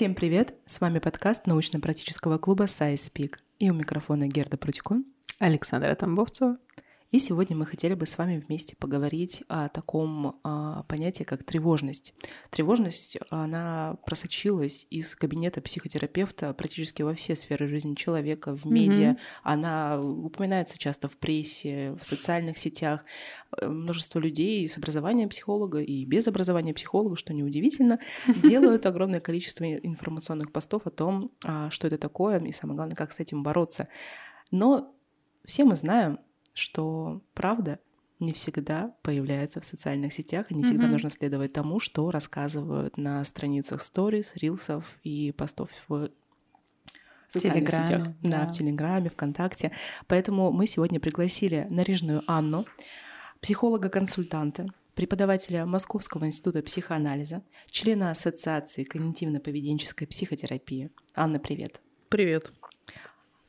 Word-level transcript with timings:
Всем 0.00 0.14
привет! 0.14 0.54
С 0.64 0.80
вами 0.80 0.98
подкаст 0.98 1.46
научно-практического 1.46 2.38
клуба 2.38 2.64
SciSpeak. 2.64 3.34
И 3.58 3.68
у 3.68 3.74
микрофона 3.74 4.28
Герда 4.28 4.56
Прудько, 4.56 5.02
Александра 5.38 5.94
Тамбовцева 5.94 6.56
и 7.10 7.18
сегодня 7.18 7.56
мы 7.56 7.66
хотели 7.66 7.94
бы 7.94 8.06
с 8.06 8.18
вами 8.18 8.38
вместе 8.38 8.76
поговорить 8.76 9.42
о 9.48 9.68
таком 9.68 10.38
а, 10.44 10.84
понятии, 10.84 11.24
как 11.24 11.42
тревожность. 11.42 12.14
Тревожность, 12.50 13.18
она 13.30 13.96
просочилась 14.06 14.86
из 14.90 15.16
кабинета 15.16 15.60
психотерапевта 15.60 16.54
практически 16.54 17.02
во 17.02 17.14
все 17.14 17.34
сферы 17.34 17.66
жизни 17.66 17.96
человека, 17.96 18.54
в 18.54 18.64
медиа. 18.66 19.10
Mm-hmm. 19.10 19.18
Она 19.42 20.00
упоминается 20.00 20.78
часто 20.78 21.08
в 21.08 21.16
прессе, 21.16 21.96
в 22.00 22.06
социальных 22.06 22.58
сетях. 22.58 23.04
Э, 23.60 23.68
множество 23.68 24.20
людей 24.20 24.68
с 24.68 24.78
образованием 24.78 25.30
психолога 25.30 25.80
и 25.80 26.04
без 26.04 26.28
образования 26.28 26.74
психолога, 26.74 27.16
что 27.16 27.34
неудивительно, 27.34 27.98
делают 28.42 28.86
огромное 28.86 29.20
количество 29.20 29.64
информационных 29.64 30.52
постов 30.52 30.86
о 30.86 30.90
том, 30.90 31.32
а, 31.44 31.70
что 31.70 31.88
это 31.88 31.98
такое, 31.98 32.38
и 32.38 32.52
самое 32.52 32.76
главное, 32.76 32.94
как 32.94 33.10
с 33.10 33.18
этим 33.18 33.42
бороться. 33.42 33.88
Но 34.52 34.94
все 35.44 35.64
мы 35.64 35.74
знаем, 35.74 36.20
что 36.60 37.22
правда 37.34 37.80
не 38.20 38.32
всегда 38.32 38.94
появляется 39.02 39.60
в 39.60 39.64
социальных 39.64 40.12
сетях, 40.12 40.50
и 40.50 40.54
не 40.54 40.62
всегда 40.62 40.84
mm-hmm. 40.84 40.90
нужно 40.90 41.10
следовать 41.10 41.52
тому, 41.54 41.80
что 41.80 42.10
рассказывают 42.10 42.98
на 42.98 43.24
страницах 43.24 43.82
сторис, 43.82 44.32
рилсов 44.34 44.84
и 45.02 45.32
постов 45.32 45.70
в 45.88 46.10
социальных 47.28 47.70
Телеграме, 47.70 47.86
сетях. 47.86 48.06
Да. 48.22 48.30
да, 48.30 48.46
в 48.48 48.52
Телеграме, 48.52 49.10
ВКонтакте. 49.10 49.72
Поэтому 50.06 50.52
мы 50.52 50.66
сегодня 50.66 51.00
пригласили 51.00 51.66
наряженную 51.70 52.22
Анну, 52.26 52.66
психолога-консультанта, 53.40 54.66
преподавателя 54.94 55.64
Московского 55.64 56.26
института 56.26 56.62
психоанализа, 56.62 57.42
члена 57.70 58.10
Ассоциации 58.10 58.84
когнитивно-поведенческой 58.84 60.06
психотерапии. 60.06 60.90
Анна, 61.14 61.38
привет. 61.38 61.80
Привет. 62.10 62.52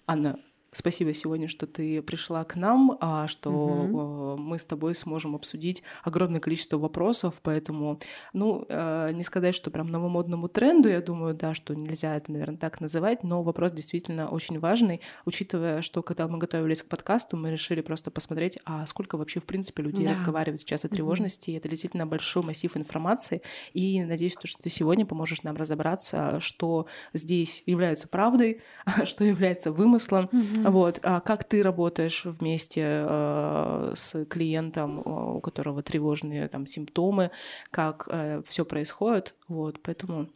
Анна, 0.08 0.40
Спасибо 0.74 1.14
сегодня, 1.14 1.50
что 1.50 1.68
ты 1.68 2.02
пришла 2.02 2.46
к 2.46 2.56
нам, 2.56 2.98
а 3.02 3.28
что 3.28 3.50
угу. 3.50 4.42
мы 4.42 4.58
с 4.58 4.64
тобой 4.64 4.96
сможем 4.96 5.36
обсудить 5.36 5.84
огромное 6.02 6.40
количество 6.40 6.78
вопросов, 6.78 7.42
поэтому, 7.44 8.00
ну, 8.32 8.66
э, 8.70 9.12
не 9.12 9.24
сказать, 9.24 9.54
что 9.54 9.70
прям 9.70 9.92
новомодному 9.92 10.48
тренду, 10.48 10.88
я 10.88 11.02
думаю, 11.02 11.36
да, 11.36 11.54
что 11.54 11.76
нельзя 11.76 12.16
это, 12.16 12.32
наверное, 12.32 12.58
так 12.58 12.80
называть, 12.80 13.22
но 13.22 13.44
вопрос 13.44 13.74
действительно 13.74 14.30
очень 14.30 14.60
важный, 14.60 15.02
учитывая, 15.26 15.82
что 15.82 16.04
когда 16.04 16.30
мы 16.30 16.38
готовились 16.38 16.84
к 16.84 16.88
подкасту, 16.88 17.36
мы 17.36 17.52
решили 17.52 17.82
просто 17.82 18.10
посмотреть, 18.10 18.58
а 18.64 18.88
сколько 18.88 19.18
вообще, 19.18 19.42
в 19.42 19.46
принципе, 19.46 19.84
людей 19.84 20.06
да. 20.06 20.12
разговаривают 20.12 20.62
сейчас 20.62 20.86
о 20.86 20.88
тревожности, 20.88 21.52
угу. 21.52 21.58
это 21.58 21.68
действительно 21.68 22.08
большой 22.08 22.44
массив 22.44 22.78
информации, 22.78 23.42
и 23.74 24.02
надеюсь, 24.06 24.38
что 24.42 24.64
ты 24.64 24.70
сегодня 24.70 25.06
поможешь 25.06 25.44
нам 25.44 25.58
разобраться, 25.58 26.40
что 26.40 26.86
здесь 27.12 27.62
является 27.66 28.08
правдой, 28.08 28.62
а 28.86 29.06
что 29.06 29.26
является 29.26 29.74
вымыслом, 29.74 30.30
угу 30.32 30.61
вот, 30.70 31.00
а 31.04 31.20
как 31.22 31.44
ты 31.44 31.64
работаешь 31.64 32.26
вместе 32.26 32.84
э, 32.86 33.94
с 33.96 34.26
клиентом, 34.26 35.00
у 35.00 35.42
которого 35.42 35.82
тревожные 35.84 36.48
там 36.48 36.68
симптомы, 36.68 37.32
как 37.70 38.08
э, 38.12 38.42
все 38.48 38.66
происходит, 38.66 39.36
вот, 39.48 39.82
поэтому. 39.82 40.28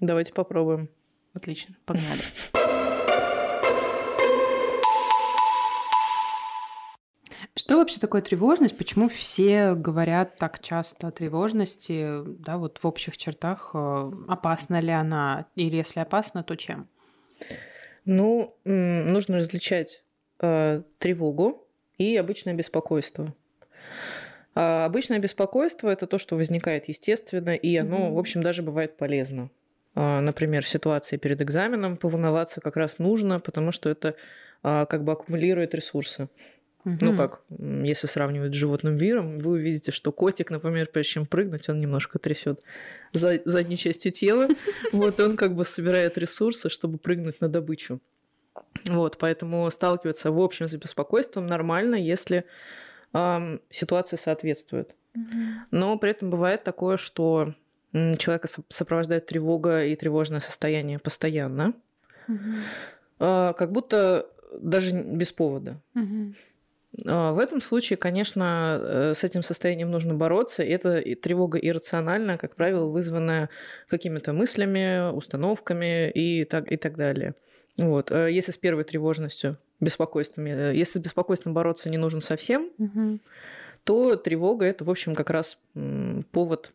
Давайте 0.00 0.32
попробуем. 0.32 0.88
Отлично, 1.34 1.74
погнали. 1.84 2.22
Что 7.58 7.76
вообще 7.78 7.98
такое 7.98 8.22
тревожность? 8.22 8.78
Почему 8.78 9.08
все 9.08 9.74
говорят 9.74 10.36
так 10.36 10.60
часто 10.60 11.08
о 11.08 11.10
тревожности? 11.10 12.22
Да, 12.24 12.56
вот 12.56 12.78
в 12.78 12.86
общих 12.86 13.16
чертах 13.16 13.72
э, 13.74 14.12
опасна 14.28 14.80
ли 14.80 14.92
она? 14.92 15.46
Или 15.56 15.76
если 15.76 15.98
опасна, 15.98 16.44
то 16.44 16.54
чем? 16.54 16.88
Ну, 18.04 18.56
нужно 18.64 19.36
различать 19.36 20.04
э, 20.40 20.82
тревогу 20.98 21.66
и 21.98 22.16
обычное 22.16 22.54
беспокойство. 22.54 23.34
А 24.54 24.86
обычное 24.86 25.18
беспокойство 25.18 25.88
это 25.88 26.06
то, 26.06 26.18
что 26.18 26.36
возникает 26.36 26.88
естественно, 26.88 27.54
и 27.54 27.76
оно, 27.76 28.08
mm-hmm. 28.08 28.14
в 28.14 28.18
общем, 28.18 28.42
даже 28.42 28.62
бывает 28.62 28.96
полезно. 28.96 29.50
А, 29.94 30.20
например, 30.20 30.64
в 30.64 30.68
ситуации 30.68 31.16
перед 31.16 31.40
экзаменом 31.42 31.96
поволноваться 31.96 32.60
как 32.60 32.76
раз 32.76 32.98
нужно, 32.98 33.40
потому 33.40 33.72
что 33.72 33.88
это 33.88 34.14
а, 34.62 34.86
как 34.86 35.04
бы 35.04 35.12
аккумулирует 35.12 35.74
ресурсы. 35.74 36.28
Угу. 36.88 36.98
Ну 37.02 37.16
как, 37.16 37.42
если 37.50 38.06
сравнивать 38.06 38.54
с 38.54 38.56
животным 38.56 38.96
миром, 38.96 39.38
вы 39.38 39.52
увидите, 39.52 39.92
что 39.92 40.10
котик, 40.10 40.50
например, 40.50 40.86
прежде 40.86 41.12
чем 41.12 41.26
прыгнуть, 41.26 41.68
он 41.68 41.80
немножко 41.80 42.18
трясет 42.18 42.60
за 43.12 43.40
задней 43.44 43.76
частью 43.76 44.12
тела. 44.12 44.48
Вот 44.92 45.20
он 45.20 45.36
как 45.36 45.54
бы 45.54 45.64
собирает 45.64 46.16
ресурсы, 46.16 46.70
чтобы 46.70 46.98
прыгнуть 46.98 47.40
на 47.40 47.48
добычу. 47.48 48.00
Вот, 48.86 49.18
поэтому 49.18 49.70
сталкиваться 49.70 50.30
в 50.30 50.40
общем 50.40 50.66
с 50.66 50.74
беспокойством 50.74 51.46
нормально, 51.46 51.96
если 51.96 52.44
ситуация 53.70 54.16
соответствует. 54.16 54.94
Но 55.70 55.98
при 55.98 56.10
этом 56.10 56.30
бывает 56.30 56.64
такое, 56.64 56.96
что 56.96 57.54
человека 57.92 58.48
сопровождает 58.68 59.26
тревога 59.26 59.84
и 59.84 59.96
тревожное 59.96 60.40
состояние 60.40 60.98
постоянно, 60.98 61.72
э, 62.28 62.34
как 63.56 63.72
будто 63.72 64.26
даже 64.60 64.92
без 64.92 65.32
повода. 65.32 65.80
А, 65.94 66.00
в 67.04 67.38
этом 67.38 67.60
случае, 67.60 67.96
конечно, 67.96 68.78
э, 68.80 69.14
с 69.14 69.22
этим 69.22 69.42
состоянием 69.42 69.90
нужно 69.90 70.14
бороться. 70.14 70.64
Это 70.64 71.02
тревога 71.16 71.58
иррациональная, 71.58 72.38
как 72.38 72.56
правило, 72.56 72.86
вызванная 72.86 73.50
какими-то 73.88 74.32
мыслями, 74.32 75.12
установками 75.12 76.10
и 76.10 76.44
так, 76.44 76.70
и 76.72 76.76
так 76.76 76.96
далее. 76.96 77.34
Вот. 77.76 78.10
Э, 78.10 78.32
если 78.32 78.52
с 78.52 78.56
первой 78.56 78.84
тревожностью, 78.84 79.58
беспокойствами, 79.80 80.50
э, 80.50 80.74
если 80.74 80.98
с 80.98 81.02
беспокойством 81.02 81.54
бороться 81.54 81.90
не 81.90 81.98
нужно 81.98 82.20
совсем, 82.20 82.70
угу. 82.78 83.18
то 83.84 84.16
тревога 84.16 84.64
это, 84.64 84.84
в 84.84 84.90
общем, 84.90 85.14
как 85.14 85.30
раз 85.30 85.58
повод 86.32 86.72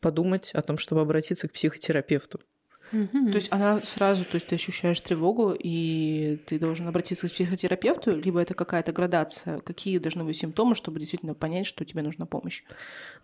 подумать 0.00 0.50
о 0.52 0.62
том, 0.62 0.78
чтобы 0.78 1.02
обратиться 1.02 1.48
к 1.48 1.52
психотерапевту. 1.52 2.40
Угу. 2.92 3.30
То 3.30 3.34
есть 3.34 3.50
она 3.50 3.80
сразу, 3.80 4.24
то 4.24 4.34
есть 4.34 4.46
ты 4.48 4.56
ощущаешь 4.56 5.00
тревогу, 5.00 5.56
и 5.58 6.38
ты 6.46 6.58
должен 6.58 6.86
обратиться 6.86 7.26
к 7.26 7.32
психотерапевту, 7.32 8.16
либо 8.16 8.40
это 8.40 8.54
какая-то 8.54 8.92
градация? 8.92 9.60
Какие 9.60 9.98
должны 9.98 10.24
быть 10.24 10.36
симптомы, 10.36 10.74
чтобы 10.74 11.00
действительно 11.00 11.34
понять, 11.34 11.66
что 11.66 11.84
тебе 11.84 12.02
нужна 12.02 12.26
помощь? 12.26 12.62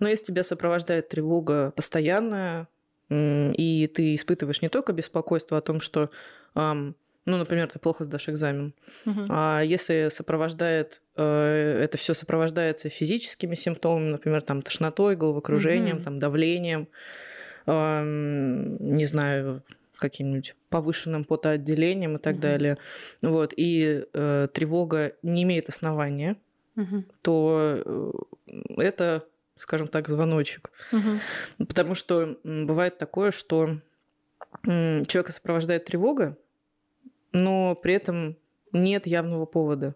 Но 0.00 0.08
если 0.08 0.26
тебя 0.26 0.42
сопровождает 0.42 1.08
тревога 1.10 1.72
постоянная, 1.76 2.68
и 3.10 3.90
ты 3.94 4.14
испытываешь 4.14 4.62
не 4.62 4.68
только 4.68 4.92
беспокойство 4.92 5.58
о 5.58 5.62
том, 5.62 5.80
что, 5.80 6.10
ну, 6.54 6.94
например, 7.24 7.68
ты 7.68 7.78
плохо 7.78 8.04
сдашь 8.04 8.28
экзамен, 8.28 8.74
угу. 9.04 9.20
а 9.28 9.60
если 9.60 10.08
сопровождает, 10.10 11.02
э, 11.16 11.80
это 11.82 11.98
все 11.98 12.14
сопровождается 12.14 12.88
физическими 12.88 13.54
симптомами, 13.54 14.10
например, 14.10 14.40
там 14.40 14.62
тошнотой, 14.62 15.14
головокружением, 15.14 15.98
угу. 15.98 16.04
там 16.04 16.18
давлением, 16.18 16.88
не 17.68 19.06
знаю, 19.06 19.62
каким-нибудь 19.96 20.54
повышенным 20.70 21.24
потоотделением 21.24 22.16
и 22.16 22.18
так 22.18 22.34
угу. 22.34 22.42
далее, 22.42 22.78
вот, 23.22 23.52
и 23.56 24.04
э, 24.12 24.48
тревога 24.52 25.14
не 25.22 25.42
имеет 25.42 25.68
основания, 25.68 26.36
угу. 26.76 27.04
то 27.22 27.82
э, 27.84 28.12
это, 28.76 29.24
скажем 29.56 29.88
так, 29.88 30.08
звоночек. 30.08 30.70
Угу. 30.92 31.66
Потому 31.66 31.94
что 31.94 32.38
бывает 32.44 32.98
такое, 32.98 33.30
что 33.30 33.78
человека 34.64 35.32
сопровождает 35.32 35.84
тревога, 35.84 36.36
но 37.32 37.74
при 37.74 37.94
этом 37.94 38.36
нет 38.72 39.06
явного 39.06 39.46
повода. 39.46 39.94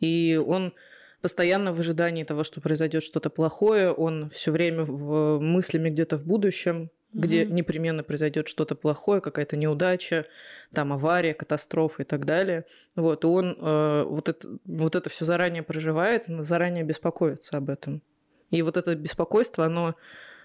И 0.00 0.38
он 0.44 0.74
постоянно 1.22 1.72
в 1.72 1.80
ожидании 1.80 2.24
того, 2.24 2.44
что 2.44 2.60
произойдет 2.60 3.02
что-то 3.02 3.30
плохое, 3.30 3.92
он 3.92 4.28
все 4.30 4.50
время 4.50 4.84
в 4.84 5.38
мыслями 5.40 5.88
где-то 5.88 6.18
в 6.18 6.26
будущем, 6.26 6.90
где 7.12 7.44
угу. 7.44 7.54
непременно 7.54 8.02
произойдет 8.02 8.48
что-то 8.48 8.74
плохое, 8.74 9.20
какая-то 9.20 9.56
неудача, 9.56 10.26
там 10.74 10.92
авария, 10.92 11.34
катастрофа 11.34 12.02
и 12.02 12.04
так 12.04 12.24
далее. 12.24 12.64
Вот, 12.96 13.24
и 13.24 13.26
он 13.26 13.56
э, 13.58 14.04
вот 14.06 14.28
это, 14.28 14.48
вот 14.64 14.94
это 14.94 15.08
все 15.10 15.24
заранее 15.24 15.62
проживает, 15.62 16.24
заранее 16.26 16.84
беспокоится 16.84 17.56
об 17.56 17.70
этом. 17.70 18.02
И 18.50 18.60
вот 18.62 18.76
это 18.76 18.94
беспокойство, 18.94 19.64
оно 19.64 19.94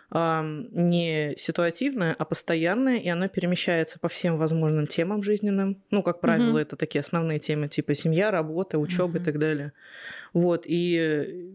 не 0.10 1.36
ситуативное, 1.38 2.16
а 2.18 2.24
постоянное, 2.24 2.98
и 2.98 3.10
оно 3.10 3.28
перемещается 3.28 4.00
по 4.00 4.08
всем 4.08 4.38
возможным 4.38 4.88
темам 4.88 5.22
жизненным. 5.22 5.84
Ну, 5.92 6.02
как 6.02 6.22
правило, 6.22 6.52
угу. 6.52 6.58
это 6.60 6.76
такие 6.78 7.02
основные 7.02 7.40
темы 7.40 7.68
типа 7.68 7.94
семья, 7.94 8.32
работа, 8.32 8.80
учеба 8.80 9.10
угу. 9.10 9.18
и 9.18 9.20
так 9.20 9.38
далее. 9.38 9.74
Вот, 10.34 10.64
и 10.66 11.52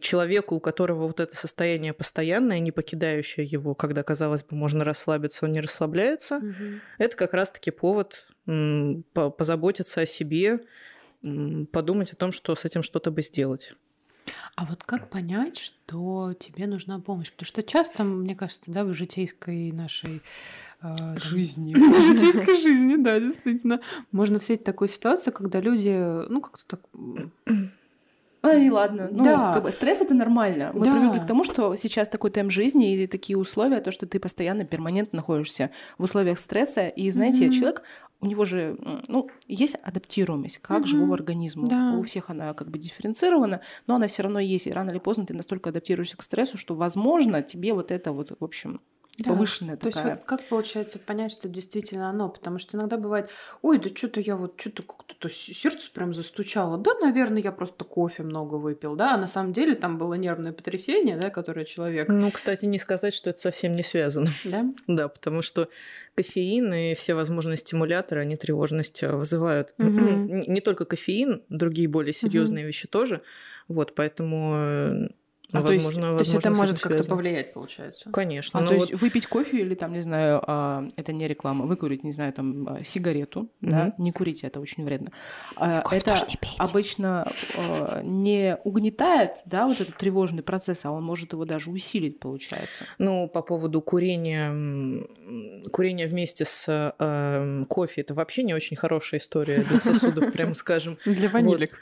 человеку, 0.00 0.56
у 0.56 0.60
которого 0.60 1.06
вот 1.06 1.18
это 1.18 1.34
состояние 1.34 1.92
постоянное, 1.92 2.58
не 2.58 2.72
покидающее 2.72 3.44
его, 3.44 3.74
когда, 3.74 4.02
казалось 4.02 4.44
бы, 4.44 4.54
можно 4.54 4.84
расслабиться, 4.84 5.46
он 5.46 5.52
не 5.52 5.60
расслабляется, 5.60 6.36
угу. 6.36 6.80
это 6.98 7.16
как 7.16 7.32
раз-таки 7.32 7.70
повод 7.70 8.26
позаботиться 8.44 10.02
о 10.02 10.06
себе, 10.06 10.60
подумать 11.72 12.12
о 12.12 12.16
том, 12.16 12.32
что 12.32 12.54
с 12.54 12.64
этим 12.64 12.82
что-то 12.82 13.10
бы 13.10 13.22
сделать. 13.22 13.74
А 14.54 14.64
вот 14.64 14.84
как 14.84 15.10
понять, 15.10 15.58
что 15.58 16.34
тебе 16.38 16.66
нужна 16.66 16.98
помощь? 16.98 17.30
Потому 17.30 17.46
что 17.46 17.62
часто, 17.62 18.04
мне 18.04 18.34
кажется, 18.34 18.70
да, 18.70 18.84
в 18.84 18.92
житейской 18.92 19.72
нашей 19.72 20.22
э, 20.82 21.18
жизни. 21.18 21.74
житейской 22.12 22.60
жизни, 22.60 22.96
да, 22.96 23.20
действительно. 23.20 23.80
Можно 24.12 24.40
встретить 24.40 24.64
такую 24.64 24.88
ситуацию, 24.88 25.32
когда 25.32 25.60
люди, 25.60 26.28
ну, 26.28 26.40
как-то 26.40 26.64
так 26.66 26.80
а, 28.46 28.54
и 28.54 28.70
ладно. 28.70 29.08
Ну, 29.10 29.24
Да. 29.24 29.52
как 29.54 29.62
бы 29.62 29.70
стресс 29.70 30.00
это 30.00 30.14
нормально. 30.14 30.70
Мы 30.74 30.84
Да. 30.84 30.92
привыкли 30.92 31.18
к 31.20 31.26
тому, 31.26 31.44
что 31.44 31.74
сейчас 31.76 32.08
такой 32.08 32.30
темп 32.30 32.50
жизни 32.50 32.94
и 32.94 33.06
такие 33.06 33.36
условия, 33.38 33.80
то, 33.80 33.90
что 33.92 34.06
ты 34.06 34.18
постоянно, 34.20 34.64
перманентно 34.64 35.16
находишься 35.16 35.70
в 35.98 36.04
условиях 36.04 36.38
стресса. 36.38 36.88
И 36.88 37.10
знаете, 37.10 37.44
Мгм. 37.46 37.52
человек, 37.52 37.82
у 38.20 38.26
него 38.26 38.44
же, 38.46 38.78
ну, 39.08 39.28
есть 39.46 39.76
адаптируемость 39.82 40.58
как 40.58 40.78
Мгм. 40.80 40.86
живого 40.86 41.14
организма. 41.14 41.66
Да. 41.66 41.92
У 41.98 42.02
всех 42.02 42.30
она 42.30 42.54
как 42.54 42.70
бы 42.70 42.78
дифференцирована, 42.78 43.60
но 43.86 43.96
она 43.96 44.06
все 44.06 44.22
равно 44.22 44.38
есть. 44.38 44.66
И 44.66 44.72
рано 44.72 44.90
или 44.90 44.98
поздно 44.98 45.26
ты 45.26 45.34
настолько 45.34 45.70
адаптируешься 45.70 46.16
к 46.16 46.22
стрессу, 46.22 46.56
что, 46.56 46.74
возможно, 46.74 47.42
тебе 47.42 47.74
вот 47.74 47.90
это 47.90 48.12
вот, 48.12 48.32
в 48.38 48.44
общем, 48.44 48.80
Да. 49.18 49.30
повышенная 49.30 49.76
То 49.76 49.86
есть 49.86 49.96
такая... 49.96 50.16
вот 50.16 50.24
как 50.24 50.46
получается 50.48 50.98
понять, 50.98 51.32
что 51.32 51.48
действительно 51.48 52.10
оно? 52.10 52.28
Потому 52.28 52.58
что 52.58 52.76
иногда 52.76 52.98
бывает, 52.98 53.30
ой, 53.62 53.78
да 53.78 53.88
что-то 53.94 54.20
я 54.20 54.36
вот, 54.36 54.60
что-то 54.60 54.82
как-то 54.82 55.28
сердце 55.30 55.90
прям 55.90 56.12
застучало. 56.12 56.76
Да, 56.76 56.92
наверное, 57.00 57.40
я 57.40 57.52
просто 57.52 57.84
кофе 57.84 58.22
много 58.22 58.56
выпил, 58.56 58.94
да, 58.94 59.14
а 59.14 59.16
на 59.16 59.28
самом 59.28 59.52
деле 59.52 59.74
там 59.74 59.96
было 59.96 60.14
нервное 60.14 60.52
потрясение, 60.52 61.16
да, 61.16 61.30
которое 61.30 61.64
человек, 61.64 62.08
Ну, 62.08 62.30
кстати, 62.30 62.66
не 62.66 62.78
сказать, 62.78 63.14
что 63.14 63.30
это 63.30 63.40
совсем 63.40 63.74
не 63.74 63.82
связано. 63.82 64.30
да? 64.44 64.66
Да, 64.86 65.08
потому 65.08 65.42
что 65.42 65.68
кофеин 66.14 66.72
и 66.72 66.94
все 66.94 67.14
возможные 67.14 67.56
стимуляторы, 67.56 68.20
они 68.22 68.36
тревожность 68.36 69.02
э, 69.02 69.14
вызывают. 69.14 69.74
Мгм. 69.78 70.26
Не 70.26 70.46
не 70.46 70.60
только 70.60 70.84
кофеин, 70.84 71.42
другие 71.48 71.88
более 71.88 72.12
серьезные 72.12 72.64
вещи 72.66 72.88
тоже. 72.88 73.22
Вот, 73.68 73.94
поэтому, 73.94 75.08
А, 75.52 75.62
то 75.62 75.72
есть- 75.72 75.84
возможно, 75.84 76.16
То 76.16 76.18
есть 76.24 76.34
это 76.34 76.48
возможно, 76.48 76.72
может 76.72 76.82
как-то 76.82 77.08
повлиять, 77.08 77.52
получается. 77.52 78.10
Конечно. 78.10 78.58
А, 78.58 78.62
ну 78.62 78.68
то 78.70 78.74
вот- 78.74 78.90
есть 78.90 79.00
выпить 79.00 79.26
кофе 79.26 79.60
или 79.60 79.74
там, 79.74 79.92
не 79.92 80.00
знаю, 80.00 80.42
а, 80.46 80.88
это 80.96 81.12
не 81.12 81.28
реклама, 81.28 81.66
выкурить, 81.66 82.02
не 82.04 82.12
знаю, 82.12 82.32
там 82.32 82.68
а, 82.68 82.84
сигарету, 82.84 83.48
да, 83.60 83.92
не 83.98 84.10
курите, 84.12 84.46
это 84.48 84.58
очень 84.60 84.84
вредно. 84.84 85.12
А, 85.56 85.82
это 85.92 86.16
обычно 86.58 87.30
а, 87.56 88.02
не 88.02 88.58
угнетает, 88.64 89.32
да, 89.44 89.66
вот 89.66 89.80
этот 89.80 89.96
тревожный 89.96 90.42
процесс, 90.42 90.84
а 90.84 90.90
он 90.90 91.04
может 91.04 91.32
его 91.32 91.44
даже 91.44 91.70
усилить, 91.70 92.18
получается. 92.18 92.84
Ну, 92.98 93.28
по 93.28 93.42
поводу 93.42 93.80
курения, 93.80 94.48
м, 94.50 95.62
курения 95.72 96.06
вместе 96.08 96.44
с 96.44 96.66
э, 96.98 97.64
кофе, 97.68 98.00
это 98.00 98.14
вообще 98.14 98.42
не 98.42 98.54
очень 98.54 98.76
хорошая 98.76 99.20
история 99.20 99.62
для 99.62 99.78
сосудов, 99.78 100.32
прямо 100.32 100.54
скажем. 100.54 100.98
Для 101.06 101.28
ванилек. 101.28 101.80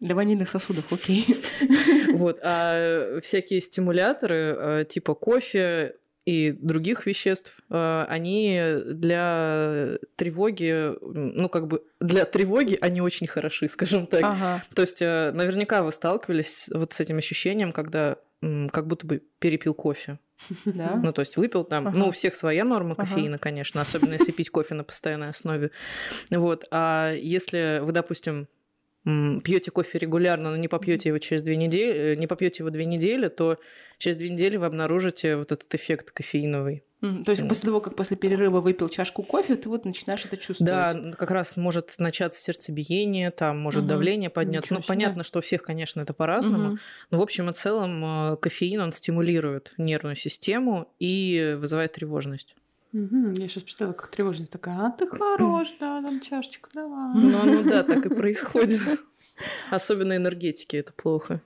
Для 0.00 0.14
ванильных 0.14 0.50
сосудов, 0.50 0.92
окей. 0.92 1.26
Вот, 2.12 2.38
а 2.42 3.20
всякие 3.20 3.60
стимуляторы 3.60 4.56
э, 4.58 4.84
типа 4.88 5.14
кофе 5.14 5.96
и 6.24 6.50
других 6.52 7.06
веществ, 7.06 7.56
э, 7.70 8.04
они 8.08 8.60
для 8.86 9.98
тревоги, 10.16 10.92
ну 11.02 11.48
как 11.48 11.66
бы 11.66 11.82
для 12.00 12.24
тревоги 12.24 12.78
они 12.80 13.00
очень 13.00 13.26
хороши, 13.26 13.68
скажем 13.68 14.06
так. 14.06 14.22
Ага. 14.24 14.62
То 14.74 14.82
есть 14.82 15.02
э, 15.02 15.30
наверняка 15.32 15.82
вы 15.82 15.92
сталкивались 15.92 16.70
вот 16.72 16.92
с 16.94 17.00
этим 17.00 17.18
ощущением, 17.18 17.72
когда 17.72 18.16
как 18.40 18.86
будто 18.86 19.06
бы 19.06 19.22
перепил 19.38 19.74
кофе. 19.74 20.18
Да. 20.64 21.00
Ну, 21.02 21.12
то 21.12 21.20
есть 21.20 21.36
выпил 21.36 21.64
там, 21.64 21.88
Ага. 21.88 21.98
ну, 21.98 22.08
у 22.08 22.10
всех 22.12 22.34
своя 22.34 22.64
норма 22.64 22.94
Ага. 22.96 23.06
кофеина, 23.06 23.38
конечно, 23.38 23.80
особенно 23.80 24.12
если 24.14 24.32
пить 24.32 24.50
кофе 24.50 24.74
на 24.74 24.84
постоянной 24.84 25.30
основе. 25.30 25.70
Вот. 26.30 26.64
А 26.70 27.12
если 27.14 27.80
вы, 27.82 27.92
допустим, 27.92 28.48
пьете 29.44 29.70
кофе 29.70 29.98
регулярно, 29.98 30.50
но 30.50 30.56
не 30.56 30.68
попьете 30.68 31.10
его 31.10 31.18
через 31.18 31.42
две 31.42 31.56
недели, 31.56 32.12
э, 32.12 32.14
не 32.16 32.26
попьете 32.26 32.62
его 32.62 32.70
две 32.70 32.84
недели, 32.84 33.28
то 33.28 33.58
через 33.98 34.16
две 34.16 34.30
недели 34.30 34.56
вы 34.56 34.66
обнаружите 34.66 35.36
вот 35.36 35.52
этот 35.52 35.72
эффект 35.74 36.10
кофеиновый. 36.10 36.82
То 37.24 37.30
есть 37.30 37.46
после 37.46 37.66
того, 37.66 37.80
как 37.80 37.94
после 37.94 38.16
перерыва 38.16 38.60
выпил 38.60 38.88
чашку 38.88 39.22
кофе, 39.22 39.54
ты 39.54 39.68
вот 39.68 39.84
начинаешь 39.84 40.24
это 40.24 40.36
чувствовать. 40.36 40.64
Да, 40.72 41.12
как 41.16 41.30
раз 41.30 41.56
может 41.56 41.94
начаться 41.98 42.40
сердцебиение, 42.40 43.30
там 43.30 43.58
может 43.60 43.82
Мгм. 43.82 43.88
давление 43.88 44.30
подняться. 44.30 44.74
Ничего 44.74 44.78
Ну, 44.78 44.82
себе. 44.82 44.88
понятно, 44.88 45.22
что 45.22 45.38
у 45.38 45.42
всех, 45.42 45.62
конечно, 45.62 46.00
это 46.00 46.14
по-разному. 46.14 46.70
Мгм. 46.70 46.78
Но 47.10 47.18
в 47.18 47.22
общем 47.22 47.48
и 47.48 47.52
целом 47.52 48.04
э, 48.32 48.36
кофеин, 48.38 48.80
он 48.80 48.92
стимулирует 48.92 49.72
нервную 49.78 50.16
систему 50.16 50.88
и 50.98 51.54
вызывает 51.60 51.92
тревожность. 51.92 52.56
Мгм. 52.92 53.32
Я 53.34 53.48
сейчас 53.48 53.64
представила, 53.64 53.92
как 53.92 54.08
тревожность 54.08 54.52
такая, 54.52 54.86
а 54.86 54.90
ты 54.90 55.06
хорош, 55.18 55.68
да, 55.80 56.00
там 56.02 56.20
чашечку 56.20 56.68
давай. 56.72 57.14
Ну, 57.14 57.44
ну 57.44 57.62
да, 57.64 57.82
так 57.82 58.06
и 58.06 58.08
происходит. 58.14 58.80
Особенно 59.70 60.16
энергетики 60.16 60.76
это 60.76 60.92
плохо. 60.92 61.42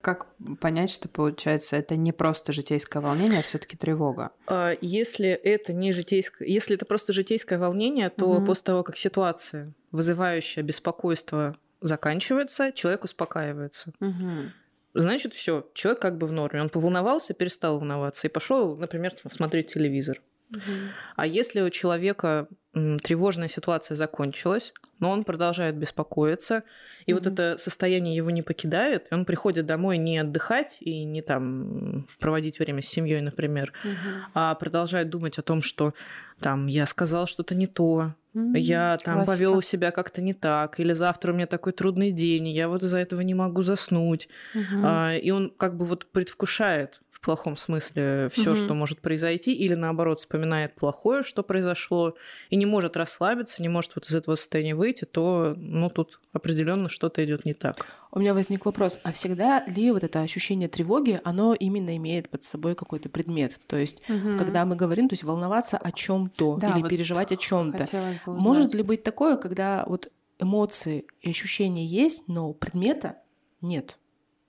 Как 0.00 0.28
понять, 0.60 0.90
что 0.90 1.08
получается 1.08 1.76
это 1.76 1.96
не 1.96 2.12
просто 2.12 2.52
житейское 2.52 3.02
волнение, 3.02 3.40
а 3.40 3.42
все-таки 3.42 3.76
тревога? 3.76 4.30
А 4.46 4.74
Если 4.80 5.28
это 5.28 5.72
не 5.72 5.92
житейское, 5.92 6.46
если 6.48 6.76
это 6.76 6.86
просто 6.86 7.12
житейское 7.12 7.58
волнение, 7.58 8.08
то 8.08 8.34
Мгм. 8.34 8.46
после 8.46 8.62
того, 8.62 8.82
как 8.84 8.96
ситуация, 8.96 9.74
вызывающая 9.90 10.62
беспокойство, 10.62 11.56
заканчивается, 11.80 12.72
человек 12.72 13.04
успокаивается. 13.04 13.92
Мгм. 14.00 14.52
Значит, 14.94 15.34
все, 15.34 15.68
человек 15.74 16.00
как 16.00 16.18
бы 16.18 16.26
в 16.26 16.32
норме. 16.32 16.62
Он 16.62 16.68
поволновался, 16.68 17.34
перестал 17.34 17.78
волноваться 17.78 18.26
и 18.26 18.30
пошел, 18.30 18.76
например, 18.76 19.12
смотреть 19.30 19.72
телевизор. 19.72 20.20
Мгм. 20.50 20.92
А 21.16 21.26
если 21.26 21.60
у 21.60 21.70
человека 21.70 22.48
тревожная 22.74 23.48
ситуация 23.48 23.94
закончилась, 23.94 24.72
но 25.00 25.10
он 25.10 25.24
продолжает 25.24 25.76
беспокоиться, 25.76 26.62
и 27.06 27.12
вот 27.14 27.24
Мгм. 27.24 27.32
это 27.34 27.56
состояние 27.58 28.14
его 28.14 28.30
не 28.30 28.42
покидает, 28.42 29.06
и 29.10 29.14
он 29.14 29.24
приходит 29.24 29.66
домой 29.66 29.96
не 29.98 30.18
отдыхать 30.18 30.76
и 30.80 31.04
не 31.04 31.22
там 31.22 32.06
проводить 32.20 32.58
время 32.58 32.82
с 32.82 32.86
семьей, 32.86 33.20
например, 33.20 33.72
Мгм. 33.82 34.24
а 34.34 34.54
продолжает 34.54 35.08
думать 35.10 35.38
о 35.38 35.42
том, 35.42 35.62
что 35.62 35.94
там 36.40 36.66
я 36.66 36.86
сказал 36.86 37.26
что-то 37.26 37.54
не 37.54 37.66
то, 37.66 38.14
М, 38.34 38.52
я 38.54 38.96
там 38.98 39.24
классика. 39.24 39.32
повел 39.32 39.62
себя 39.62 39.90
как-то 39.90 40.20
не 40.22 40.34
так, 40.34 40.78
или 40.78 40.92
завтра 40.92 41.32
у 41.32 41.34
меня 41.34 41.46
такой 41.46 41.72
трудный 41.72 42.12
день, 42.12 42.48
и 42.48 42.52
я 42.54 42.68
вот 42.68 42.82
из-за 42.82 42.98
этого 42.98 43.22
не 43.22 43.34
могу 43.34 43.62
заснуть. 43.62 44.28
Мгм. 44.54 44.84
А, 44.84 45.14
и 45.16 45.30
он 45.30 45.50
как 45.50 45.76
бы 45.76 45.84
вот 45.86 46.10
предвкушает 46.12 47.00
в 47.20 47.24
плохом 47.24 47.56
смысле 47.56 48.28
все, 48.32 48.50
Мгм. 48.50 48.56
что 48.56 48.74
может 48.74 49.00
произойти, 49.00 49.52
или 49.52 49.74
наоборот 49.74 50.20
вспоминает 50.20 50.74
плохое, 50.76 51.22
что 51.22 51.42
произошло, 51.42 52.14
и 52.48 52.56
не 52.56 52.64
может 52.64 52.96
расслабиться, 52.96 53.60
не 53.60 53.68
может 53.68 53.96
вот 53.96 54.06
из 54.08 54.14
этого 54.14 54.36
состояния 54.36 54.74
выйти, 54.76 55.04
то 55.04 55.54
ну 55.56 55.90
тут 55.90 56.20
определенно 56.32 56.88
что-то 56.88 57.24
идет 57.24 57.44
не 57.44 57.54
так. 57.54 57.86
У 58.12 58.20
меня 58.20 58.34
возник 58.34 58.64
вопрос, 58.64 58.98
а 59.02 59.12
всегда 59.12 59.64
ли 59.66 59.90
вот 59.90 60.04
это 60.04 60.20
ощущение 60.22 60.68
тревоги, 60.68 61.20
оно 61.24 61.54
именно 61.54 61.96
имеет 61.96 62.28
под 62.30 62.42
собой 62.42 62.74
какой-то 62.74 63.08
предмет? 63.08 63.58
То 63.66 63.76
есть, 63.76 64.02
Мгм. 64.08 64.38
когда 64.38 64.64
мы 64.64 64.76
говорим, 64.76 65.08
то 65.08 65.14
есть 65.14 65.24
волноваться 65.24 65.76
о 65.76 65.90
чем-то 65.92 66.56
Да, 66.60 66.74
или 66.74 66.82
вот 66.82 66.88
переживать 66.88 67.32
о 67.32 67.36
чем-то. 67.36 67.84
Может 68.26 68.74
ли 68.74 68.82
быть 68.82 69.02
такое, 69.02 69.36
когда 69.36 69.84
вот 69.86 70.10
эмоции 70.38 71.06
и 71.20 71.30
ощущения 71.30 71.84
есть, 71.84 72.22
но 72.28 72.52
предмета 72.52 73.16
нет? 73.60 73.98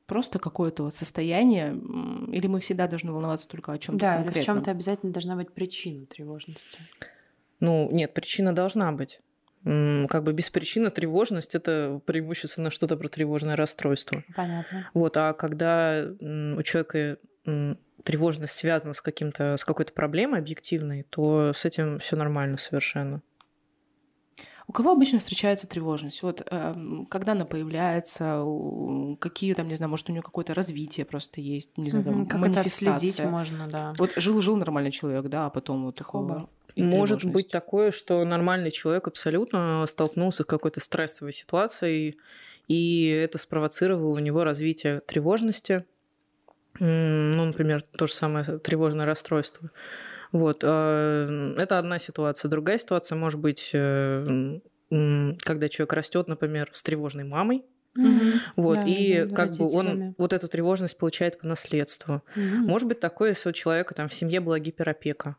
Просто 0.10 0.40
какое-то 0.40 0.84
вот 0.84 0.96
состояние, 0.96 1.70
или 2.32 2.48
мы 2.48 2.60
всегда 2.60 2.88
должны 2.88 3.12
волноваться 3.12 3.48
только 3.48 3.72
о 3.72 3.78
чем-то 3.78 4.02
Да, 4.02 4.16
или 4.16 4.22
в 4.22 4.26
конкретном? 4.26 4.56
чем-то 4.58 4.72
обязательно 4.72 5.14
должна 5.14 5.36
быть 5.36 5.52
причина 5.52 6.08
тревожности. 6.08 6.80
Ну, 7.60 7.90
нет, 7.92 8.14
причина 8.14 8.54
должна 8.54 8.92
быть. 8.92 9.22
Как 9.64 10.24
бы 10.24 10.34
без 10.34 10.50
причины 10.50 10.90
тревожность 10.90 11.54
это 11.54 12.02
преимущественно 12.06 12.72
что-то 12.72 12.98
про 12.98 13.08
тревожное 13.08 13.56
расстройство. 13.56 14.24
Понятно. 14.36 14.90
Вот, 14.94 15.16
а 15.18 15.34
когда 15.34 16.06
у 16.20 16.62
человека 16.64 17.18
тревожность 18.04 18.56
связана 18.56 18.94
с 18.94 19.02
каким-то 19.02 19.58
с 19.58 19.64
какой-то 19.64 19.94
проблемой 19.94 20.40
объективной, 20.40 21.04
то 21.10 21.52
с 21.54 21.66
этим 21.66 22.00
все 22.00 22.16
нормально 22.16 22.58
совершенно. 22.58 23.22
У 24.70 24.72
кого 24.72 24.92
обычно 24.92 25.18
встречается 25.18 25.66
тревожность? 25.66 26.22
Вот 26.22 26.44
эм, 26.46 27.08
когда 27.08 27.32
она 27.32 27.46
появляется, 27.46 28.46
какие 29.20 29.56
там, 29.56 29.68
не 29.68 29.74
знаю, 29.74 29.90
может, 29.90 30.08
у 30.10 30.12
нее 30.12 30.22
какое-то 30.22 30.54
развитие 30.54 31.08
просто 31.08 31.42
есть, 31.42 31.76
не 31.76 31.90
знаю, 31.90 32.06
там. 32.06 32.28
Как 32.28 32.44
это 32.44 32.60
отследить 32.60 33.20
можно, 33.20 33.68
да. 33.68 33.96
Вот 33.98 34.12
жил-жил 34.16 34.58
нормальный 34.58 34.92
человек, 34.92 35.26
да, 35.26 35.48
а 35.48 35.50
потом 35.50 35.86
вот 35.86 36.00
Хоба. 36.00 36.36
такого. 36.36 36.50
Может 36.76 37.26
быть 37.26 37.50
такое, 37.50 37.90
что 37.90 38.24
нормальный 38.24 38.70
человек 38.70 39.08
абсолютно 39.08 39.84
столкнулся 39.88 40.44
с 40.44 40.46
какой-то 40.46 40.80
стрессовой 40.80 41.34
ситуацией, 41.34 42.20
и 42.68 43.08
это 43.08 43.40
спровоцировало 43.40 44.14
у 44.14 44.20
него 44.20 44.44
развитие 44.44 45.00
тревожности. 45.00 45.84
Ну, 46.78 47.44
например, 47.44 47.82
то 47.82 48.06
же 48.06 48.14
самое 48.14 48.46
тревожное 48.60 49.08
расстройство. 49.08 49.72
Вот. 50.32 50.64
э, 50.64 51.56
Это 51.58 51.80
одна 51.80 52.00
ситуация. 52.00 52.50
Другая 52.50 52.78
ситуация 52.78 53.16
может 53.16 53.40
быть, 53.40 53.72
э, 53.74 54.60
когда 54.90 55.70
человек 55.70 55.94
растет, 55.94 56.28
например, 56.28 56.70
с 56.74 56.82
тревожной 56.84 57.24
мамой. 57.24 57.64
Мгм. 57.96 58.40
Вот, 58.56 58.76
Да, 58.76 58.84
и 58.86 59.26
да, 59.26 59.36
как 59.36 59.52
бы 59.58 59.72
он 59.74 60.16
вот 60.18 60.32
эту 60.34 60.48
тревожность 60.48 60.98
получает 60.98 61.40
по 61.40 61.48
наследству. 61.48 62.22
Мгм. 62.36 62.66
Может 62.68 62.88
быть 62.88 63.00
такое, 63.00 63.30
если 63.30 63.50
у 63.50 63.52
человека 63.54 63.94
там 63.96 64.08
в 64.10 64.14
семье 64.14 64.40
была 64.40 64.60
гиперопека. 64.60 65.36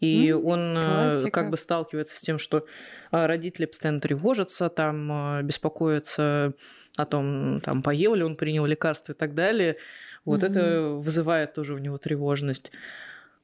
И 0.00 0.30
М, 0.30 0.46
он 0.46 0.74
э, 0.76 0.84
классика. 0.86 1.30
как 1.30 1.50
бы 1.50 1.56
сталкивается 1.56 2.14
с 2.16 2.20
тем, 2.20 2.38
что 2.38 2.64
а, 3.10 3.26
родители 3.26 3.66
постоянно 3.66 4.00
тревожатся, 4.00 4.68
там 4.68 5.44
беспокоятся 5.44 6.54
о 6.96 7.04
том, 7.04 7.60
там, 7.64 7.82
поел 7.82 8.14
ли 8.14 8.22
он, 8.22 8.36
принял 8.36 8.64
лекарства 8.64 9.12
и 9.12 9.16
так 9.16 9.34
далее. 9.34 9.76
Вот 10.24 10.42
Мгм. 10.44 10.52
это 10.52 10.80
вызывает 11.00 11.54
тоже 11.54 11.74
у 11.74 11.78
него 11.78 11.98
тревожность. 11.98 12.70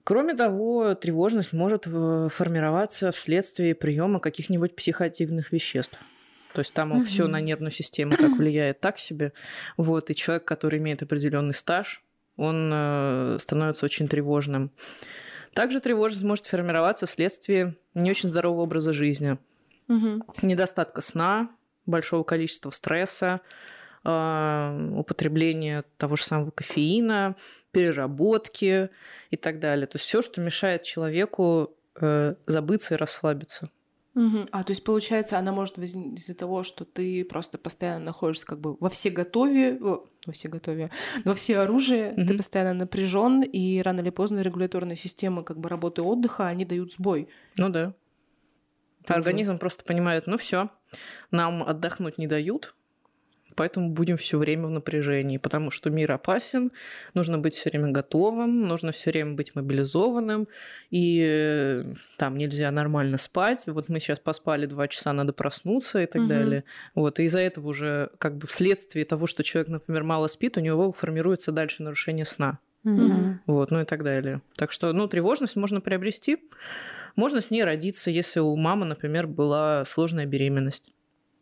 Кроме 0.04 0.34
того, 0.34 0.94
тревожность 0.94 1.52
может 1.54 1.86
э, 1.86 2.28
формироваться 2.30 3.10
вследствие 3.10 3.74
приема 3.74 4.20
каких-нибудь 4.20 4.76
психоактивных 4.76 5.50
веществ. 5.50 5.98
То 6.52 6.60
есть 6.60 6.74
там 6.74 7.00
все 7.00 7.24
Мгм. 7.24 7.32
на 7.32 7.40
нервную 7.40 7.70
систему 7.70 8.12
так 8.12 8.32
влияет 8.38 8.80
так 8.80 8.98
себе. 8.98 9.32
Вот, 9.78 10.10
и 10.10 10.14
человек, 10.14 10.44
который 10.44 10.78
имеет 10.78 11.02
определенный 11.02 11.54
стаж, 11.54 12.02
он 12.36 12.70
э, 12.72 13.38
становится 13.40 13.86
очень 13.86 14.06
тревожным. 14.06 14.70
Также 15.54 15.80
тревожность 15.80 16.24
может 16.24 16.46
формироваться 16.46 17.06
вследствие 17.06 17.76
не 17.94 18.10
очень 18.10 18.28
здорового 18.28 18.62
образа 18.62 18.92
жизни, 18.92 19.38
Мгм. 19.88 20.22
недостатка 20.42 21.00
сна, 21.00 21.48
большого 21.86 22.24
количества 22.24 22.70
стресса, 22.70 23.40
э, 24.04 24.90
употребления 24.96 25.84
того 25.96 26.16
же 26.16 26.24
самого 26.24 26.50
кофеина, 26.50 27.36
переработки 27.74 28.90
и 29.30 29.36
так 29.36 29.58
далее. 29.58 29.86
То 29.86 29.96
есть 29.96 30.06
все, 30.06 30.22
что 30.22 30.40
мешает 30.40 30.82
человеку 30.84 31.76
э, 32.00 32.34
забыться 32.46 32.94
и 32.94 32.96
расслабиться. 32.96 33.70
Мгм. 34.14 34.48
А, 34.52 34.62
то 34.62 34.70
есть, 34.70 34.84
получается, 34.84 35.38
она 35.38 35.50
может 35.52 35.76
возникнуть 35.76 36.20
из-за 36.20 36.36
того, 36.36 36.62
что 36.62 36.84
ты 36.84 37.24
просто 37.24 37.58
постоянно 37.58 38.04
находишься 38.04 38.46
как 38.46 38.60
бы 38.60 38.76
во 38.78 38.88
все 38.88 39.10
готове, 39.10 39.76
во 39.80 40.32
все 40.32 40.48
готове, 40.48 40.90
во 41.24 41.34
все 41.34 41.58
оружие, 41.58 42.12
ты 42.14 42.22
Мгм. 42.22 42.36
постоянно 42.36 42.74
напряжен, 42.74 43.42
и 43.42 43.82
рано 43.82 44.00
или 44.00 44.10
поздно 44.10 44.40
регуляторные 44.40 44.96
системы 44.96 45.42
как 45.42 45.58
бы 45.58 45.68
работы 45.68 46.02
отдыха, 46.02 46.46
они 46.46 46.64
дают 46.64 46.92
сбой. 46.92 47.28
Ну 47.58 47.68
да. 47.70 47.94
Тоже. 49.04 49.18
Организм 49.18 49.58
просто 49.58 49.84
понимает, 49.84 50.28
ну 50.28 50.38
все, 50.38 50.70
нам 51.32 51.62
отдохнуть 51.62 52.16
не 52.16 52.26
дают, 52.28 52.74
поэтому 53.54 53.90
будем 53.90 54.16
все 54.16 54.38
время 54.38 54.66
в 54.66 54.70
напряжении, 54.70 55.38
потому 55.38 55.70
что 55.70 55.90
мир 55.90 56.12
опасен, 56.12 56.72
нужно 57.14 57.38
быть 57.38 57.54
все 57.54 57.70
время 57.70 57.90
готовым, 57.90 58.66
нужно 58.66 58.92
все 58.92 59.10
время 59.10 59.34
быть 59.34 59.54
мобилизованным, 59.54 60.48
и 60.90 61.22
э, 61.24 61.84
там 62.16 62.36
нельзя 62.36 62.70
нормально 62.70 63.18
спать. 63.18 63.64
Вот 63.66 63.88
мы 63.88 64.00
сейчас 64.00 64.18
поспали 64.18 64.66
два 64.66 64.88
часа, 64.88 65.12
надо 65.12 65.32
проснуться 65.32 66.02
и 66.02 66.06
так 66.06 66.22
Мгм. 66.22 66.28
далее. 66.28 66.64
Вот, 66.94 67.20
и 67.20 67.24
из-за 67.24 67.40
этого 67.40 67.68
уже 67.68 68.10
как 68.18 68.36
бы 68.36 68.46
вследствие 68.46 69.04
того, 69.04 69.26
что 69.26 69.42
человек, 69.42 69.68
например, 69.68 70.04
мало 70.04 70.26
спит, 70.28 70.56
у 70.56 70.60
него 70.60 70.92
формируется 70.92 71.52
дальше 71.52 71.82
нарушение 71.82 72.24
сна. 72.24 72.58
Мгм. 72.84 73.40
Вот, 73.46 73.70
ну 73.70 73.80
и 73.80 73.84
так 73.84 74.04
далее. 74.04 74.42
Так 74.56 74.70
что, 74.70 74.92
ну, 74.92 75.08
тревожность 75.08 75.56
можно 75.56 75.80
приобрести. 75.80 76.38
Можно 77.16 77.40
с 77.40 77.50
ней 77.50 77.64
родиться, 77.64 78.10
если 78.10 78.40
у 78.40 78.54
мамы, 78.56 78.86
например, 78.86 79.26
была 79.26 79.84
сложная 79.84 80.26
беременность. 80.26 80.93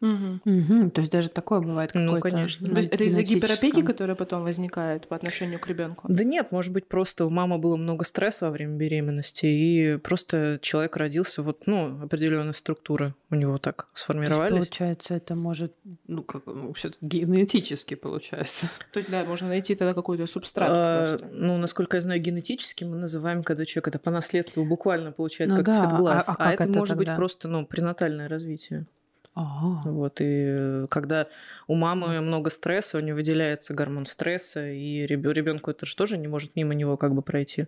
Мгм. 0.03 0.41
Мгм. 0.45 0.91
То 0.91 1.01
есть 1.01 1.13
даже 1.13 1.31
такое 1.31 1.61
бывает 1.61 1.93
Ну, 1.95 2.21
конечно. 2.21 2.69
То 2.69 2.77
есть 2.77 2.91
это 2.91 3.05
из-за 3.05 3.23
гиперопеки, 3.23 3.83
которая 3.83 4.17
потом 4.17 4.43
возникает 4.43 5.07
по 5.07 5.15
отношению 5.17 5.61
к 5.61 5.69
ребенку. 5.69 6.07
Да 6.09 6.25
нет, 6.25 6.51
может 6.51 6.73
быть, 6.73 6.89
просто 6.89 7.25
у 7.25 7.31
мамы 7.31 7.59
было 7.59 7.77
много 7.77 8.05
стресса 8.05 8.47
во 8.47 8.51
время 8.51 8.77
беременности, 8.77 9.47
и 9.47 9.97
просто 9.99 10.59
человек 10.61 10.97
родился, 10.97 11.43
вот, 11.43 11.67
ну, 11.67 12.03
определенные 12.03 12.53
структуры 12.53 13.15
у 13.31 13.37
него 13.37 13.59
так 13.59 13.77
То 13.77 13.83
есть, 13.93 14.03
сформировались. 14.03 14.53
получается, 14.53 15.15
это 15.15 15.37
может, 15.37 15.73
ну, 16.09 16.23
как, 16.25 16.47
ну, 16.47 16.73
все 16.73 16.91
генетически 17.01 17.95
получается. 17.95 18.67
То 18.93 18.99
есть, 18.99 19.09
да, 19.11 19.25
можно 19.25 19.49
найти 19.49 19.77
тогда 19.77 19.95
какой-то 19.95 20.27
субстрат 20.27 20.69
А, 20.71 21.11
просто. 21.11 21.29
ну, 21.33 21.57
насколько 21.59 21.97
я 21.97 22.01
знаю, 22.01 22.21
генетически 22.21 22.83
мы 22.83 22.97
называем, 22.97 23.45
когда 23.45 23.65
человек 23.65 23.89
это 23.89 23.99
по 24.01 24.11
наследству 24.11 24.65
буквально 24.65 25.13
получает 25.13 25.51
Ну 25.51 25.57
как 25.59 25.67
да, 25.67 25.79
цвет 25.87 25.99
глаз. 25.99 26.29
а- 26.29 26.33
а 26.33 26.37
как 26.37 26.55
это, 26.55 26.65
это 26.65 26.79
может 26.79 26.97
быть 26.97 27.07
тогда? 27.07 27.17
просто, 27.17 27.47
ну, 27.49 27.65
пренатальное 27.65 28.29
развитие. 28.29 28.87
А, 29.35 29.83
Вот, 29.85 30.21
и 30.21 30.45
э, 30.47 30.87
когда 30.91 31.27
у 31.67 31.75
мамы 31.75 32.21
много 32.21 32.51
стресса, 32.51 32.99
у 32.99 33.01
нее 33.01 33.15
выделяется 33.15 33.73
гормон 33.73 34.05
стресса, 34.05 34.69
и 34.69 35.07
ребенку 35.07 35.71
это 35.71 35.87
же 35.87 35.97
тоже 35.97 36.19
не 36.19 36.29
может 36.29 36.55
мимо 36.55 36.75
него 36.75 36.97
как 36.97 37.15
бы 37.15 37.23
пройти. 37.23 37.67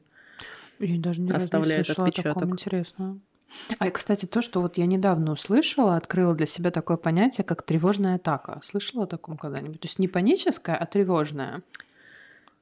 я 0.78 1.00
даже 1.00 1.23
не 1.23 1.33
Оставляет 1.33 1.88
о 1.88 1.94
таком, 1.94 2.09
отпечаток. 2.09 2.49
интересно. 2.50 3.18
А, 3.78 3.90
кстати, 3.90 4.26
то, 4.26 4.42
что 4.42 4.61
вот 4.61 4.78
я 4.78 4.87
недавно 4.87 5.33
услышала, 5.33 5.97
открыла 5.97 6.35
для 6.35 6.47
себя 6.47 6.71
такое 6.71 6.97
понятие, 6.97 7.44
как 7.44 7.62
тревожная 7.62 8.16
атака. 8.16 8.61
Слышала 8.62 9.04
о 9.04 9.06
таком 9.06 9.37
когда-нибудь? 9.37 9.80
То 9.80 9.87
есть 9.87 9.99
не 9.99 10.09
паническая, 10.09 10.76
а 10.76 10.87
тревожная. 10.87 11.56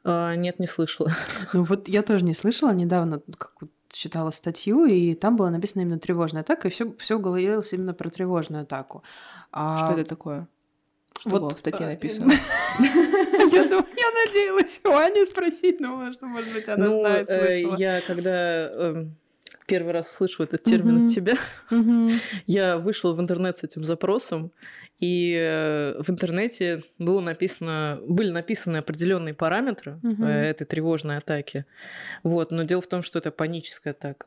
А, 0.04 0.34
нет, 0.34 0.58
не 0.58 0.66
слышала. 0.66 1.12
Ну 1.52 1.64
вот 1.64 1.88
я 1.88 2.02
тоже 2.02 2.24
не 2.24 2.34
слышала, 2.34 2.72
недавно 2.72 3.20
как 3.38 3.52
вот 3.60 3.70
читала 3.92 4.30
статью, 4.30 4.84
и 4.86 5.14
там 5.14 5.36
было 5.36 5.50
написано 5.50 5.82
именно 5.82 5.98
тревожная 5.98 6.42
атака, 6.42 6.68
и 6.68 6.70
все, 6.70 6.92
все 6.98 7.18
говорилось 7.18 7.72
именно 7.72 7.94
про 7.94 8.10
тревожную 8.10 8.62
атаку. 8.62 9.02
А 9.52 9.90
Что 9.90 10.00
это 10.00 10.08
такое? 10.08 10.48
Что 11.20 11.30
вот, 11.30 11.40
было 11.42 11.50
в 11.50 11.58
статье 11.58 11.86
э, 11.86 11.90
написано? 11.90 12.32
Я 12.78 14.26
надеялась 14.26 14.80
у 14.84 14.90
Ани 14.90 15.24
спросить, 15.24 15.78
но 15.78 16.12
что, 16.12 16.26
может 16.26 16.52
быть, 16.52 16.68
она 16.68 16.86
ну, 16.86 17.00
знает, 17.00 17.30
э, 17.30 17.50
слышала. 17.50 17.76
я 17.76 18.00
когда 18.00 18.68
эм, 18.68 19.16
первый 19.66 19.92
раз 19.92 20.10
слышу 20.10 20.42
этот 20.42 20.62
термин 20.64 21.06
от 21.06 21.14
тебя, 21.14 21.36
я 22.46 22.78
вышла 22.78 23.12
в 23.12 23.20
интернет 23.20 23.56
с 23.56 23.62
этим 23.62 23.84
запросом, 23.84 24.52
и 25.02 25.36
э, 25.36 26.00
в 26.00 26.10
интернете 26.10 26.84
было 27.00 27.20
написано, 27.20 28.00
были 28.06 28.30
написаны 28.30 28.76
определенные 28.76 29.34
параметры 29.34 29.98
э, 30.04 30.24
этой 30.24 30.64
тревожной 30.64 31.16
атаки. 31.16 31.66
Вот, 32.22 32.52
но 32.52 32.62
дело 32.62 32.80
в 32.80 32.86
том, 32.86 33.02
что 33.02 33.18
это 33.18 33.32
паническая 33.32 33.94
атака. 33.94 34.26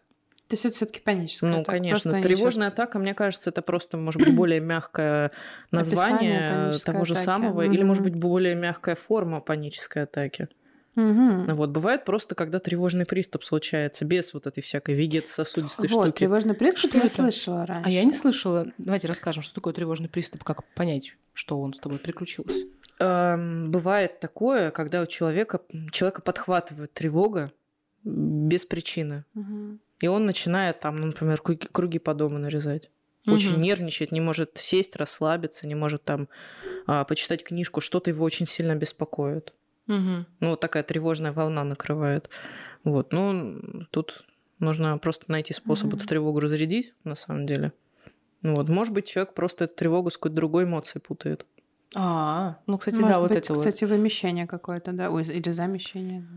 То 0.49 0.53
есть 0.53 0.65
это 0.65 0.75
все-таки 0.75 0.99
паническая 0.99 1.49
Ну, 1.49 1.61
атака, 1.61 1.71
конечно. 1.77 2.11
просто 2.11 2.27
Тревожная 2.27 2.67
атака, 2.67 2.99
мне 2.99 3.13
кажется, 3.13 3.51
это 3.51 3.61
просто, 3.61 3.95
может 3.95 4.21
быть, 4.21 4.35
более 4.35 4.59
мягкое 4.59 5.31
название 5.71 6.65
панической 6.65 6.93
того 6.93 7.05
же 7.05 7.13
атаки. 7.13 7.25
самого, 7.25 7.61
или, 7.61 7.81
может 7.81 8.03
быть, 8.03 8.15
более 8.15 8.53
мягкая 8.55 8.95
форма 8.95 9.39
панической 9.39 10.03
атаки. 10.03 10.49
Мгм. 10.95 11.55
Вот, 11.55 11.69
бывает 11.71 12.05
просто, 12.05 12.35
когда 12.35 12.59
тревожный 12.59 13.05
приступ 13.05 13.43
случается, 13.43 14.05
без 14.05 14.33
вот 14.33 14.47
этой 14.47 14.61
всякой 14.63 14.95
вегетососудистой 14.95 15.89
Вот, 15.89 16.05
штуки. 16.07 16.19
тревожный 16.19 16.53
приступ 16.53 16.89
Что 16.89 16.97
я 16.97 17.05
это? 17.05 17.13
слышала 17.13 17.65
раньше. 17.65 17.87
А 17.87 17.91
я 17.91 18.03
не 18.03 18.13
слышала. 18.13 18.67
Давайте 18.77 19.07
расскажем, 19.07 19.43
что 19.43 19.53
такое 19.53 19.73
тревожный 19.73 20.07
приступ, 20.09 20.43
как 20.43 20.63
понять, 20.73 21.15
что 21.33 21.59
он 21.59 21.73
с 21.73 21.79
тобой 21.79 21.99
приключился. 21.99 22.65
Эм, 22.99 23.71
Бывает 23.71 24.19
такое, 24.21 24.71
когда 24.71 25.01
у 25.01 25.05
человека, 25.05 25.59
человека 25.91 26.21
подхватывает 26.21 26.93
тревога 26.93 27.51
без 28.03 28.65
причины. 28.65 29.25
Мгм. 29.33 29.79
И 29.99 30.07
он 30.07 30.25
начинает 30.25 30.79
там, 30.79 30.97
ну, 30.97 31.07
например, 31.07 31.41
круги, 31.41 31.67
круги 31.71 31.99
по 31.99 32.13
дому 32.13 32.37
нарезать. 32.37 32.89
Очень 33.27 33.53
Мгм. 33.53 33.61
нервничает, 33.63 34.11
не 34.11 34.21
может 34.21 34.51
сесть, 34.59 34.95
расслабиться, 34.95 35.65
не 35.67 35.73
может 35.75 36.03
там 36.03 36.29
а, 36.87 37.03
почитать 37.05 37.43
книжку, 37.43 37.81
что-то 37.81 38.11
его 38.11 38.23
очень 38.23 38.45
сильно 38.45 38.75
беспокоит. 38.75 39.54
Мгм. 39.87 40.25
Ну, 40.39 40.49
вот 40.49 40.59
такая 40.59 40.83
тревожная 40.83 41.31
волна 41.31 41.63
накрывает. 41.63 42.29
Вот, 42.83 43.13
ну, 43.13 43.59
тут 43.91 44.25
нужно 44.59 44.97
просто 44.97 45.25
найти 45.27 45.53
способ 45.53 45.87
Мгм. 45.87 45.97
эту 45.97 46.07
тревогу 46.07 46.39
разрядить, 46.39 46.93
на 47.03 47.15
самом 47.15 47.45
деле. 47.45 47.73
Ну 48.41 48.55
вот, 48.55 48.69
может 48.69 48.93
быть, 48.93 49.07
человек 49.07 49.33
просто 49.33 49.65
эту 49.65 49.75
тревогу 49.75 50.09
с 50.09 50.17
какой-то 50.17 50.35
другой 50.35 50.65
эмоцией 50.65 51.01
путает. 51.01 51.45
А, 51.95 52.59
ну, 52.67 52.77
кстати, 52.77 52.95
Может 52.95 53.09
да, 53.09 53.19
вот 53.19 53.29
быть, 53.29 53.37
это 53.39 53.53
вот. 53.53 53.59
кстати, 53.59 53.85
вымещение 53.85 54.47
какое-то, 54.47 54.91
да, 54.91 55.09
Ой, 55.09 55.23
или 55.23 55.51
замещение. 55.51 56.27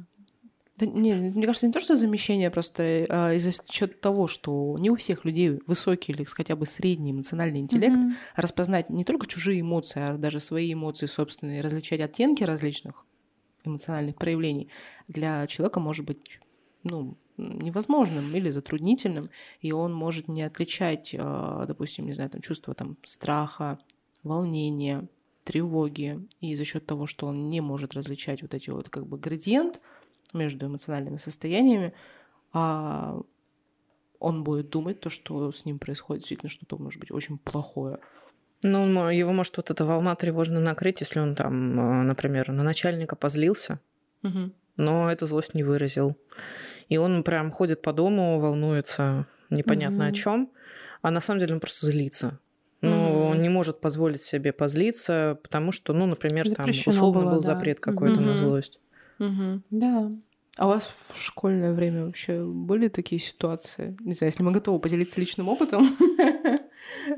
Да, 0.76 0.86
не, 0.86 1.12
мне 1.14 1.44
кажется, 1.46 1.66
не 1.66 1.72
то, 1.72 1.80
что 1.80 1.96
замещение, 1.96 2.50
просто 2.52 3.04
а, 3.08 3.32
из-за 3.34 3.50
счет 3.70 4.00
того, 4.00 4.28
что 4.28 4.76
не 4.78 4.90
у 4.90 4.96
всех 4.96 5.24
людей 5.24 5.60
высокий 5.66 6.12
или 6.12 6.22
хотя 6.22 6.54
бы 6.54 6.66
средний 6.66 7.10
эмоциональный 7.10 7.58
интеллект, 7.58 7.96
Мгм. 7.96 8.14
распознать 8.36 8.88
не 8.88 9.04
только 9.04 9.26
чужие 9.26 9.60
эмоции, 9.60 10.00
а 10.00 10.16
даже 10.16 10.38
свои 10.38 10.72
эмоции 10.72 11.06
собственные, 11.06 11.62
различать 11.62 12.00
оттенки 12.00 12.44
различных 12.44 13.04
эмоциональных 13.68 14.16
проявлений 14.16 14.68
для 15.06 15.46
человека 15.46 15.80
может 15.80 16.04
быть 16.04 16.40
ну, 16.82 17.16
невозможным 17.36 18.34
или 18.34 18.50
затруднительным, 18.50 19.28
и 19.60 19.72
он 19.72 19.94
может 19.94 20.28
не 20.28 20.42
отличать, 20.42 21.14
а, 21.18 21.64
допустим, 21.66 22.06
не 22.06 22.12
знаю, 22.12 22.30
там, 22.30 22.40
чувство 22.40 22.74
там, 22.74 22.96
страха, 23.04 23.78
волнения, 24.22 25.08
тревоги, 25.44 26.26
и 26.40 26.54
за 26.56 26.64
счет 26.64 26.84
того, 26.84 27.06
что 27.06 27.26
он 27.26 27.48
не 27.48 27.60
может 27.60 27.94
различать 27.94 28.42
вот 28.42 28.54
эти 28.54 28.70
вот 28.70 28.90
как 28.90 29.06
бы 29.06 29.16
градиент 29.16 29.80
между 30.34 30.66
эмоциональными 30.66 31.16
состояниями, 31.16 31.94
а 32.52 33.20
он 34.18 34.42
будет 34.42 34.68
думать 34.68 35.00
то, 35.00 35.10
что 35.10 35.52
с 35.52 35.64
ним 35.64 35.78
происходит 35.78 36.20
действительно 36.20 36.50
что-то, 36.50 36.76
может 36.76 37.00
быть, 37.00 37.10
очень 37.10 37.38
плохое. 37.38 38.00
Ну, 38.62 39.08
его 39.10 39.32
может 39.32 39.56
вот 39.56 39.70
эта 39.70 39.84
волна 39.84 40.14
тревожно 40.16 40.60
накрыть, 40.60 41.00
если 41.00 41.20
он 41.20 41.34
там, 41.36 41.78
э, 41.78 42.02
например, 42.02 42.50
на 42.50 42.62
начальника 42.64 43.14
позлился, 43.14 43.80
Мгм. 44.22 44.52
но 44.76 45.10
эту 45.10 45.26
злость 45.26 45.54
не 45.54 45.62
выразил. 45.62 46.16
И 46.88 46.96
он 46.96 47.22
прям 47.22 47.50
ходит 47.52 47.82
по 47.82 47.92
дому, 47.92 48.40
волнуется 48.40 49.26
непонятно 49.50 50.04
о 50.06 50.08
Мгм. 50.08 50.14
чем, 50.14 50.52
а 51.02 51.10
на 51.10 51.20
самом 51.20 51.40
деле 51.40 51.54
он 51.54 51.60
просто 51.60 51.86
злится. 51.86 52.40
Ну, 52.80 52.90
Мгм. 52.90 53.30
он 53.30 53.42
не 53.42 53.48
может 53.48 53.80
позволить 53.80 54.22
себе 54.22 54.52
позлиться, 54.52 55.38
потому 55.42 55.72
что, 55.72 55.92
ну, 55.92 56.06
например, 56.06 56.48
там 56.50 56.70
Запрещено 56.70 56.90
условно 57.02 57.20
было, 57.20 57.30
был 57.32 57.40
да. 57.40 57.46
запрет 57.46 57.80
какой-то 57.80 58.20
на 58.20 58.28
Мгм. 58.32 58.36
злость. 58.36 58.80
Мгм. 59.18 59.64
Да. 59.70 60.10
А 60.58 60.66
у 60.66 60.70
вас 60.70 60.90
в 61.14 61.22
школьное 61.22 61.72
время 61.72 62.04
вообще 62.04 62.42
были 62.42 62.88
такие 62.88 63.20
ситуации? 63.20 63.96
Не 64.00 64.14
знаю, 64.14 64.32
если 64.32 64.42
мы 64.42 64.50
готовы 64.50 64.80
поделиться 64.80 65.20
личным 65.20 65.48
опытом. 65.48 65.96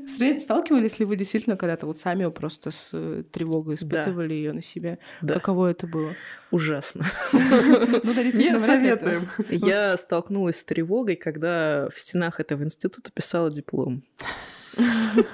Сталкивались 0.37 0.99
ли 0.99 1.05
вы 1.05 1.15
действительно 1.15 1.57
когда-то 1.57 1.87
вот 1.87 1.97
сами 1.97 2.29
просто 2.29 2.69
с 2.69 2.91
э, 2.93 3.23
тревогой 3.31 3.75
испытывали 3.75 4.35
ее 4.35 4.53
на 4.53 4.61
себе? 4.61 4.99
Да. 5.23 5.33
Каково 5.33 5.71
это 5.71 5.87
было? 5.87 6.15
Ужасно. 6.51 7.07
Ну 7.31 8.13
да, 8.13 8.23
действительно, 8.23 8.57
Не 8.57 8.65
советуем. 8.65 9.27
Я 9.49 9.97
столкнулась 9.97 10.57
с 10.57 10.63
тревогой, 10.63 11.15
когда 11.15 11.89
в 11.93 11.99
стенах 11.99 12.39
этого 12.39 12.63
института 12.63 13.11
писала 13.11 13.49
диплом. 13.49 14.03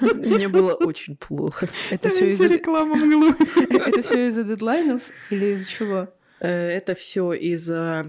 Мне 0.00 0.48
было 0.48 0.72
очень 0.72 1.16
плохо. 1.16 1.68
Это 1.90 2.08
все 2.08 2.30
из-за 2.30 2.46
реклама 2.46 2.96
мглу. 2.96 3.34
это 3.70 4.02
все 4.02 4.28
из-за 4.28 4.44
дедлайнов 4.44 5.02
или 5.30 5.52
из-за 5.52 5.68
чего? 5.68 6.08
Э, 6.40 6.48
Это 6.48 6.94
все 6.94 7.32
из-за 7.32 8.06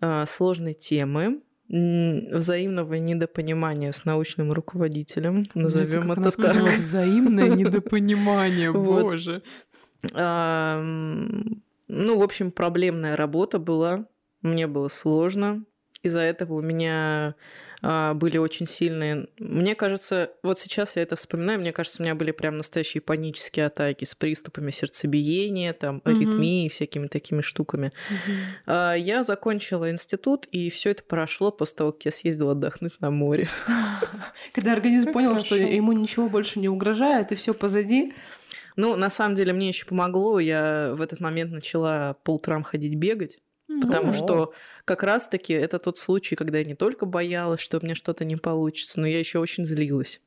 а, 0.00 0.26
сложной 0.26 0.74
темы, 0.74 1.40
взаимного 1.68 2.94
недопонимания 2.94 3.90
с 3.90 4.04
научным 4.04 4.52
руководителем, 4.52 5.44
назовем 5.54 6.12
это 6.12 6.30
так. 6.30 6.74
взаимное 6.76 7.48
недопонимание, 7.48 8.72
боже. 8.72 9.42
А, 10.14 10.80
Ну, 11.88 12.18
в 12.18 12.22
общем, 12.22 12.52
проблемная 12.52 13.16
работа 13.16 13.58
была. 13.58 14.06
Мне 14.42 14.66
было 14.68 14.88
сложно. 14.88 15.64
Из-за 16.02 16.20
этого 16.20 16.54
у 16.54 16.60
меня 16.60 17.34
были 17.82 18.38
очень 18.38 18.66
сильные... 18.66 19.28
Мне 19.38 19.74
кажется, 19.74 20.30
вот 20.42 20.58
сейчас 20.58 20.96
я 20.96 21.02
это 21.02 21.16
вспоминаю, 21.16 21.60
мне 21.60 21.72
кажется, 21.72 22.02
у 22.02 22.04
меня 22.04 22.14
были 22.14 22.30
прям 22.30 22.56
настоящие 22.56 23.00
панические 23.00 23.66
атаки 23.66 24.04
с 24.04 24.14
приступами 24.14 24.70
сердцебиения, 24.70 25.72
там, 25.72 26.02
аритмии, 26.04 26.68
всякими 26.68 27.06
такими 27.06 27.42
штуками. 27.42 27.92
А, 28.66 28.94
Я 28.94 29.24
закончила 29.24 29.90
институт, 29.90 30.46
и 30.46 30.70
все 30.70 30.90
это 30.90 31.02
прошло 31.02 31.50
после 31.50 31.76
того, 31.76 31.92
как 31.92 32.04
я 32.04 32.10
съездила 32.10 32.52
отдохнуть 32.52 33.00
на 33.00 33.10
море. 33.10 33.48
Когда 34.52 34.72
организм 34.72 35.12
понял, 35.12 35.38
что 35.38 35.56
ему 35.56 35.92
ничего 35.92 36.28
больше 36.28 36.58
не 36.58 36.68
угрожает, 36.68 37.32
и 37.32 37.34
все 37.34 37.54
позади. 37.54 38.14
Ну, 38.76 38.94
на 38.94 39.08
самом 39.08 39.34
деле, 39.34 39.52
мне 39.52 39.68
еще 39.68 39.86
помогло. 39.86 40.38
Я 40.38 40.92
в 40.94 41.00
этот 41.00 41.20
момент 41.20 41.50
начала 41.50 42.16
по 42.24 42.34
утрам 42.34 42.62
ходить 42.62 42.94
бегать. 42.94 43.38
Потому 43.68 44.10
О. 44.10 44.12
что 44.12 44.54
как 44.84 45.02
раз-таки 45.02 45.52
это 45.52 45.78
тот 45.78 45.98
случай, 45.98 46.36
когда 46.36 46.58
я 46.58 46.64
не 46.64 46.74
только 46.74 47.04
боялась, 47.04 47.60
что 47.60 47.78
у 47.78 47.84
меня 47.84 47.94
что-то 47.94 48.24
не 48.24 48.36
получится, 48.36 49.00
но 49.00 49.06
я 49.06 49.18
еще 49.18 49.38
очень 49.40 49.64
злилась. 49.64 50.20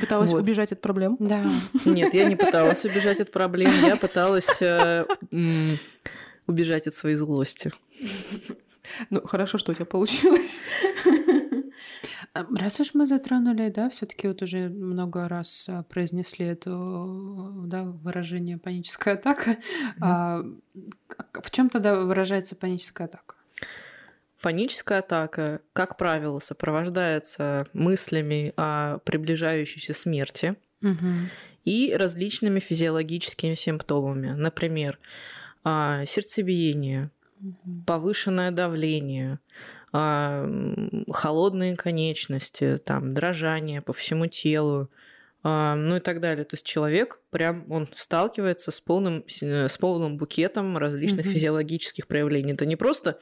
Пыталась 0.00 0.30
Вот. 0.30 0.42
убежать 0.42 0.70
от 0.70 0.80
проблем. 0.80 1.16
Да. 1.18 1.44
Нет, 1.84 2.14
я 2.14 2.24
не 2.28 2.36
пыталась 2.36 2.84
убежать 2.84 3.20
от 3.20 3.32
проблем, 3.32 3.72
я 3.84 3.96
пыталась 3.96 4.62
э, 4.62 5.04
м, 5.32 5.78
убежать 6.46 6.86
от 6.86 6.94
своей 6.94 7.16
злости. 7.16 7.72
Ну, 9.10 9.20
хорошо, 9.22 9.58
что 9.58 9.72
у 9.72 9.74
тебя 9.74 9.86
получилось. 9.86 10.60
А, 12.34 12.46
Раз 12.56 12.80
уж 12.80 12.94
мы 12.94 13.06
затронули, 13.06 13.68
да, 13.68 13.88
все-таки 13.90 14.26
вот 14.28 14.42
уже 14.42 14.68
много 14.68 15.28
раз 15.28 15.68
а, 15.68 15.82
произнесли 15.82 16.46
это 16.46 16.70
да, 17.66 17.82
выражение 17.84 18.58
паническая 18.58 19.14
атака. 19.14 19.56
А, 20.00 20.42
к- 21.08 21.42
в 21.42 21.50
чем 21.50 21.68
тогда 21.68 21.94
выражается 22.00 22.56
паническая 22.56 23.06
атака? 23.06 23.34
Паническая 24.40 24.98
атака, 25.00 25.60
как 25.72 25.96
правило, 25.96 26.38
сопровождается 26.40 27.66
мыслями 27.74 28.52
о 28.56 28.98
приближающейся 29.04 29.92
смерти 29.94 30.56
и 31.64 31.94
различными 31.96 32.58
физиологическими 32.58 33.54
симптомами. 33.54 34.30
Например, 34.30 34.98
а, 35.62 36.04
сердцебиение, 36.06 37.10
повышенное 37.86 38.50
давление, 38.50 39.34
а, 39.34 39.81
холодные 39.92 41.76
конечности, 41.76 42.78
там, 42.84 43.14
дрожание 43.14 43.82
по 43.82 43.92
всему 43.92 44.26
телу, 44.26 44.90
а, 45.44 45.74
ну 45.74 45.96
и 45.96 46.00
так 46.00 46.20
далее. 46.20 46.44
То 46.44 46.54
есть 46.54 46.64
человек 46.64 47.20
прям, 47.30 47.70
он 47.70 47.86
сталкивается 47.94 48.70
с 48.70 48.80
полным, 48.80 49.24
с 49.26 49.42
э, 49.42 49.68
полным 49.80 50.16
букетом 50.16 50.78
различных 50.78 51.26
Мгм. 51.26 51.34
физиологических 51.34 52.06
проявлений. 52.06 52.52
Это 52.52 52.64
не 52.64 52.76
просто 52.76 53.18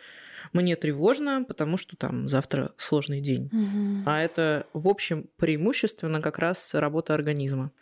мне 0.52 0.76
тревожно, 0.76 1.44
потому 1.46 1.76
что 1.76 1.96
там 1.96 2.28
завтра 2.28 2.72
сложный 2.76 3.20
день, 3.20 3.50
а 4.06 4.20
это, 4.22 4.66
в 4.72 4.88
общем, 4.88 5.28
преимущественно 5.36 6.20
как 6.20 6.38
раз 6.38 6.74
работа 6.74 7.14
организма. 7.14 7.72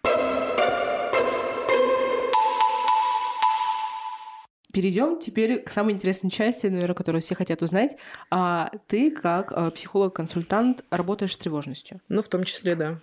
Перейдем 4.79 5.19
теперь 5.19 5.61
к 5.61 5.71
самой 5.71 5.95
интересной 5.95 6.31
части, 6.31 6.69
наверное, 6.69 6.95
которую 6.95 7.21
все 7.21 7.35
хотят 7.35 7.63
узнать. 7.63 7.97
А 8.31 8.71
ты, 8.87 9.11
как 9.11 9.51
э, 9.51 9.73
психолог-консультант, 9.73 10.85
работаешь 10.91 11.35
с 11.35 11.37
тревожностью. 11.37 12.01
Ну, 12.09 12.23
в 12.23 12.29
том 12.29 12.45
числе, 12.45 12.77
да, 12.77 13.01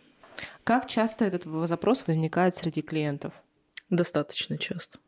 Как 0.63 0.87
часто 0.87 1.25
этот 1.25 1.43
запрос 1.67 2.07
возникает 2.07 2.55
среди 2.55 2.81
клиентов? 2.81 3.33
достаточно 3.89 4.57
часто. 4.57 4.99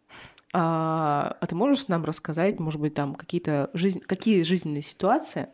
А, 0.51 1.38
а 1.39 1.47
ты 1.47 1.56
можешь 1.56 1.88
нам 1.88 2.03
рассказать, 2.03 2.60
может 2.60 2.82
быть, 2.82 2.93
там 2.93 3.15
какие-то 3.15 3.69
жизнь, 3.73 4.01
какие 4.01 4.43
жизненные 4.43 4.84
ситуации? 4.84 5.47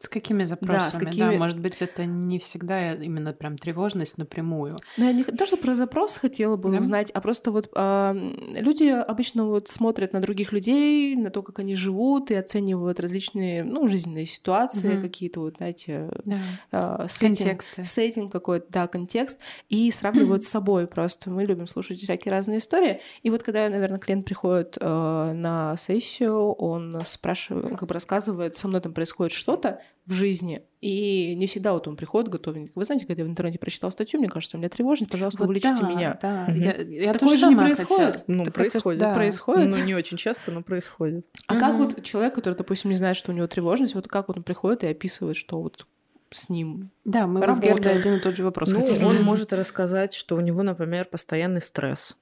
С 0.00 0.08
какими 0.08 0.44
запросами? 0.44 1.00
Да, 1.04 1.06
какими- 1.10 1.36
может 1.36 1.58
быть, 1.58 1.82
это 1.82 2.04
не 2.06 2.38
всегда 2.38 2.94
именно 2.94 3.32
прям 3.32 3.58
тревожность 3.58 4.16
напрямую. 4.16 4.76
Ну, 4.96 5.04
я 5.04 5.12
не 5.12 5.24
тоже 5.24 5.56
про 5.56 5.74
запрос 5.74 6.18
хотела 6.18 6.56
бы 6.56 6.70
Да. 6.70 6.78
узнать, 6.78 7.10
а 7.10 7.20
просто 7.20 7.50
вот 7.50 7.68
а, 7.74 8.14
люди 8.14 8.84
обычно 8.84 9.46
вот 9.46 9.66
смотрят 9.68 10.12
на 10.12 10.20
других 10.20 10.52
людей, 10.52 11.16
на 11.16 11.30
то, 11.30 11.42
как 11.42 11.58
они 11.58 11.74
живут, 11.74 12.30
и 12.30 12.34
оценивают 12.34 13.00
различные, 13.00 13.64
ну, 13.64 13.88
жизненные 13.88 14.26
ситуации, 14.26 14.92
Мгм. 14.94 15.02
какие-то 15.02 15.40
вот, 15.40 15.56
знаете, 15.56 16.10
Да. 16.24 16.36
а, 16.70 17.06
сеттинг- 17.08 17.36
Контексты. 17.38 17.84
сеттинг 17.84 18.30
какой-то, 18.30 18.66
да, 18.70 18.86
контекст, 18.86 19.38
и 19.68 19.90
сравнивают 19.90 20.44
с 20.44 20.48
собой 20.48 20.86
просто. 20.86 21.28
Мы 21.30 21.44
любим 21.44 21.66
слушать 21.66 21.98
всякие 22.00 22.30
разные 22.30 22.58
истории. 22.58 23.00
И 23.24 23.30
вот 23.30 23.42
когда, 23.42 23.68
наверное, 23.68 23.98
клиент 23.98 24.24
приходит 24.26 24.78
э, 24.80 25.32
на 25.34 25.76
сессию, 25.76 26.52
он 26.52 27.00
спрашивает, 27.04 27.76
как 27.76 27.88
бы 27.88 27.94
рассказывает, 27.94 28.54
со 28.54 28.68
мной 28.68 28.80
там 28.80 28.92
происходит 28.92 29.32
что-то 29.32 29.80
в 30.06 30.12
жизни, 30.12 30.62
и 30.80 31.34
не 31.34 31.46
всегда 31.46 31.74
вот 31.74 31.86
он 31.86 31.96
приходит 31.96 32.30
готовенький. 32.30 32.72
Вы 32.74 32.84
знаете, 32.86 33.04
когда 33.06 33.22
я 33.22 33.28
в 33.28 33.30
интернете 33.30 33.58
прочитала 33.58 33.90
статью, 33.90 34.20
мне 34.20 34.28
кажется, 34.30 34.56
у 34.56 34.60
меня 34.60 34.70
тревожность, 34.70 35.12
пожалуйста, 35.12 35.40
Вот 35.40 35.46
увлечите 35.48 35.82
да, 35.82 35.88
меня. 35.90 36.18
Да, 36.22 36.46
Мгм. 36.48 36.56
я, 36.56 36.72
я 37.06 37.12
Такое 37.12 37.36
же 37.36 37.46
не 37.48 37.56
происходит? 37.56 37.88
хотела. 38.12 38.24
Ну, 38.26 38.44
Так 38.44 38.54
это- 38.54 38.60
происходит. 38.60 39.00
да. 39.00 39.14
Происходит. 39.14 39.68
Ну, 39.70 39.76
не 39.84 39.94
очень 39.94 40.16
часто, 40.16 40.50
но 40.50 40.62
происходит. 40.62 41.26
А 41.46 41.56
как 41.60 41.74
Мгм. 41.74 41.84
вот 41.84 42.02
человек, 42.04 42.34
который, 42.34 42.54
допустим, 42.54 42.90
не 42.90 42.96
знает, 42.96 43.16
что 43.18 43.32
у 43.32 43.34
него 43.34 43.46
тревожность, 43.48 43.94
вот 43.94 44.08
как 44.08 44.28
вот 44.28 44.38
он 44.38 44.42
приходит 44.44 44.82
и 44.84 44.86
описывает, 44.86 45.36
что 45.36 45.60
вот 45.60 45.86
с 46.30 46.48
ним 46.48 46.90
Да, 47.04 47.26
мы 47.26 47.42
с. 47.42 47.60
Гердой 47.60 47.96
один 47.98 48.14
и 48.14 48.20
тот 48.20 48.36
же 48.36 48.44
вопрос 48.44 48.70
Ну, 48.72 48.80
хотели. 48.80 49.04
он 49.04 49.22
может 49.22 49.52
рассказать, 49.52 50.14
что 50.14 50.36
у 50.36 50.40
него, 50.40 50.62
например, 50.62 51.06
постоянный 51.06 51.60
стресс, 51.60 52.16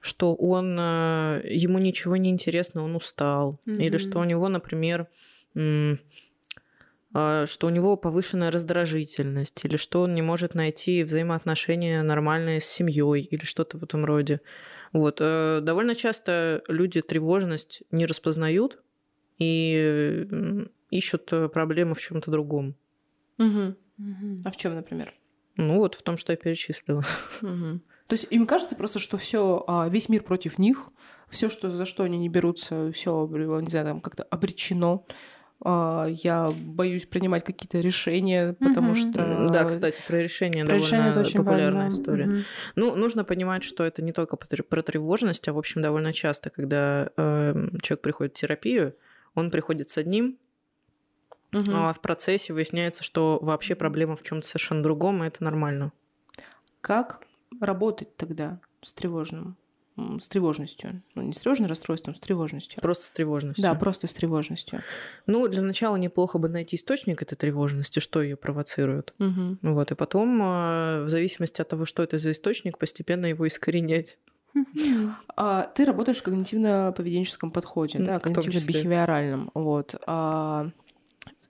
что 0.00 0.34
он 0.34 0.76
э, 0.78 1.42
ему 1.44 1.78
ничего 1.78 2.16
не 2.16 2.28
интересно, 2.30 2.82
он 2.84 2.96
устал, 2.96 3.60
или 3.66 3.88
Мгм. 3.96 3.98
что 3.98 4.18
у 4.18 4.24
него, 4.24 4.48
например, 4.48 5.08
м, 5.54 6.00
что 7.12 7.66
у 7.66 7.70
него 7.70 7.96
повышенная 7.96 8.50
раздражительность, 8.50 9.64
или 9.64 9.76
что 9.76 10.02
он 10.02 10.14
не 10.14 10.22
может 10.22 10.54
найти 10.54 11.02
взаимоотношения 11.02 12.02
нормальные 12.02 12.60
с 12.60 12.66
семьей, 12.66 13.22
или 13.22 13.44
что-то 13.44 13.78
в 13.78 13.82
этом 13.82 14.04
роде. 14.04 14.40
Вот. 14.92 15.18
э, 15.20 15.60
Довольно 15.60 15.94
часто 15.94 16.62
люди 16.68 17.00
тревожность 17.00 17.82
не 17.90 18.06
распознают 18.06 18.78
и 19.38 20.26
ищут 20.90 21.32
э, 21.32 21.48
проблемы 21.48 21.94
в 21.94 22.00
чем-то 22.00 22.30
другом. 22.30 22.76
Мгм. 23.38 23.76
А 24.44 24.50
в 24.50 24.56
чем, 24.56 24.74
например? 24.74 25.12
Ну 25.56 25.78
вот 25.78 25.94
в 25.94 26.02
том, 26.02 26.16
что 26.16 26.32
я 26.32 26.36
перечислила. 26.36 27.04
Мгм. 27.40 27.82
То 28.06 28.14
есть 28.14 28.26
им 28.30 28.46
кажется 28.46 28.74
просто, 28.74 28.98
что 28.98 29.18
все, 29.18 29.64
весь 29.88 30.08
мир 30.08 30.24
против 30.24 30.58
них, 30.58 30.86
все, 31.28 31.48
что 31.48 31.70
за 31.70 31.84
что 31.84 32.02
они 32.02 32.18
не 32.18 32.28
берутся, 32.28 32.90
все, 32.92 33.26
не 33.26 33.68
знаю, 33.68 33.86
там 33.86 34.00
как-то 34.00 34.24
обречено. 34.24 35.06
А, 35.62 36.06
Я 36.08 36.50
боюсь 36.50 37.06
принимать 37.06 37.44
какие-то 37.44 37.80
решения, 37.80 38.54
потому 38.54 38.90
Мгм. 38.92 38.94
что 38.94 39.50
Да, 39.52 39.64
кстати, 39.64 40.00
про 40.06 40.18
решение 40.22 40.64
Про 40.64 40.74
решение 40.76 40.98
довольно 40.98 41.10
это 41.10 41.20
очень 41.20 41.38
популярная 41.40 41.82
важно. 41.84 41.98
история. 41.98 42.26
Мгм. 42.26 42.44
Ну, 42.76 42.96
нужно 42.96 43.24
понимать, 43.24 43.62
что 43.62 43.84
это 43.84 44.02
не 44.02 44.12
только 44.12 44.36
про 44.36 44.82
тревожность, 44.82 45.46
а, 45.48 45.52
в 45.52 45.58
общем, 45.58 45.82
довольно 45.82 46.12
часто, 46.12 46.48
когда 46.50 47.10
эм, 47.16 47.78
человек 47.82 48.02
приходит 48.02 48.36
в 48.36 48.40
терапию, 48.40 48.94
он 49.34 49.50
приходит 49.50 49.90
с 49.90 49.98
одним, 49.98 50.38
Мгм. 51.52 51.74
а 51.74 51.92
в 51.92 52.00
процессе 52.00 52.52
выясняется, 52.52 53.02
что 53.02 53.38
вообще 53.42 53.74
проблема 53.74 54.16
в 54.16 54.22
чем-то 54.22 54.46
совершенно 54.46 54.82
другом, 54.82 55.22
и 55.22 55.26
это 55.26 55.42
нормально. 55.44 55.92
как 56.80 57.22
работать 57.60 58.16
тогда 58.16 58.60
с 58.82 58.92
тревожным, 58.92 59.56
с 59.96 60.28
тревожностью? 60.28 61.02
Ну, 61.14 61.22
не 61.22 61.32
с 61.32 61.38
тревожным 61.38 61.68
расстройством, 61.68 62.14
с 62.14 62.20
тревожностью. 62.20 62.80
Просто 62.80 63.04
с 63.04 63.10
тревожностью. 63.10 63.62
Да, 63.62 63.74
просто 63.74 64.06
с 64.06 64.12
тревожностью. 64.14 64.82
Ну, 65.26 65.46
для 65.48 65.62
начала 65.62 65.96
неплохо 65.96 66.38
бы 66.38 66.48
найти 66.48 66.76
источник 66.76 67.22
этой 67.22 67.36
тревожности, 67.36 67.98
что 67.98 68.22
ее 68.22 68.36
провоцирует. 68.36 69.14
Ну 69.18 69.58
Вот, 69.62 69.90
и 69.90 69.94
потом, 69.94 70.40
э, 70.42 71.04
в 71.04 71.08
зависимости 71.08 71.60
от 71.60 71.68
того, 71.68 71.84
что 71.84 72.02
это 72.02 72.18
за 72.18 72.30
источник, 72.30 72.78
постепенно 72.78 73.26
его 73.26 73.46
искоренять. 73.46 74.18
А, 75.36 75.64
ты 75.74 75.84
работаешь 75.84 76.18
в 76.18 76.26
когнитивно-поведенческом 76.26 77.50
подходе, 77.50 77.98
М, 77.98 78.04
да, 78.04 78.16
когнитивно-бихевиоральном. 78.16 79.50
Вот. 79.54 79.94
А, 80.06 80.70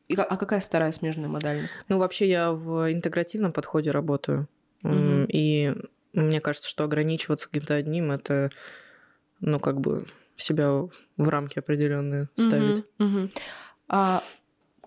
и 0.08 0.14
а 0.14 0.36
какая 0.36 0.60
вторая 0.60 0.92
смежная 0.92 1.28
модальность? 1.28 1.76
Ну, 1.88 1.98
вообще 1.98 2.28
я 2.28 2.52
в 2.52 2.92
интегративном 2.92 3.52
подходе 3.52 3.90
работаю. 3.90 4.48
Мгм. 4.82 5.26
И 5.28 5.74
мне 6.12 6.40
кажется, 6.40 6.68
что 6.68 6.84
ограничиваться 6.84 7.46
каким-то 7.48 7.74
одним 7.74 8.10
это, 8.10 8.50
ну, 9.40 9.60
как 9.60 9.80
бы 9.80 10.06
себя 10.36 10.70
в 10.72 11.28
рамки 11.28 11.58
определенные 11.58 12.28
ставить. 12.36 12.84
Мгм, 12.98 13.08
мгм. 13.18 13.30
А 13.88 14.24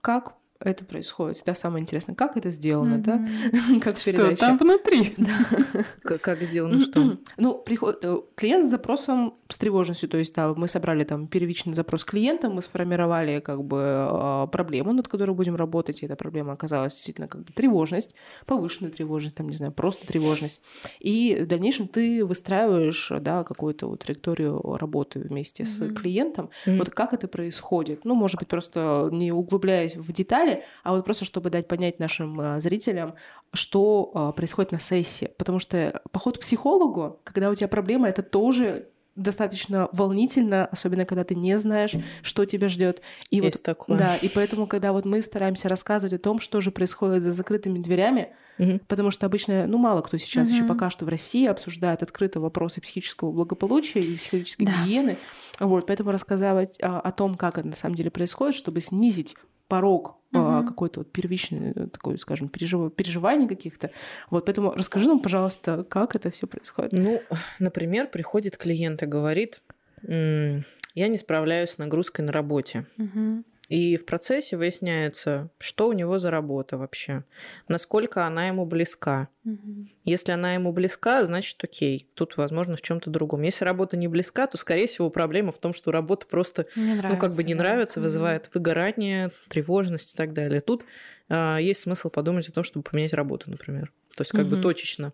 как 0.02 0.36
это 0.64 0.86
происходит? 0.86 1.38
Всегда 1.38 1.56
самое 1.56 1.82
интересное, 1.82 2.16
как 2.16 2.38
это 2.38 2.50
сделано, 2.50 2.98
да? 2.98 3.26
Как 3.82 3.98
Что 3.98 4.36
там 4.36 4.58
внутри? 4.58 5.16
Как 6.04 6.42
сделано 6.42 6.80
что? 6.80 7.18
Ну, 7.38 7.58
приход... 7.60 8.00
э, 8.04 8.18
клиент 8.36 8.66
с 8.66 8.70
запросом 8.70 9.36
с 9.50 9.58
тревожностью, 9.58 10.10
то 10.10 10.18
есть, 10.18 10.34
да, 10.34 10.54
мы 10.54 10.68
собрали 10.68 11.04
там 11.04 11.28
первичный 11.28 11.74
запрос 11.74 12.04
клиента, 12.04 12.50
мы 12.50 12.62
сформировали 12.62 13.40
как 13.40 13.64
бы 13.64 13.80
э, 13.82 14.48
проблему, 14.52 14.94
над 14.94 15.08
которой 15.08 15.32
будем 15.32 15.56
работать, 15.56 16.02
и 16.02 16.06
эта 16.06 16.16
проблема 16.16 16.54
оказалась 16.54 16.94
действительно 16.94 17.28
как 17.28 17.44
бы 17.44 17.54
тревожность, 17.54 18.16
повышенная 18.46 18.92
тревожность, 18.92 19.36
там, 19.36 19.50
не 19.50 19.56
знаю, 19.56 19.72
просто 19.72 20.08
тревожность. 20.08 20.62
И 21.00 21.38
в 21.42 21.48
дальнейшем 21.48 21.88
ты 21.88 22.26
выстраиваешь, 22.26 23.12
да, 23.22 23.44
какую-то 23.44 23.88
вот 23.88 24.00
траекторию 24.00 24.62
работы 24.78 25.20
вместе 25.20 25.66
с 25.66 25.94
клиентом. 25.94 26.50
Вот 26.66 26.90
как 26.90 27.14
это 27.14 27.28
происходит? 27.28 28.06
Ну, 28.06 28.16
может 28.16 28.40
быть, 28.40 28.48
просто 28.48 29.10
не 29.12 29.32
углубляясь 29.32 29.96
в 29.96 30.12
детали, 30.12 30.53
а 30.84 30.94
вот 30.94 31.06
просто 31.06 31.26
чтобы 31.26 31.50
дать 31.50 31.68
понять 31.68 32.00
нашим 32.00 32.40
а, 32.40 32.60
зрителям, 32.60 33.16
что 33.54 34.12
а, 34.14 34.32
происходит 34.32 34.72
на 34.72 34.80
сессии. 34.80 35.32
Потому 35.38 35.60
что 35.60 36.02
поход 36.12 36.38
к 36.38 36.42
психологу, 36.42 37.20
когда 37.24 37.50
у 37.50 37.56
тебя 37.56 37.68
проблема, 37.68 38.08
это 38.10 38.22
тоже 38.24 38.90
достаточно 39.16 39.90
волнительно, 39.92 40.66
особенно 40.66 41.06
когда 41.06 41.24
ты 41.24 41.36
не 41.36 41.58
знаешь, 41.60 41.92
что 42.24 42.46
тебя 42.46 42.68
ждет. 42.68 43.02
И 43.30 43.42
вот 43.42 43.52
Есть 43.54 43.64
такое. 43.64 43.98
да, 43.98 44.16
и 44.16 44.28
поэтому, 44.28 44.66
когда 44.68 44.92
вот 44.92 45.06
мы 45.06 45.22
стараемся 45.22 45.70
рассказывать 45.70 46.14
о 46.14 46.18
том, 46.20 46.40
что 46.40 46.62
же 46.62 46.72
происходит 46.72 47.22
за 47.24 47.32
закрытыми 47.32 47.80
дверями, 47.80 48.36
Мгм. 48.58 48.80
потому 48.88 49.12
что 49.12 49.26
обычно, 49.26 49.66
ну, 49.68 49.78
мало 49.78 50.02
кто 50.02 50.18
сейчас 50.18 50.50
еще 50.50 50.64
Мгм. 50.64 50.74
пока 50.74 50.90
что 50.90 51.06
в 51.06 51.10
России 51.10 51.46
обсуждает 51.48 52.02
открыто 52.04 52.40
вопросы 52.40 52.82
психического 52.82 53.32
благополучия 53.32 54.00
и 54.02 54.18
психологической 54.18 54.66
Да. 54.66 54.74
гигиены. 54.84 55.20
Вот, 55.60 55.86
поэтому 55.88 56.12
рассказывать 56.12 56.78
а, 56.82 57.00
о 57.00 57.12
том, 57.12 57.36
как 57.36 57.58
это 57.60 57.68
на 57.68 57.76
самом 57.76 57.96
деле 57.96 58.10
происходит, 58.12 58.56
чтобы 58.56 58.82
снизить 58.82 59.36
порог 59.68 60.18
а, 60.34 60.60
Мгм. 60.60 60.68
какой-то 60.68 61.02
вот 61.02 61.12
первичный, 61.12 61.72
э, 61.76 61.88
такой, 61.88 62.18
скажем, 62.18 62.50
пережив... 62.50 62.94
переживаний 62.94 63.48
каких-то. 63.48 63.92
Вот, 64.30 64.46
поэтому 64.46 64.72
расскажи 64.72 65.08
нам, 65.08 65.20
пожалуйста, 65.20 65.84
как 65.84 66.16
это 66.16 66.30
все 66.32 66.48
происходит. 66.48 66.94
Ну, 66.94 67.22
например, 67.60 68.08
приходит 68.08 68.58
клиент 68.58 69.04
и 69.04 69.06
говорит, 69.06 69.62
«М, 70.08 70.66
я 70.96 71.08
не 71.08 71.18
справляюсь 71.18 71.72
с 71.72 71.78
нагрузкой 71.78 72.26
на 72.26 72.32
работе. 72.32 72.86
Мгм. 72.98 73.46
И 73.70 73.96
в 73.96 74.06
процессе 74.06 74.58
выясняется, 74.58 75.50
что 75.58 75.88
у 75.88 75.94
него 75.94 76.20
за 76.20 76.30
работа 76.32 76.78
вообще, 76.78 77.24
насколько 77.70 78.26
она 78.26 78.48
ему 78.48 78.66
близка. 78.66 79.30
Мгм. 79.46 79.90
Если 80.04 80.34
она 80.34 80.54
ему 80.54 80.74
близка, 80.74 81.24
значит, 81.24 81.64
окей, 81.64 82.10
тут, 82.14 82.36
возможно, 82.36 82.76
в 82.76 82.82
чем-то 82.82 83.10
другом. 83.10 83.42
Если 83.44 83.64
работа 83.64 83.96
не 83.96 84.10
близка, 84.10 84.48
то, 84.48 84.58
скорее 84.58 84.88
всего, 84.88 85.10
проблема 85.10 85.54
в 85.54 85.60
том, 85.60 85.74
что 85.74 85.92
работа 85.92 86.26
просто, 86.28 86.68
Не 86.76 86.94
ну, 86.96 87.18
как 87.18 87.32
бы 87.36 87.44
нравится, 87.44 87.44
не 87.44 87.54
да. 87.56 87.64
нравится, 87.64 88.02
вызывает 88.02 88.50
выгорание, 88.54 89.32
тревожность 89.48 90.14
и 90.14 90.18
так 90.18 90.34
далее. 90.34 90.60
Тут 90.60 90.84
а, 91.30 91.58
есть 91.58 91.82
смысл 91.82 92.10
подумать 92.10 92.50
о 92.50 92.52
том, 92.52 92.66
чтобы 92.66 92.84
поменять 92.84 93.14
работу, 93.14 93.50
например. 93.50 93.94
То 94.16 94.22
есть 94.22 94.32
как 94.32 94.46
бы 94.48 94.56
Мгм. 94.56 94.62
точечно. 94.62 95.14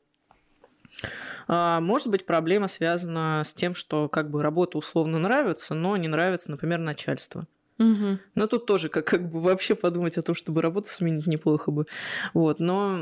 А, 1.48 1.80
Может 1.82 2.08
быть, 2.08 2.26
проблема 2.26 2.68
связана 2.68 3.44
с 3.46 3.54
тем, 3.54 3.76
что 3.76 4.10
как 4.10 4.32
бы 4.32 4.42
работа 4.42 4.78
условно 4.80 5.20
нравится, 5.20 5.76
но 5.76 5.96
не 5.98 6.08
нравится, 6.08 6.50
например, 6.50 6.80
начальство. 6.80 7.48
Мгм. 7.80 8.20
Но 8.36 8.48
тут 8.48 8.66
тоже 8.66 8.90
как, 8.90 9.08
как 9.08 9.30
бы 9.30 9.40
вообще 9.42 9.74
подумать 9.74 10.18
о 10.18 10.22
том, 10.22 10.36
чтобы 10.36 10.62
работу 10.62 10.90
сменить 10.90 11.28
неплохо 11.28 11.72
бы. 11.72 11.86
Вот. 12.34 12.60
Но 12.60 13.00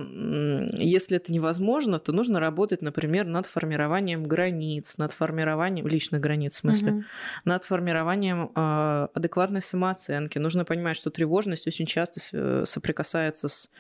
если 0.73 1.17
это 1.17 1.33
невозможно, 1.33 1.97
то 1.99 2.11
нужно 2.13 2.39
работать, 2.39 2.83
например, 2.83 3.25
над 3.25 3.47
формированием 3.47 4.23
границ, 4.23 4.97
над 4.97 5.11
формированием 5.11 5.87
личных 5.87 6.21
границ, 6.21 6.53
в 6.53 6.57
смысле, 6.57 6.93
Мгм. 6.93 7.05
над 7.43 7.63
формированием 7.65 8.51
э, 8.55 9.07
адекватной 9.13 9.63
самооценки. 9.63 10.37
Нужно 10.37 10.63
понимать, 10.63 10.95
что 10.95 11.09
тревожность 11.09 11.65
очень 11.67 11.87
часто 11.87 12.19
э, 12.33 12.63
соприкасается 12.67 13.47
с 13.47 13.71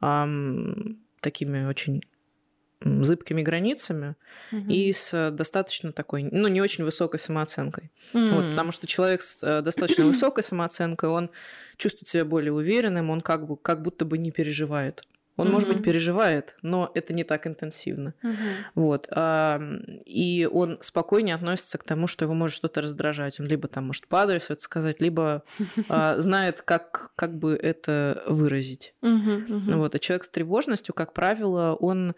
ам, 0.00 0.98
такими 1.20 1.66
очень 1.66 2.02
зыбкими 2.82 3.42
границами 3.42 4.16
Мгм. 4.50 4.70
и 4.70 4.92
с 4.92 5.12
э, 5.12 5.30
достаточно 5.30 5.92
такой, 5.92 6.22
ну, 6.22 6.48
не 6.48 6.60
очень 6.60 6.84
высокой 6.84 7.20
самооценкой. 7.20 7.90
М. 8.14 8.30
Вот, 8.30 8.50
потому 8.50 8.72
что 8.72 8.86
человек 8.86 9.22
с 9.22 9.42
э, 9.42 9.62
достаточно 9.62 10.06
высокой 10.06 10.42
самооценкой, 10.42 11.10
он 11.10 11.30
чувствует 11.76 12.08
себя 12.08 12.24
более 12.24 12.52
уверенным, 12.52 13.10
он 13.10 13.20
как, 13.20 13.46
бы, 13.46 13.56
как 13.56 13.82
будто 13.82 14.04
бы 14.04 14.18
не 14.18 14.30
переживает. 14.30 15.04
Он, 15.36 15.50
может 15.50 15.70
быть, 15.70 15.82
переживает, 15.82 16.54
но 16.60 16.90
это 16.94 17.14
не 17.14 17.24
так 17.24 17.46
интенсивно. 17.46 18.12
Мгм. 18.22 18.36
Вот. 18.74 19.08
И 20.04 20.48
он 20.52 20.78
спокойнее 20.82 21.34
относится 21.34 21.78
к 21.78 21.84
тому, 21.84 22.06
что 22.06 22.26
его 22.26 22.34
может 22.34 22.56
что-то 22.56 22.82
раздражать. 22.82 23.40
Он 23.40 23.46
либо 23.46 23.66
там 23.66 23.86
может 23.86 24.06
по 24.06 24.22
адресу 24.22 24.52
это 24.52 24.60
сказать, 24.60 25.00
либо 25.00 25.42
а, 25.88 26.18
знает, 26.20 26.60
как, 26.60 27.12
как 27.16 27.38
бы 27.38 27.54
это 27.54 28.22
выразить. 28.26 28.94
Мгм, 29.00 29.46
мгм. 29.48 29.78
Вот. 29.78 29.94
А 29.94 29.98
человек 29.98 30.24
с 30.24 30.28
тревожностью, 30.28 30.94
как 30.94 31.14
правило, 31.14 31.74
он 31.74 32.14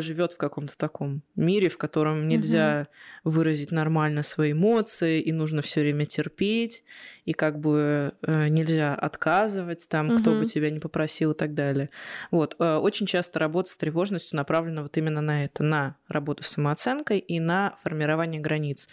живет 0.00 0.32
в 0.32 0.36
каком-то 0.36 0.76
таком 0.76 1.22
мире, 1.36 1.68
в 1.68 1.78
котором 1.78 2.28
нельзя 2.28 2.88
выразить 3.24 3.70
нормально 3.70 4.22
свои 4.22 4.52
эмоции, 4.52 5.20
и 5.20 5.32
нужно 5.32 5.62
все 5.62 5.80
время 5.80 6.06
терпеть, 6.06 6.82
и 7.24 7.32
как 7.32 7.58
бы 7.60 8.14
э, 8.22 8.48
нельзя 8.48 8.94
отказывать 8.94 9.86
там, 9.88 10.18
кто 10.18 10.30
бы 10.40 10.46
тебя 10.46 10.70
не 10.70 10.80
попросил 10.80 11.32
и 11.32 11.36
так 11.36 11.54
далее. 11.54 11.90
Вот. 12.30 12.56
э, 12.58 12.76
Очень 12.76 13.06
часто 13.06 13.38
работа 13.38 13.70
с 13.70 13.76
тревожностью 13.76 14.36
направлена 14.36 14.82
вот 14.82 14.96
именно 14.96 15.20
на 15.20 15.44
это, 15.44 15.62
на 15.62 15.96
работу 16.08 16.42
с 16.42 16.48
самооценкой 16.48 17.18
и 17.18 17.38
на 17.40 17.76
формирование 17.82 18.40
границ. 18.40 18.88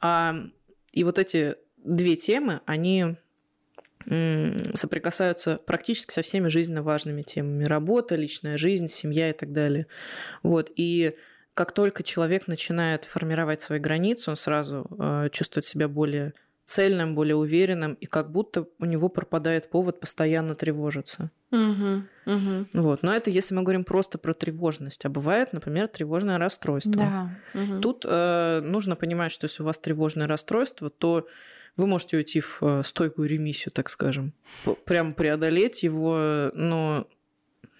А, 0.00 0.34
И 0.92 1.04
вот 1.04 1.18
эти 1.18 1.56
две 1.84 2.16
темы, 2.16 2.60
они 2.66 3.16
соприкасаются 4.74 5.60
практически 5.64 6.12
со 6.12 6.22
всеми 6.22 6.48
жизненно 6.48 6.82
важными 6.82 7.22
темами. 7.22 7.64
Работа, 7.64 8.16
личная 8.16 8.56
жизнь, 8.56 8.88
семья 8.88 9.30
и 9.30 9.32
так 9.32 9.52
далее. 9.52 9.86
Вот. 10.42 10.70
И 10.76 11.16
как 11.54 11.72
только 11.72 12.02
человек 12.02 12.46
начинает 12.46 13.04
формировать 13.04 13.60
свои 13.60 13.78
границы, 13.78 14.30
он 14.30 14.36
сразу 14.36 14.86
э, 14.98 15.28
чувствует 15.32 15.66
себя 15.66 15.86
более 15.86 16.32
цельным, 16.64 17.14
более 17.14 17.36
уверенным, 17.36 17.94
и 17.94 18.06
как 18.06 18.30
будто 18.30 18.66
у 18.78 18.84
него 18.84 19.08
пропадает 19.08 19.68
повод 19.68 20.00
постоянно 20.00 20.54
тревожиться. 20.54 21.30
Мгм, 21.50 22.08
мгм. 22.24 22.68
Вот. 22.72 23.02
Но 23.02 23.12
это 23.12 23.30
если 23.30 23.54
мы 23.54 23.62
говорим 23.62 23.84
просто 23.84 24.16
про 24.16 24.32
тревожность. 24.32 25.04
А 25.04 25.10
бывает, 25.10 25.52
например, 25.52 25.88
тревожное 25.88 26.38
расстройство. 26.38 26.92
Да. 26.94 27.30
Мгм. 27.52 27.80
Тут 27.82 28.06
э, 28.08 28.60
нужно 28.62 28.96
понимать, 28.96 29.32
что 29.32 29.46
если 29.46 29.62
у 29.62 29.66
вас 29.66 29.78
тревожное 29.78 30.26
расстройство, 30.26 30.88
то 30.88 31.26
вы 31.76 31.86
можете 31.86 32.16
уйти 32.18 32.40
в 32.40 32.58
э, 32.62 32.82
стойкую 32.84 33.28
ремиссию, 33.28 33.72
так 33.72 33.88
скажем. 33.88 34.32
Прям 34.84 35.14
преодолеть 35.14 35.82
его, 35.82 36.50
но 36.54 37.06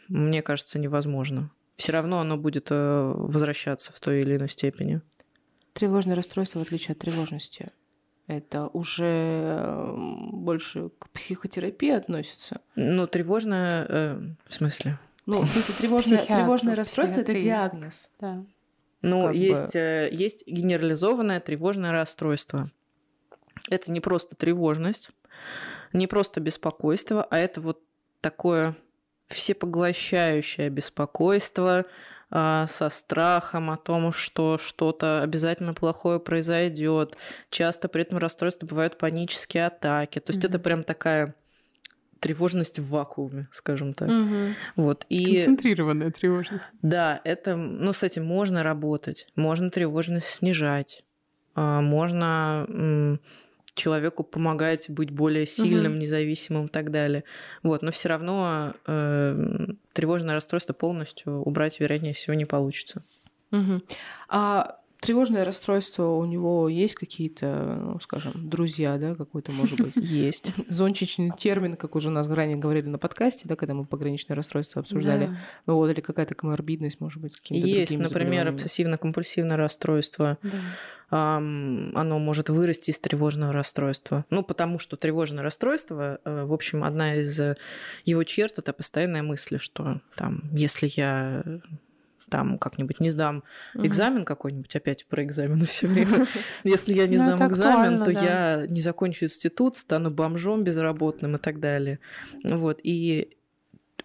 мне 0.08 0.42
кажется, 0.42 0.78
невозможно. 0.78 1.50
Все 1.76 1.92
равно 1.92 2.20
оно 2.20 2.36
будет 2.36 2.68
э, 2.70 3.12
возвращаться 3.16 3.92
в 3.92 4.00
той 4.00 4.22
или 4.22 4.36
иной 4.36 4.48
степени. 4.48 5.00
Тревожное 5.72 6.14
расстройство, 6.14 6.58
в 6.58 6.62
отличие 6.62 6.92
от 6.92 6.98
тревожности, 6.98 7.66
это 8.26 8.66
уже 8.68 9.04
м, 9.58 10.30
больше 10.44 10.90
к 10.98 11.08
психотерапии 11.10 11.90
относится. 11.90 12.60
Ну, 12.76 13.06
тревожное... 13.06 13.86
э, 13.88 14.20
в 14.46 14.54
смысле? 14.54 14.98
Ну, 15.26 15.34
в 15.34 15.48
смысле, 15.48 15.74
тревожное, 15.78 16.18
Психиатру, 16.18 16.42
тревожное 16.44 16.76
расстройство 16.76 17.20
это 17.20 17.32
диагноз. 17.34 18.10
Да. 18.20 18.44
Ну, 19.02 19.26
Как 19.28 19.34
есть, 19.34 19.72
бы- 19.72 19.78
э, 19.78 20.08
есть 20.12 20.46
генерализованное 20.46 21.40
тревожное 21.40 21.92
расстройство. 21.92 22.70
Это 23.70 23.90
не 23.92 24.00
просто 24.00 24.36
тревожность, 24.36 25.10
не 25.92 26.06
просто 26.06 26.40
беспокойство, 26.40 27.22
а 27.24 27.38
это 27.38 27.60
вот 27.60 27.80
такое 28.20 28.76
всепоглощающее 29.28 30.68
беспокойство 30.70 31.84
а, 32.30 32.66
со 32.66 32.88
страхом 32.88 33.70
о 33.70 33.76
том, 33.76 34.12
что 34.12 34.58
что-то 34.58 35.22
обязательно 35.22 35.74
плохое 35.74 36.18
произойдет. 36.18 37.16
Часто 37.50 37.88
при 37.88 38.02
этом 38.02 38.18
расстройстве 38.18 38.66
бывают 38.66 38.98
панические 38.98 39.66
атаки. 39.66 40.18
То 40.18 40.30
есть 40.30 40.44
это 40.44 40.58
Мгм. 40.58 40.62
прям 40.62 40.82
такая 40.82 41.34
тревожность 42.20 42.78
в 42.78 42.88
вакууме, 42.88 43.48
скажем 43.50 43.94
так. 43.94 44.08
Мгм. 44.08 44.54
Вот. 44.76 45.04
И 45.08 45.26
Концентрированная 45.36 46.10
тревожность. 46.10 46.68
да, 46.80 47.20
это, 47.24 47.56
ну, 47.56 47.92
с 47.92 48.02
этим 48.02 48.24
можно 48.24 48.62
работать. 48.62 49.26
Можно 49.36 49.70
тревожность 49.70 50.28
снижать. 50.28 51.04
А, 51.54 51.80
Можно 51.82 53.18
человеку 53.74 54.22
помогать 54.22 54.90
быть 54.90 55.10
более 55.10 55.46
сильным, 55.46 55.92
Мгм. 55.92 55.98
независимым 56.00 56.66
и 56.66 56.68
так 56.68 56.90
далее. 56.90 57.24
Вот, 57.62 57.82
но 57.82 57.90
все 57.90 58.08
равно 58.08 58.74
э, 58.86 59.66
тревожное 59.92 60.34
расстройство 60.34 60.72
полностью 60.72 61.40
убрать, 61.42 61.80
вероятнее 61.80 62.14
всего, 62.14 62.34
не 62.34 62.44
получится. 62.44 63.02
Мгм. 63.50 63.82
А 64.28 64.78
тревожное 65.02 65.44
расстройство 65.44 66.06
у 66.06 66.24
него 66.24 66.68
есть 66.68 66.94
какие-то, 66.94 67.78
ну, 67.80 68.00
скажем, 68.00 68.32
друзья, 68.36 68.96
да, 68.98 69.14
какой-то, 69.14 69.50
может 69.52 69.80
быть? 69.80 69.96
Есть. 69.96 70.52
Зонтичный 70.68 71.32
термин, 71.36 71.76
как 71.76 71.96
уже 71.96 72.08
у 72.08 72.12
нас 72.12 72.28
ранее 72.28 72.56
говорили 72.56 72.86
на 72.86 72.98
подкасте, 72.98 73.48
да, 73.48 73.56
когда 73.56 73.74
мы 73.74 73.84
пограничное 73.84 74.36
расстройство 74.36 74.80
обсуждали. 74.80 75.36
Вот, 75.66 75.90
или 75.90 76.00
какая-то 76.00 76.34
коморбидность, 76.34 77.00
может 77.00 77.20
быть, 77.20 77.34
с 77.34 77.40
какими-то 77.40 77.66
Есть, 77.66 77.98
например, 77.98 78.46
обсессивно-компульсивное 78.48 79.56
расстройство. 79.56 80.38
Да. 80.42 81.36
Оно 81.36 82.18
может 82.18 82.48
вырасти 82.48 82.90
из 82.90 82.98
тревожного 82.98 83.52
расстройства. 83.52 84.24
Ну, 84.30 84.42
потому 84.42 84.78
что 84.78 84.96
тревожное 84.96 85.42
расстройство, 85.42 86.20
э, 86.24 86.44
в 86.44 86.54
общем, 86.54 86.84
одна 86.84 87.16
из 87.16 87.38
его 88.06 88.24
черт— 88.24 88.54
это 88.58 88.72
постоянная 88.72 89.22
мысль, 89.22 89.58
что 89.58 90.00
там, 90.16 90.42
если 90.52 90.90
я 90.96 91.42
там 92.32 92.58
как-нибудь 92.58 92.98
не 92.98 93.10
сдам 93.10 93.44
угу. 93.74 93.86
экзамен 93.86 94.24
какой-нибудь, 94.24 94.74
опять 94.74 95.06
про 95.06 95.22
экзамены 95.22 95.66
все 95.66 95.86
время. 95.86 96.26
Если 96.64 96.94
я 96.94 97.06
не 97.06 97.18
ну, 97.18 97.26
сдам 97.26 97.48
экзамен, 97.48 98.04
то 98.04 98.10
я 98.10 98.66
не 98.68 98.80
закончу 98.80 99.26
институт, 99.26 99.76
стану 99.76 100.10
бомжом 100.10 100.64
безработным 100.64 101.36
и 101.36 101.38
так 101.38 101.60
далее. 101.60 101.98
Вот. 102.42 102.80
И 102.82 103.36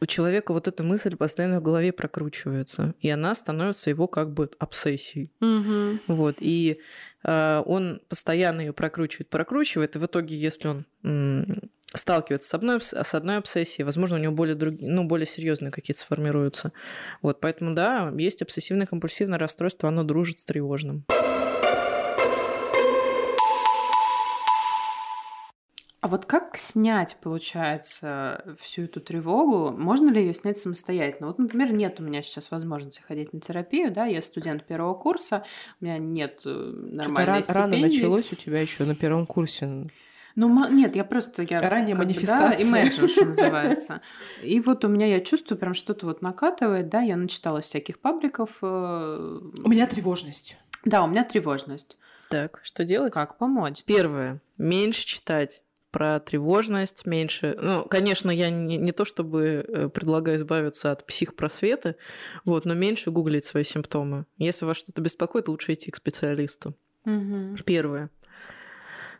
у 0.01 0.05
человека 0.05 0.51
вот 0.51 0.67
эта 0.67 0.83
мысль 0.83 1.15
постоянно 1.15 1.59
в 1.59 1.63
голове 1.63 1.93
прокручивается, 1.93 2.93
и 2.99 3.09
она 3.09 3.33
становится 3.33 3.89
его 3.89 4.07
как 4.07 4.33
бы 4.33 4.51
обсессией. 4.59 5.31
Угу. 5.39 6.13
Вот. 6.13 6.35
И 6.39 6.81
э, 7.23 7.63
он 7.65 8.01
постоянно 8.09 8.59
ее 8.59 8.73
прокручивает, 8.73 9.29
прокручивает, 9.29 9.95
и 9.95 9.99
в 9.99 10.05
итоге, 10.05 10.35
если 10.35 10.67
он 10.67 11.71
сталкивается 11.93 12.50
с 12.50 12.54
одной, 12.54 12.82
с 12.82 13.15
одной 13.15 13.38
обсессией, 13.38 13.86
возможно, 13.86 14.17
у 14.17 14.19
него 14.19 14.34
более, 14.34 14.56
друг, 14.56 14.76
ну, 14.80 15.06
более 15.06 15.26
серьезные 15.26 15.71
какие-то 15.71 16.02
сформируются. 16.02 16.73
Вот, 17.21 17.39
поэтому, 17.39 17.73
да, 17.73 18.12
есть 18.17 18.41
обсессивное-компульсивное 18.41 19.38
расстройство, 19.38 19.89
оно 19.89 20.04
дружит 20.04 20.39
с 20.39 20.45
тревожным. 20.45 21.06
А 26.00 26.10
вот 26.10 26.26
как 26.26 26.58
снять, 26.58 27.17
получается, 27.21 28.56
всю 28.62 28.84
эту 28.84 29.02
тревогу? 29.02 29.71
Можно 29.76 30.10
ли 30.10 30.21
ее 30.21 30.34
снять 30.34 30.58
самостоятельно? 30.58 31.28
Вот, 31.28 31.39
например, 31.39 31.73
нет 31.73 32.00
у 32.00 32.04
меня 32.04 32.21
сейчас 32.21 32.52
возможности 32.52 33.02
ходить 33.02 33.34
на 33.34 33.41
терапию, 33.41 33.91
да, 33.91 34.06
я 34.06 34.21
студент 34.21 34.65
первого 34.65 34.93
курса, 34.93 35.43
у 35.82 35.86
меня 35.86 35.97
нет 35.97 36.41
э, 36.45 36.50
нормальной 36.50 37.43
Что-то 37.43 37.60
рано 37.60 37.78
началось 37.78 38.32
у 38.32 38.36
тебя 38.36 38.62
еще 38.62 38.86
на 38.86 38.95
первом 38.95 39.26
курсе. 39.26 39.88
Ну, 40.38 40.69
нет, 40.69 40.95
я 40.95 41.04
просто... 41.04 41.41
Я, 41.41 41.67
Ранняя 41.67 41.95
манифестация. 41.95 42.71
Да, 42.71 42.84
imagine, 42.84 43.08
что 43.08 43.26
называется. 43.26 44.02
И 44.43 44.60
вот 44.60 44.86
у 44.86 44.88
меня, 44.88 45.08
я 45.08 45.19
чувствую, 45.19 45.58
прям 45.58 45.73
что-то 45.73 46.06
вот 46.06 46.21
накатывает, 46.21 46.89
да, 46.89 47.02
я 47.02 47.17
начитала 47.17 47.62
всяких 47.62 47.97
пабликов. 47.97 48.52
Э, 48.62 49.39
у 49.41 49.67
меня 49.67 49.88
тревожность. 49.88 50.56
Да, 50.86 51.04
у 51.04 51.08
меня 51.08 51.23
тревожность. 51.23 51.97
Так, 52.30 52.60
что 52.62 52.86
делать? 52.86 53.13
Как 53.13 53.39
помочь? 53.39 53.84
Первое. 53.86 54.39
Меньше 54.60 55.08
читать 55.08 55.63
про 55.89 56.19
тревожность, 56.19 57.08
меньше... 57.08 57.58
Ну, 57.60 57.86
конечно, 57.86 58.30
я 58.30 58.52
не, 58.52 58.78
не 58.78 58.91
то 58.91 59.06
чтобы 59.06 59.65
э, 59.67 59.89
предлагаю 59.89 60.38
избавиться 60.38 60.91
от 60.91 61.04
психпросвета, 61.08 61.95
вот, 62.45 62.65
но 62.65 62.76
меньше 62.76 63.10
гуглить 63.10 63.45
свои 63.45 63.63
симптомы. 63.63 64.28
Если 64.38 64.65
вас 64.65 64.78
что-то 64.78 65.02
беспокоит, 65.02 65.47
лучше 65.47 65.73
идти 65.73 65.89
к 65.89 65.95
специалисту. 65.95 66.76
Угу. 67.06 67.63
Первое. 67.65 68.12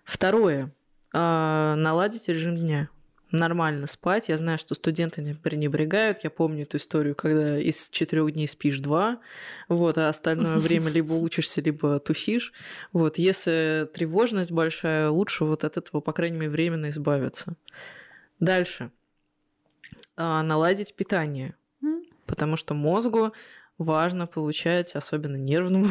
Второе. 0.04 0.72
А, 1.14 1.76
наладить 1.76 2.28
режим 2.28 2.56
дня 2.56 2.90
нормально 3.32 3.88
спать. 3.88 4.30
Я 4.30 4.38
знаю, 4.38 4.58
что 4.58 4.76
студенты 4.76 5.22
не 5.22 5.34
пренебрегают. 5.34 6.20
Я 6.24 6.30
помню 6.30 6.64
эту 6.64 6.78
историю, 6.78 7.16
когда 7.16 7.60
из 7.60 7.90
четырех 7.90 8.32
дней 8.32 8.48
спишь 8.48 8.80
два, 8.80 9.20
вот, 9.68 9.98
а 9.98 10.10
остальное 10.10 10.58
время 10.58 10.90
либо 10.90 11.14
учишься, 11.14 11.62
либо 11.62 12.00
тусишь. 12.00 12.54
Вот, 12.94 13.18
если 13.18 13.90
тревожность 13.94 14.52
большая, 14.52 15.10
лучше 15.10 15.46
вот 15.46 15.64
от 15.64 15.78
этого, 15.78 16.02
по 16.02 16.14
крайней 16.14 16.38
мере, 16.40 16.52
временно 16.52 16.90
избавиться. 16.90 17.56
Дальше. 18.40 18.92
А, 20.16 20.42
наладить 20.44 20.96
питание. 20.96 21.56
Потому 22.26 22.58
что 22.58 22.74
мозгу 22.74 23.34
важно 23.78 24.28
получать, 24.28 24.96
особенно 24.96 25.36
нервному, 25.38 25.88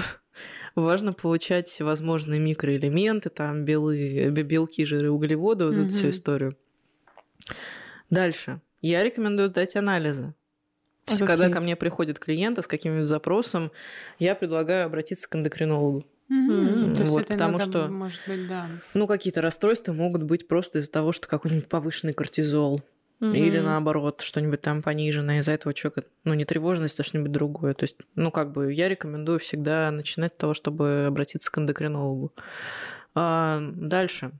важно 0.82 1.12
получать 1.12 1.68
всевозможные 1.68 2.38
микроэлементы, 2.38 3.30
там 3.30 3.64
белые, 3.64 4.30
белки, 4.30 4.84
жиры, 4.84 5.10
углеводы, 5.10 5.66
вот 5.66 5.74
mm-hmm. 5.74 5.82
эту 5.82 5.90
всю 5.90 6.10
историю. 6.10 6.56
Дальше. 8.10 8.60
Я 8.82 9.02
рекомендую 9.02 9.48
сдать 9.48 9.74
анализы. 9.74 10.34
Есть, 11.08 11.24
когда 11.24 11.48
ко 11.48 11.60
мне 11.60 11.76
приходят 11.76 12.18
клиенты 12.18 12.62
с 12.62 12.66
каким-нибудь 12.66 13.08
запросом, 13.08 13.70
я 14.18 14.34
предлагаю 14.34 14.86
обратиться 14.86 15.28
к 15.28 15.36
эндокринологу. 15.36 16.04
Mm-hmm. 16.30 17.04
Вот, 17.04 17.22
это 17.22 17.34
потому 17.34 17.58
что, 17.60 17.86
может 17.86 18.20
быть, 18.26 18.48
да. 18.48 18.68
ну, 18.94 19.06
какие-то 19.06 19.40
расстройства 19.40 19.92
могут 19.92 20.24
быть 20.24 20.48
просто 20.48 20.80
из-за 20.80 20.90
того, 20.90 21.12
что 21.12 21.28
какой-нибудь 21.28 21.68
повышенный 21.68 22.14
кортизол, 22.14 22.82
Угу. 23.20 23.32
Или 23.32 23.60
наоборот, 23.60 24.20
что-нибудь 24.20 24.60
там 24.60 24.82
пониженное, 24.82 25.40
из-за 25.40 25.52
этого 25.52 25.72
человека, 25.72 26.04
ну, 26.24 26.34
не 26.34 26.44
тревожность, 26.44 27.00
а 27.00 27.02
что-нибудь 27.02 27.32
другое. 27.32 27.72
То 27.72 27.84
есть, 27.84 27.96
ну, 28.14 28.30
как 28.30 28.52
бы 28.52 28.72
я 28.72 28.88
рекомендую 28.88 29.38
всегда 29.38 29.90
начинать 29.90 30.34
с 30.34 30.36
того, 30.36 30.52
чтобы 30.52 31.06
обратиться 31.08 31.50
к 31.50 31.58
эндокринологу. 31.58 32.32
А, 33.14 33.60
дальше. 33.74 34.32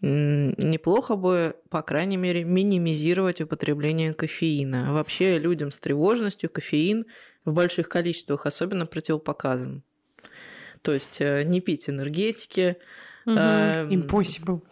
Неплохо 0.00 1.14
бы, 1.14 1.54
по 1.68 1.82
крайней 1.82 2.16
мере, 2.16 2.44
минимизировать 2.44 3.40
употребление 3.40 4.14
кофеина. 4.14 4.92
Вообще 4.92 5.38
людям 5.38 5.70
с 5.70 5.78
тревожностью 5.78 6.50
кофеин 6.50 7.04
в 7.44 7.52
больших 7.52 7.88
количествах 7.88 8.46
особенно 8.46 8.86
противопоказан. 8.86 9.82
То 10.80 10.92
есть 10.92 11.20
э, 11.20 11.44
не 11.44 11.60
пить 11.60 11.88
энергетики. 11.88 12.76
Угу. 13.26 13.34
Impossible. 13.34 14.62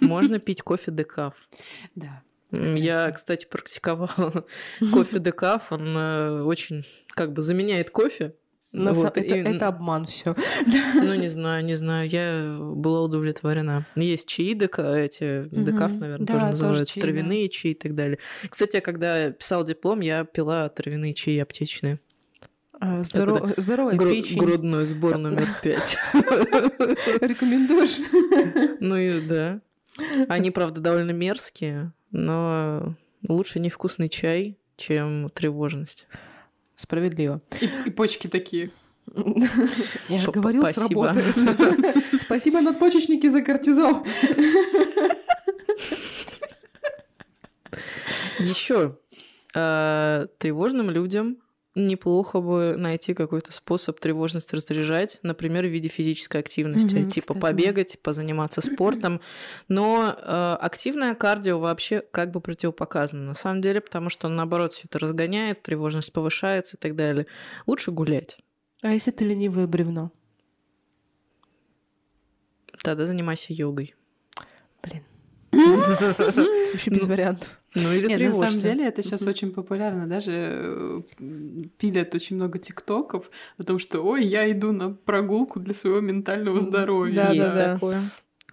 Можно 0.00 0.38
пить 0.38 0.62
кофе 0.62 0.90
декаф. 0.90 1.48
Да. 1.94 2.22
Я, 2.50 3.10
кстати, 3.10 3.46
практиковала 3.46 4.44
кофе 4.92 5.18
декаф. 5.18 5.72
Он 5.72 5.96
э, 5.96 6.42
очень 6.42 6.86
как 7.08 7.32
бы 7.32 7.42
заменяет 7.42 7.90
кофе. 7.90 8.34
Но 8.74 8.92
вот, 8.92 9.16
это, 9.16 9.20
и... 9.20 9.40
это 9.40 9.68
обман 9.68 10.04
все. 10.04 10.34
Ну, 10.66 11.14
не 11.14 11.28
знаю, 11.28 11.64
не 11.64 11.76
знаю. 11.76 12.08
Я 12.10 12.56
была 12.58 13.02
удовлетворена. 13.02 13.86
Есть 13.94 14.26
чаи 14.26 14.52
дека, 14.54 14.82
эти 14.96 15.48
декаф, 15.52 15.92
наверное, 15.92 16.26
да, 16.26 16.32
тоже 16.32 16.46
называются, 16.46 16.86
чаи, 16.86 17.00
травяные 17.00 17.46
да. 17.46 17.52
чаи 17.52 17.70
и 17.70 17.74
так 17.74 17.94
далее. 17.94 18.18
Кстати, 18.48 18.80
когда 18.80 19.30
писал 19.30 19.64
диплом, 19.64 20.00
я 20.00 20.24
пила 20.24 20.68
травяные 20.68 21.14
чаи 21.14 21.38
аптечные. 21.38 22.00
А, 22.80 23.04
здоров... 23.04 23.52
Здоровая 23.56 23.94
Гру... 23.94 24.10
печень. 24.10 24.38
Грудной 24.40 24.86
сбор 24.86 25.18
номер 25.18 25.48
пять. 25.62 25.96
Рекомендуешь? 26.12 27.98
Ну 28.80 28.96
и 28.96 29.20
да. 29.20 29.60
Они, 30.28 30.50
правда, 30.50 30.80
довольно 30.80 31.12
мерзкие, 31.12 31.92
но 32.10 32.96
лучше 33.28 33.60
невкусный 33.60 34.08
чай, 34.08 34.58
чем 34.76 35.30
тревожность. 35.30 36.06
Справедливо. 36.76 37.40
И, 37.60 37.70
и 37.86 37.90
почки 37.90 38.26
такие. 38.26 38.70
Я 40.08 40.18
же 40.18 40.30
говорил, 40.32 40.66
сработает. 40.66 41.36
Спасибо, 42.20 42.60
надпочечники, 42.60 43.28
за 43.28 43.42
кортизол. 43.42 44.04
Еще 48.40 48.98
а, 49.54 50.26
тревожным 50.38 50.90
людям 50.90 51.38
неплохо 51.74 52.40
бы 52.40 52.76
найти 52.76 53.14
какой-то 53.14 53.52
способ 53.52 53.98
тревожность 54.00 54.52
разряжать, 54.52 55.18
например, 55.22 55.64
в 55.64 55.70
виде 55.70 55.88
физической 55.88 56.40
активности, 56.40 56.94
mm-hmm, 56.94 57.10
типа 57.10 57.34
кстати. 57.34 57.40
побегать, 57.40 57.98
позаниматься 58.02 58.60
спортом. 58.60 59.20
Но 59.68 60.16
э, 60.16 60.56
активное 60.60 61.14
кардио 61.14 61.58
вообще 61.58 62.00
как 62.00 62.30
бы 62.30 62.40
противопоказано 62.40 63.24
на 63.24 63.34
самом 63.34 63.60
деле, 63.60 63.80
потому 63.80 64.08
что 64.08 64.28
он 64.28 64.36
наоборот 64.36 64.72
все 64.72 64.82
это 64.88 64.98
разгоняет, 64.98 65.62
тревожность 65.62 66.12
повышается 66.12 66.76
и 66.76 66.80
так 66.80 66.94
далее. 66.96 67.26
Лучше 67.66 67.90
гулять. 67.90 68.38
А 68.82 68.92
если 68.92 69.10
ты 69.10 69.24
ленивое 69.24 69.66
бревно? 69.66 70.12
Тогда 72.82 73.06
занимайся 73.06 73.52
йогой. 73.52 73.94
Блин. 74.82 75.02
Вообще 75.54 76.90
без 76.90 77.04
вариантов. 77.04 77.60
Ну 77.74 77.92
или 77.92 78.06
Нет, 78.06 78.18
тревожься. 78.18 78.40
на 78.40 78.46
самом 78.48 78.62
деле 78.62 78.88
это 78.88 79.02
сейчас 79.02 79.22
очень 79.22 79.52
популярно. 79.52 80.06
Даже 80.06 80.32
э, 80.32 81.02
пилят 81.76 82.14
очень 82.14 82.36
много 82.36 82.58
тиктоков 82.58 83.30
о 83.58 83.62
том, 83.64 83.78
что 83.78 84.00
ой, 84.02 84.24
я 84.24 84.50
иду 84.50 84.72
на 84.72 84.90
прогулку 84.90 85.58
для 85.58 85.74
своего 85.74 86.00
ментального 86.00 86.60
здоровья. 86.60 87.16
Да, 87.16 87.32
Есть 87.32 87.52
да, 87.52 87.74
такое. 87.74 88.10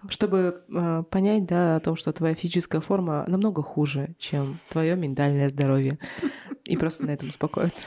Чтобы 0.08 0.62
э, 0.68 1.04
понять, 1.08 1.46
да, 1.46 1.76
о 1.76 1.80
том, 1.80 1.94
что 1.94 2.12
твоя 2.12 2.34
физическая 2.34 2.80
форма 2.80 3.24
намного 3.28 3.62
хуже, 3.62 4.16
чем 4.18 4.58
твое 4.68 4.96
ментальное 4.96 5.48
здоровье. 5.48 5.98
И 6.64 6.76
просто 6.76 7.04
на 7.04 7.10
этом 7.10 7.28
успокоиться. 7.28 7.86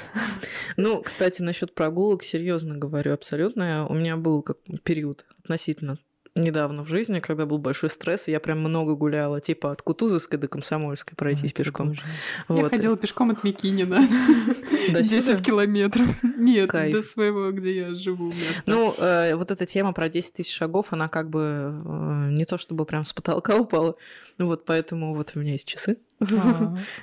Ну, 0.78 1.02
кстати, 1.02 1.42
насчет 1.42 1.74
прогулок, 1.74 2.24
серьезно 2.24 2.78
говорю, 2.78 3.14
абсолютно. 3.14 3.88
У 3.88 3.94
меня 3.94 4.18
был 4.18 4.42
как 4.42 4.58
период 4.84 5.26
относительно 5.44 5.98
недавно 6.36 6.84
в 6.84 6.88
жизни, 6.90 7.20
когда 7.20 7.46
был 7.46 7.58
большой 7.58 7.90
стресс, 7.90 8.28
и 8.28 8.32
я 8.32 8.40
прям 8.40 8.60
много 8.60 8.96
гуляла, 8.96 9.40
типа 9.42 9.72
от 9.72 9.82
Кутузовской 9.82 10.38
до 10.38 10.48
Комсомольской 10.48 11.16
пройтись 11.16 11.52
Ой, 11.52 11.64
пешком. 11.64 11.88
боже. 11.90 12.02
Я 12.50 12.56
Вот. 12.56 12.70
ходила 12.72 12.98
пешком 12.98 13.32
от 13.32 13.44
Микинина. 13.44 14.08
До 14.92 15.02
10 15.02 15.24
сюда? 15.24 15.44
километров. 15.44 16.08
Нет, 16.38 16.70
до 16.72 17.02
своего, 17.02 17.52
где 17.52 17.76
я 17.76 17.96
живу. 17.96 18.32
Ну, 18.66 18.94
э, 18.98 19.36
вот 19.36 19.50
эта 19.50 19.66
тема 19.66 19.94
про 19.94 20.10
10 20.10 20.34
тысяч 20.34 20.54
шагов, 20.54 20.88
она 20.92 21.08
как 21.08 21.30
бы 21.30 21.40
э, 21.84 22.30
не 22.32 22.46
то 22.46 22.58
чтобы 22.58 22.86
прям 22.86 23.06
с 23.06 23.14
потолка 23.14 23.56
упала. 23.58 23.96
Ну 24.38 24.48
вот 24.48 24.66
поэтому 24.66 25.16
вот 25.16 25.32
у 25.36 25.40
меня 25.40 25.54
есть 25.54 25.68
часы. 25.68 25.98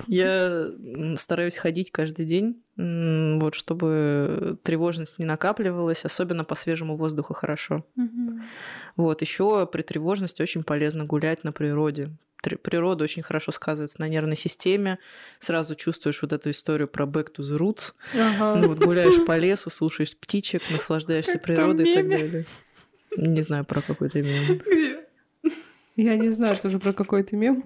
Я 0.07 0.67
стараюсь 1.15 1.57
ходить 1.57 1.91
каждый 1.91 2.25
день, 2.25 2.61
вот 2.75 3.55
чтобы 3.55 4.57
тревожность 4.63 5.19
не 5.19 5.25
накапливалась, 5.25 6.05
особенно 6.05 6.43
по 6.43 6.55
свежему 6.55 6.95
воздуху 6.95 7.33
хорошо. 7.33 7.85
Вот 8.95 9.21
еще 9.21 9.67
при 9.71 9.81
тревожности 9.81 10.41
очень 10.41 10.63
полезно 10.63 11.05
гулять 11.05 11.43
на 11.43 11.51
природе. 11.51 12.09
Природа 12.41 13.05
очень 13.05 13.23
хорошо 13.23 13.53
сказывается 13.53 14.01
на 14.01 14.09
нервной 14.09 14.35
системе. 14.35 14.99
Сразу 15.39 15.75
чувствуешь 15.75 16.21
вот 16.21 16.33
эту 16.33 16.49
историю 16.49 16.89
про 16.89 17.05
back 17.05 17.27
to 17.33 17.41
the 17.41 17.57
roots. 17.57 17.93
Ага. 18.13 18.59
Ну 18.59 18.67
вот 18.67 18.79
гуляешь 18.79 19.25
по 19.25 19.37
лесу, 19.37 19.69
слушаешь 19.69 20.17
птичек, 20.17 20.61
наслаждаешься 20.69 21.33
Как 21.33 21.43
природой 21.43 21.89
и 21.89 21.95
так 21.95 22.09
далее. 22.09 22.45
Не 23.15 23.41
знаю 23.41 23.63
про 23.63 23.81
какой 23.81 24.09
то 24.09 24.21
мем. 24.21 24.57
Где? 24.57 25.05
Я 25.95 26.17
не 26.17 26.31
знаю 26.31 26.57
тоже 26.57 26.79
про 26.79 26.91
какой 26.91 27.23
то 27.23 27.37
мем. 27.37 27.63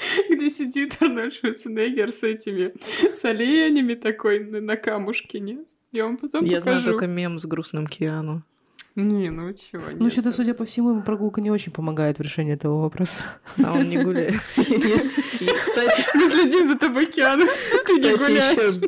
Где 0.30 0.50
сидит 0.50 0.96
Арнольд 1.00 1.34
Шварценеггер 1.34 2.12
с 2.12 2.22
этими, 2.22 2.72
с 3.12 3.24
оленями 3.24 3.94
такой 3.94 4.40
на, 4.40 4.60
на 4.60 4.76
камушке, 4.76 5.40
нет? 5.40 5.66
Я 5.92 6.04
вам 6.04 6.16
потом 6.16 6.44
Я 6.44 6.60
знаю 6.60 6.78
покажу. 6.78 6.90
только 6.92 7.06
мем 7.06 7.38
с 7.38 7.46
грустным 7.46 7.86
Киану. 7.86 8.42
Не, 8.96 9.30
ну 9.30 9.52
чего, 9.54 9.84
Ну, 9.98 10.10
что-то, 10.10 10.32
судя 10.32 10.52
по 10.52 10.64
всему, 10.64 10.90
ему 10.90 11.02
прогулка 11.02 11.40
не 11.40 11.50
очень 11.50 11.72
помогает 11.72 12.18
в 12.18 12.22
решении 12.22 12.54
этого 12.54 12.82
вопроса. 12.82 13.22
А 13.64 13.72
он 13.72 13.88
не 13.88 14.02
гуляет. 14.02 14.34
Кстати, 14.56 16.04
Мы 16.14 16.28
следим 16.28 16.68
за 16.68 16.76
тобой, 16.76 17.06
Киану. 17.06 17.46
Ты 17.86 17.92
не 17.94 18.16
гуляешь. 18.16 18.80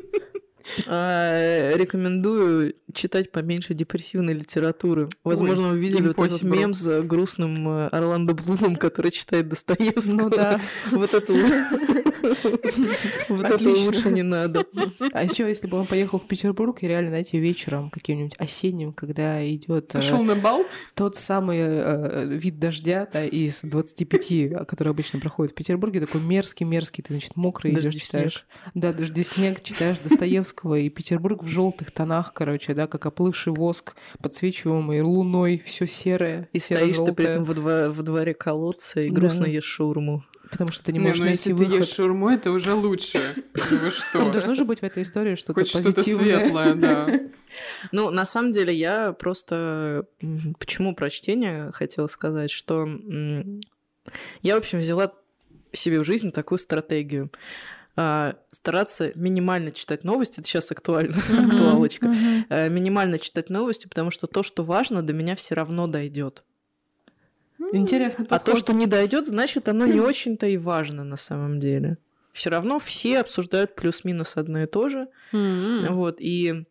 А, 0.86 1.76
рекомендую 1.76 2.74
читать 2.92 3.32
поменьше 3.32 3.74
депрессивной 3.74 4.34
литературы. 4.34 5.08
Возможно, 5.24 5.70
вы 5.70 5.78
видели 5.78 6.08
вот 6.08 6.18
этот 6.18 6.42
мем 6.42 6.74
с 6.74 7.02
грустным 7.02 7.68
э, 7.68 7.88
Орландо 7.88 8.34
Блумом, 8.34 8.76
который 8.76 9.10
читает 9.10 9.48
Достоевского. 9.48 10.22
Ну 10.22 10.30
да. 10.30 10.60
Вот 10.90 11.14
это 11.14 11.32
вот 13.28 13.44
это 13.44 13.68
лучше 13.68 14.10
не 14.10 14.22
надо. 14.22 14.64
А 15.12 15.24
еще, 15.24 15.48
если 15.48 15.66
бы 15.66 15.78
он 15.78 15.86
поехал 15.86 16.18
в 16.18 16.26
Петербург, 16.26 16.82
и 16.82 16.88
реально, 16.88 17.10
знаете, 17.10 17.38
вечером 17.38 17.90
каким-нибудь 17.90 18.34
осенним, 18.38 18.92
когда 18.92 19.44
идет 19.48 19.88
Пошел 19.88 20.22
на 20.22 20.34
бал? 20.34 20.64
тот 20.94 21.16
самый 21.16 21.58
э, 21.60 22.26
вид 22.26 22.58
дождя 22.58 23.08
да, 23.12 23.24
из 23.24 23.60
25, 23.62 24.66
который 24.66 24.90
обычно 24.90 25.18
проходит 25.20 25.52
в 25.52 25.54
Петербурге, 25.54 26.00
такой 26.00 26.20
мерзкий-мерзкий, 26.20 27.02
ты, 27.02 27.14
значит, 27.14 27.36
мокрый 27.36 27.72
идешь, 27.72 27.94
читаешь. 27.94 28.46
Да, 28.74 28.92
дожди, 28.92 29.24
снег, 29.24 29.62
читаешь 29.62 29.98
Достоевского, 29.98 30.51
и 30.76 30.88
Петербург 30.88 31.42
в 31.42 31.46
желтых 31.46 31.90
тонах, 31.90 32.32
короче, 32.32 32.74
да, 32.74 32.86
как 32.86 33.06
оплывший 33.06 33.52
воск, 33.52 33.94
подсвечиваемый 34.20 35.00
луной, 35.02 35.62
все 35.64 35.86
серое, 35.86 36.48
И 36.52 36.58
стоишь 36.58 36.96
ты 36.98 37.12
при 37.12 37.24
этом 37.26 37.44
во, 37.44 37.54
дво- 37.54 37.90
во 37.90 38.02
дворе 38.02 38.34
колодца 38.34 39.00
и 39.00 39.08
Да. 39.08 39.14
грустно 39.20 39.46
ешь 39.46 39.64
шаурму. 39.64 40.24
потому 40.50 40.70
что 40.70 40.84
ты 40.84 40.92
не 40.92 40.98
Не, 40.98 41.06
можешь 41.06 41.20
ну 41.20 41.24
найти 41.24 41.38
если 41.48 41.50
ты 41.52 41.56
выход. 41.70 41.86
ешь 41.86 41.94
шаурму, 41.94 42.28
это 42.28 42.50
уже 42.50 42.74
лучше. 42.74 43.18
Ну 43.70 43.76
вы 43.78 43.90
что? 43.90 44.18
Ну, 44.24 44.30
должно 44.32 44.54
же 44.54 44.64
быть 44.66 44.80
в 44.80 44.82
этой 44.82 45.02
истории 45.02 45.34
что-то 45.34 45.54
Хоть 45.54 45.68
что-то 45.68 45.92
позитивное. 45.92 46.40
светлое, 46.40 46.74
да. 46.74 47.20
Ну, 47.92 48.10
на 48.10 48.24
самом 48.26 48.52
деле, 48.52 48.74
я 48.74 49.12
просто... 49.12 50.06
Почему 50.58 50.94
про 50.94 51.10
чтение 51.10 51.70
хотела 51.72 52.06
сказать, 52.06 52.50
что 52.50 52.88
я, 54.42 54.54
в 54.54 54.58
общем, 54.58 54.78
взяла 54.78 55.12
себе 55.72 56.00
в 56.00 56.04
жизнь 56.04 56.32
такую 56.32 56.58
стратегию. 56.58 57.30
А, 57.94 58.36
Стараться 58.50 59.12
минимально 59.14 59.70
читать 59.70 60.04
новости, 60.04 60.40
это 60.40 60.48
сейчас 60.48 60.70
актуально, 60.72 61.16
актуалочка. 61.50 62.08
Мгм. 62.08 62.46
Э, 62.48 62.68
Минимально 62.68 63.18
читать 63.18 63.50
новости, 63.50 63.86
потому 63.86 64.10
что 64.10 64.26
то, 64.26 64.42
что 64.42 64.64
важно, 64.64 65.02
до 65.02 65.12
меня 65.12 65.36
все 65.36 65.54
равно 65.54 65.86
дойдет. 65.86 66.44
Интересный 67.72 68.26
А 68.28 68.38
то, 68.38 68.56
что 68.56 68.72
не 68.72 68.86
дойдет, 68.86 69.26
значит, 69.26 69.68
оно 69.68 69.86
не 69.86 70.00
очень-то 70.00 70.46
и 70.46 70.56
важно 70.56 71.04
на 71.04 71.16
самом 71.16 71.60
деле. 71.60 71.98
Все 72.32 72.50
равно 72.50 72.78
все 72.78 73.20
обсуждают 73.20 73.74
плюс-минус 73.74 74.36
одно 74.36 74.62
и 74.62 74.66
то 74.66 74.88
же. 74.88 75.08
М-м. 75.32 75.94
Вот, 75.94 76.16
и 76.18 76.64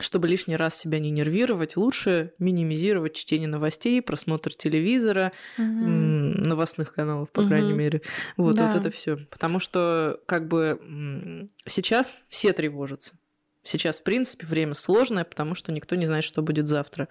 чтобы 0.00 0.28
лишний 0.28 0.56
раз 0.56 0.76
себя 0.78 0.98
не 0.98 1.10
нервировать, 1.10 1.76
лучше 1.76 2.32
минимизировать 2.38 3.14
чтение 3.14 3.48
новостей, 3.48 4.00
просмотр 4.02 4.54
телевизора, 4.54 5.32
м, 5.58 6.30
новостных 6.32 6.92
каналов, 6.94 7.30
по 7.30 7.42
крайней 7.46 7.68
Мгм. 7.70 7.78
мере. 7.78 8.02
Вот, 8.36 8.56
Да. 8.56 8.66
вот 8.66 8.74
это 8.76 8.90
все. 8.90 9.16
Потому 9.30 9.58
что, 9.58 10.20
как 10.26 10.48
бы, 10.48 11.46
сейчас 11.64 12.18
все 12.28 12.52
тревожатся. 12.52 13.14
Сейчас, 13.64 13.98
в 13.98 14.02
принципе, 14.02 14.46
время 14.46 14.74
сложное, 14.74 15.24
потому 15.24 15.54
что 15.54 15.72
никто 15.72 15.94
не 15.96 16.06
знает, 16.06 16.24
что 16.24 16.40
будет 16.42 16.68
завтра. 16.68 17.08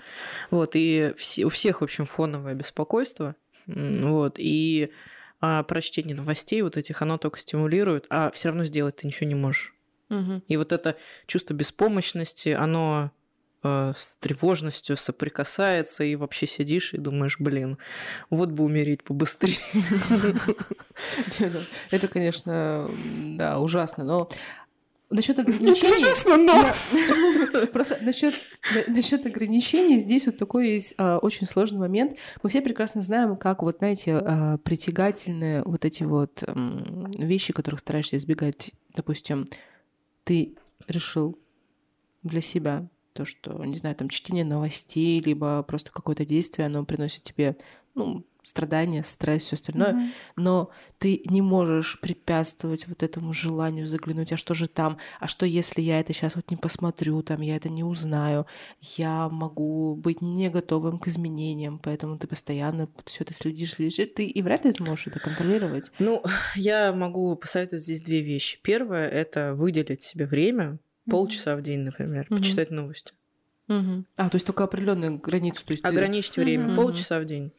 Вот, 0.50 0.72
и 0.76 1.14
все- 1.18 1.46
у 1.46 1.50
всех, 1.50 1.82
в 1.82 1.84
общем, 1.84 2.06
фоновое 2.06 2.56
беспокойство. 2.56 3.36
Вот, 3.68 4.36
и 4.40 4.92
а, 5.40 5.62
прочтение 5.64 6.16
новостей 6.16 6.62
вот 6.64 6.78
этих, 6.78 7.02
оно 7.04 7.18
только 7.20 7.38
стимулирует, 7.40 8.08
а 8.10 8.32
все 8.32 8.48
равно 8.50 8.64
сделать 8.64 8.96
ты 8.96 9.08
ничего 9.08 9.28
не 9.28 9.36
можешь. 9.36 9.76
Мгм. 10.10 10.44
И 10.48 10.58
вот 10.58 10.72
это 10.72 10.98
чувство 11.26 11.54
беспомощности, 11.54 12.50
оно 12.50 13.12
э, 13.64 13.94
с 13.96 14.16
тревожностью 14.20 14.96
соприкасается, 14.96 16.04
и 16.04 16.16
вообще 16.16 16.48
сидишь 16.48 16.94
и 16.94 16.98
думаешь, 16.98 17.40
блин, 17.40 17.78
вот 18.30 18.50
бы 18.50 18.64
умереть 18.64 19.04
побыстрее. 19.04 19.58
Это, 21.92 22.08
конечно, 22.08 22.90
да, 23.38 23.60
ужасно, 23.60 24.04
но 24.04 24.30
насчет 25.10 25.40
ограничений... 25.40 25.96
Ужасно, 25.96 26.38
но... 26.38 27.68
Просто 27.74 27.98
насчет, 28.02 28.34
насчет 28.88 29.26
ограничений 29.26 30.00
здесь 30.00 30.26
вот 30.26 30.38
такой 30.38 30.70
есть 30.70 30.96
а, 30.98 31.18
очень 31.18 31.48
сложный 31.48 31.80
момент. 31.80 32.18
Мы 32.44 32.50
все 32.50 32.62
прекрасно 32.62 33.02
знаем, 33.02 33.36
как 33.38 33.62
вот, 33.62 33.78
знаете, 33.80 34.16
а, 34.16 34.58
притягательные 34.58 35.64
вот 35.64 35.86
эти 35.86 36.04
вот 36.04 36.44
вещи, 37.18 37.54
которых 37.54 37.80
стараешься 37.80 38.18
избегать. 38.18 38.72
Допустим, 38.96 39.48
ты 40.28 40.58
решил 40.90 41.40
для 42.22 42.42
себя 42.42 42.90
то, 43.14 43.24
что, 43.24 43.64
не 43.64 43.78
знаю, 43.78 43.96
там 43.96 44.10
чтение 44.10 44.44
новостей, 44.44 45.22
либо 45.22 45.64
просто 45.64 45.90
какое-то 45.92 46.26
действие, 46.26 46.66
оно 46.66 46.84
приносит 46.84 47.24
тебе, 47.24 47.56
ну, 47.98 48.24
страдания, 48.44 49.04
стресс, 49.04 49.44
все 49.44 49.56
остальное 49.56 50.10
но 50.38 50.70
ты 51.00 51.22
не 51.26 51.42
можешь 51.42 52.00
препятствовать 52.00 52.88
вот 52.88 53.04
этому 53.04 53.34
желанию 53.34 53.86
заглянуть, 53.88 54.32
а 54.32 54.38
что 54.38 54.54
же 54.54 54.68
там, 54.70 54.98
а 55.20 55.28
что 55.28 55.46
если 55.46 55.82
я 55.82 56.00
это 56.00 56.14
сейчас 56.14 56.36
вот 56.38 56.50
не 56.50 56.56
посмотрю, 56.56 57.22
там 57.24 57.42
я 57.42 57.58
это 57.58 57.68
не 57.68 57.84
узнаю, 57.84 58.46
я 58.96 59.28
могу 59.30 59.96
быть 59.96 60.22
не 60.22 60.50
готовым 60.50 60.98
к 60.98 61.08
изменениям, 61.10 61.78
поэтому 61.84 62.18
ты 62.18 62.26
постоянно 62.28 62.88
все 63.06 63.26
это 63.26 63.34
следишь, 63.34 63.74
следишь, 63.74 64.10
ты 64.16 64.26
и 64.26 64.42
вряд 64.42 64.64
ли 64.64 64.72
сможешь 64.72 65.08
это 65.08 65.20
контролировать. 65.20 65.92
Ну, 66.00 66.24
я 66.56 66.94
могу 66.94 67.36
посоветовать 67.36 67.84
здесь 67.84 68.02
две 68.02 68.22
вещи. 68.22 68.60
Первое— 68.64 69.10
это 69.10 69.54
выделить 69.56 70.04
себе 70.04 70.26
время, 70.26 70.78
полчаса 71.10 71.56
в 71.58 71.62
день, 71.62 71.82
например, 71.82 72.28
Мгм. 72.30 72.40
почитать 72.40 72.72
новости. 72.72 73.12
А, 73.70 74.30
то 74.30 74.36
есть 74.36 74.46
только 74.46 74.64
определенную 74.64 75.18
границу, 75.20 75.66
то 75.66 75.74
есть 75.74 75.84
ты- 75.84 75.90
Ограничить 75.90 76.38
время, 76.38 76.68
Мгм. 76.68 76.76
полчаса 76.78 77.20
в 77.20 77.26
день. 77.26 77.52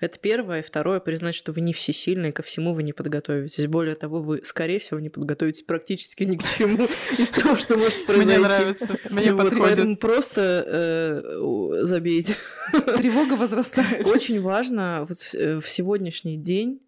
Это 0.00 0.18
первое. 0.18 0.60
И 0.60 0.62
второе, 0.62 1.00
признать, 1.00 1.34
что 1.34 1.52
вы 1.52 1.60
не 1.60 1.72
всесильны, 1.72 2.28
и 2.28 2.32
ко 2.32 2.42
всему 2.42 2.72
вы 2.72 2.82
не 2.82 2.92
подготовитесь. 2.92 3.66
Более 3.66 3.94
того, 3.94 4.20
вы, 4.20 4.40
скорее 4.44 4.78
всего, 4.78 5.00
не 5.00 5.08
подготовитесь 5.08 5.62
практически 5.62 6.24
ни 6.24 6.36
к 6.36 6.42
чему 6.42 6.86
из 7.18 7.28
того, 7.30 7.56
что 7.56 7.76
может 7.76 8.06
произойти. 8.06 8.38
Мне 8.38 8.46
нравится, 8.46 8.98
мне 9.10 9.32
подходит. 9.32 9.58
Поэтому 9.60 9.96
просто 9.96 10.64
э, 10.66 11.80
забейте. 11.82 12.34
тревога 12.72 13.34
возрастает. 13.34 14.06
Очень 14.06 14.40
важно 14.40 15.06
в 15.08 15.34
э, 15.34 15.60
в 15.60 15.68
сегодняшний 15.68 16.36
день 16.36 16.80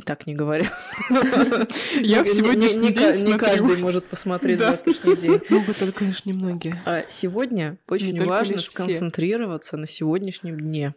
так 0.00 0.26
не 0.26 0.34
говоря. 0.34 0.72
Я 2.00 2.24
в 2.24 2.28
сегодняшний 2.28 2.88
не 2.88 2.94
день 2.94 3.26
Не 3.26 3.38
каждый 3.38 3.76
может 3.76 4.06
посмотреть 4.06 4.58
завтрашний 4.58 5.16
день. 5.16 5.40
Могут 5.50 5.76
только 5.78 6.04
лишь 6.04 6.24
немногие. 6.24 6.80
А 6.84 7.04
сегодня 7.08 7.78
очень 7.88 8.24
важно 8.24 8.58
сконцентрироваться 8.58 9.76
на 9.76 9.86
сегодняшнем 9.86 10.58
дне. 10.58 10.94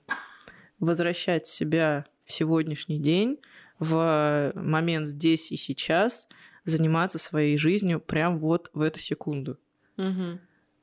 Возвращать 0.79 1.47
себя 1.47 2.05
в 2.25 2.31
сегодняшний 2.31 2.99
день, 2.99 3.39
в 3.79 4.51
момент 4.55 5.07
здесь 5.07 5.51
и 5.51 5.57
сейчас, 5.57 6.27
заниматься 6.63 7.17
своей 7.17 7.57
жизнью 7.57 7.99
прям 7.99 8.39
вот 8.39 8.69
в 8.73 8.81
эту 8.81 8.99
секунду. 8.99 9.57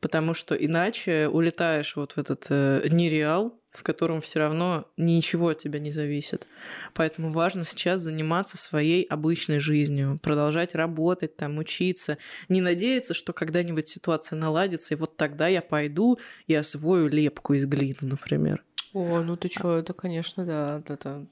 Потому 0.01 0.35
что 0.35 0.55
иначе 0.55 1.29
улетаешь 1.29 1.97
вот 1.97 2.13
в 2.13 2.19
этот 2.19 2.47
э, 2.51 2.87
нереал, 2.91 3.59
в 3.71 3.83
котором 3.83 4.21
все 4.21 4.39
равно 4.39 4.87
ничего 4.97 5.49
от 5.49 5.59
тебя 5.59 5.79
не 5.79 5.91
зависит. 5.91 6.47
Поэтому 6.93 7.33
важно 7.33 7.65
сейчас 7.65 8.03
заниматься 8.03 8.57
своей 8.57 9.05
обычной 9.05 9.59
жизнью, 9.61 10.21
продолжать 10.23 10.75
работать, 10.75 11.37
там, 11.37 11.59
учиться, 11.59 12.19
не 12.49 12.61
надеяться, 12.61 13.15
что 13.15 13.33
когда-нибудь 13.33 13.89
ситуация 13.89 14.39
наладится, 14.39 14.95
и 14.95 14.97
вот 14.97 15.17
тогда 15.17 15.49
я 15.49 15.63
пойду 15.63 16.19
и 16.47 16.55
освою 16.55 17.09
лепку 17.09 17.55
из 17.55 17.67
глины, 17.67 17.97
например. 18.03 18.63
О, 18.95 19.23
ну 19.23 19.37
ты 19.37 19.49
чё, 19.49 19.73
это, 19.73 19.93
конечно, 19.93 20.47
да, 20.47 20.83
это... 20.89 21.27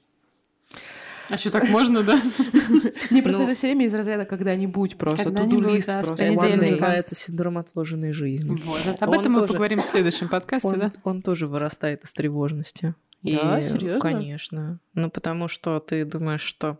А 1.29 1.37
что, 1.37 1.49
так 1.49 1.69
можно, 1.69 2.03
да? 2.03 2.19
Не, 3.09 3.21
просто 3.21 3.43
это 3.43 3.55
все 3.55 3.67
время 3.67 3.85
из 3.85 3.93
разряда 3.93 4.25
когда-нибудь 4.25 4.97
просто. 4.97 5.23
Когда-нибудь, 5.23 5.63
Туду-лист 5.63 5.87
просто. 5.87 6.25
day. 6.25 6.55
называется 6.57 7.15
синдром 7.15 7.57
отложенной 7.57 8.11
жизни. 8.11 8.61
Вот, 8.65 9.01
об 9.01 9.11
этом 9.11 9.31
мы 9.31 9.47
поговорим 9.47 9.79
в 9.79 9.85
следующем 9.85 10.27
подкасте, 10.27 10.75
да? 10.75 10.91
он 11.03 11.21
тоже 11.21 11.47
вырастает 11.47 12.03
из 12.03 12.11
тревожности. 12.11 12.93
Да, 13.23 13.61
серьезно? 13.61 13.99
Конечно. 14.01 14.79
Ну, 14.93 15.09
потому 15.09 15.47
что 15.47 15.79
ты 15.79 16.03
думаешь, 16.03 16.41
что 16.41 16.77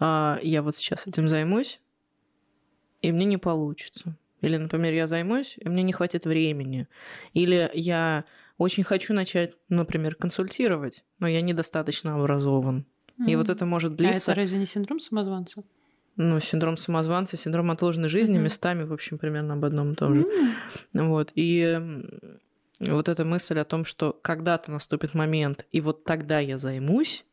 а, 0.00 0.38
я 0.42 0.62
вот 0.62 0.76
сейчас 0.76 1.06
этим 1.06 1.28
займусь, 1.28 1.80
и 3.02 3.12
мне 3.12 3.26
не 3.26 3.36
получится. 3.36 4.16
Или, 4.40 4.56
например, 4.56 4.94
я 4.94 5.06
займусь, 5.06 5.56
и 5.58 5.68
мне 5.68 5.82
не 5.82 5.92
хватит 5.92 6.24
времени. 6.24 6.88
Или 7.34 7.70
я 7.74 8.24
очень 8.58 8.84
хочу 8.84 9.12
начать, 9.14 9.54
например, 9.68 10.14
консультировать, 10.14 11.04
но 11.18 11.26
я 11.26 11.40
недостаточно 11.40 12.14
образован. 12.14 12.86
И 13.26 13.34
вот 13.36 13.48
это 13.48 13.64
может 13.66 13.92
А 13.92 13.96
длиться. 13.96 14.32
это 14.32 14.40
разве 14.40 14.58
не 14.58 14.66
синдром 14.66 15.00
самозванца? 15.00 15.62
Ну, 16.16 16.40
синдром 16.40 16.76
самозванца, 16.76 17.36
синдром 17.36 17.70
отложенной 17.70 18.08
жизни 18.08 18.34
Мгм. 18.36 18.44
местами, 18.44 18.84
в 18.84 18.92
общем, 18.92 19.18
примерно 19.18 19.54
об 19.54 19.64
одном 19.64 19.92
и 19.92 19.94
том 19.94 20.14
же. 20.14 20.22
М. 20.22 21.08
Вот. 21.08 21.32
И 21.34 21.78
вот 22.80 23.08
эта 23.08 23.24
мысль 23.24 23.58
о 23.58 23.64
том, 23.64 23.84
что 23.84 24.12
когда-то 24.12 24.70
наступит 24.70 25.14
момент, 25.14 25.66
и 25.72 25.80
вот 25.80 26.04
тогда 26.04 26.38
я 26.40 26.58
займусь, 26.58 27.24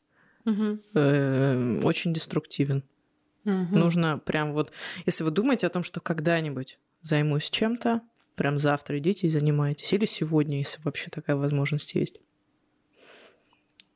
э, 0.46 1.80
очень 1.84 2.14
деструктивен. 2.14 2.84
Мгм. 3.46 3.78
Нужно 3.80 4.18
прям 4.20 4.54
вот... 4.54 4.72
Если 5.06 5.24
вы 5.24 5.32
думаете 5.32 5.68
о 5.68 5.70
том, 5.70 5.84
что 5.84 6.00
когда-нибудь 6.00 6.80
займусь 7.02 7.50
чем-то, 7.50 8.02
прям 8.36 8.58
завтра 8.58 8.98
идите 9.00 9.28
и 9.28 9.30
занимайтесь. 9.30 9.92
Или 9.94 10.06
сегодня, 10.06 10.58
если 10.60 10.82
вообще 10.84 11.10
такая 11.10 11.36
возможность 11.36 11.96
есть. 11.96 12.20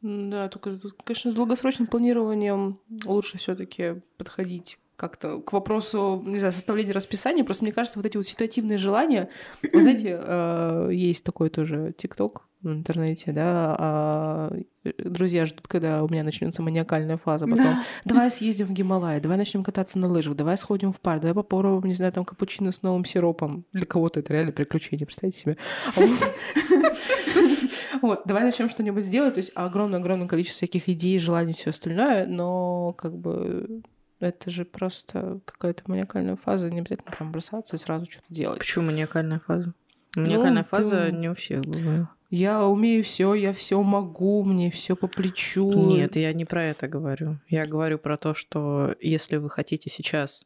Да, 0.01 0.47
только, 0.49 0.77
конечно, 1.03 1.31
с 1.31 1.35
долгосрочным 1.35 1.87
планированием 1.87 2.79
лучше 3.05 3.37
все 3.37 3.55
таки 3.55 4.01
подходить 4.17 4.77
как-то 4.95 5.39
к 5.41 5.53
вопросу, 5.53 6.21
не 6.25 6.39
знаю, 6.39 6.53
составления 6.53 6.93
расписания. 6.93 7.43
Просто 7.43 7.63
мне 7.63 7.73
кажется, 7.73 7.99
вот 7.99 8.05
эти 8.05 8.17
вот 8.17 8.25
ситуативные 8.25 8.77
желания... 8.77 9.29
Вы 9.73 9.81
знаете, 9.81 10.19
э, 10.21 10.89
есть 10.91 11.23
такой 11.23 11.49
тоже 11.49 11.93
ТикТок 11.97 12.46
в 12.61 12.69
интернете, 12.71 13.31
да, 13.31 13.75
а, 13.77 14.51
э, 14.83 14.91
друзья 14.97 15.45
ждут, 15.45 15.67
когда 15.67 16.03
у 16.03 16.09
меня 16.09 16.23
начнется 16.23 16.61
маниакальная 16.63 17.17
фаза, 17.17 17.45
потом 17.47 17.75
давай 18.05 18.31
съездим 18.31 18.65
в 18.67 18.71
Гималай, 18.71 19.19
давай 19.21 19.37
начнем 19.37 19.63
кататься 19.63 19.99
на 19.99 20.07
лыжах, 20.07 20.35
давай 20.35 20.57
сходим 20.57 20.91
в 20.91 20.99
парк, 20.99 21.21
давай 21.21 21.35
попробуем, 21.35 21.85
не 21.85 21.93
знаю, 21.93 22.11
там 22.13 22.25
капучино 22.25 22.71
с 22.71 22.81
новым 22.81 23.05
сиропом. 23.05 23.65
Для 23.73 23.85
кого-то 23.85 24.19
это 24.21 24.33
реально 24.33 24.51
приключение, 24.53 25.05
представьте 25.05 25.37
себе. 25.39 25.57
А 25.95 25.99
вот- 26.01 26.09
Вот, 28.01 28.21
давай 28.25 28.43
начнем 28.43 28.69
что-нибудь 28.69 29.03
сделать. 29.03 29.35
То 29.35 29.39
есть 29.39 29.51
огромное-огромное 29.55 30.27
количество 30.27 30.57
всяких 30.57 30.87
идей, 30.89 31.17
желаний, 31.19 31.53
все 31.53 31.71
остальное, 31.71 32.27
но 32.27 32.93
как 32.93 33.17
бы 33.17 33.81
это 34.19 34.49
же 34.51 34.65
просто 34.65 35.39
какая-то 35.45 35.83
маниакальная 35.87 36.35
фаза, 36.35 36.69
не 36.69 36.79
обязательно 36.79 37.11
прям 37.11 37.31
бросаться 37.31 37.75
и 37.75 37.79
сразу 37.79 38.05
что-то 38.09 38.25
делать. 38.29 38.59
Почему 38.59 38.85
маниакальная 38.85 39.39
фаза? 39.39 39.73
Маниакальная 40.21 40.63
ты- 40.63 40.69
фаза 40.69 41.11
не 41.11 41.29
у 41.29 41.33
всех 41.33 41.61
бывает. 41.61 42.07
Я 42.29 42.65
умею 42.65 43.03
все, 43.05 43.33
я 43.35 43.53
все 43.53 43.81
могу, 43.81 44.43
мне 44.43 44.69
все 44.69 44.95
по 44.97 45.07
плечу. 45.07 45.71
Нет, 45.71 46.15
я 46.17 46.33
не 46.33 46.43
про 46.43 46.63
это 46.65 46.87
говорю. 46.89 47.39
Я 47.47 47.65
говорю 47.65 47.97
про 47.99 48.17
то, 48.17 48.33
что 48.33 48.95
если 48.99 49.37
вы 49.37 49.49
хотите 49.49 49.89
сейчас 49.89 50.45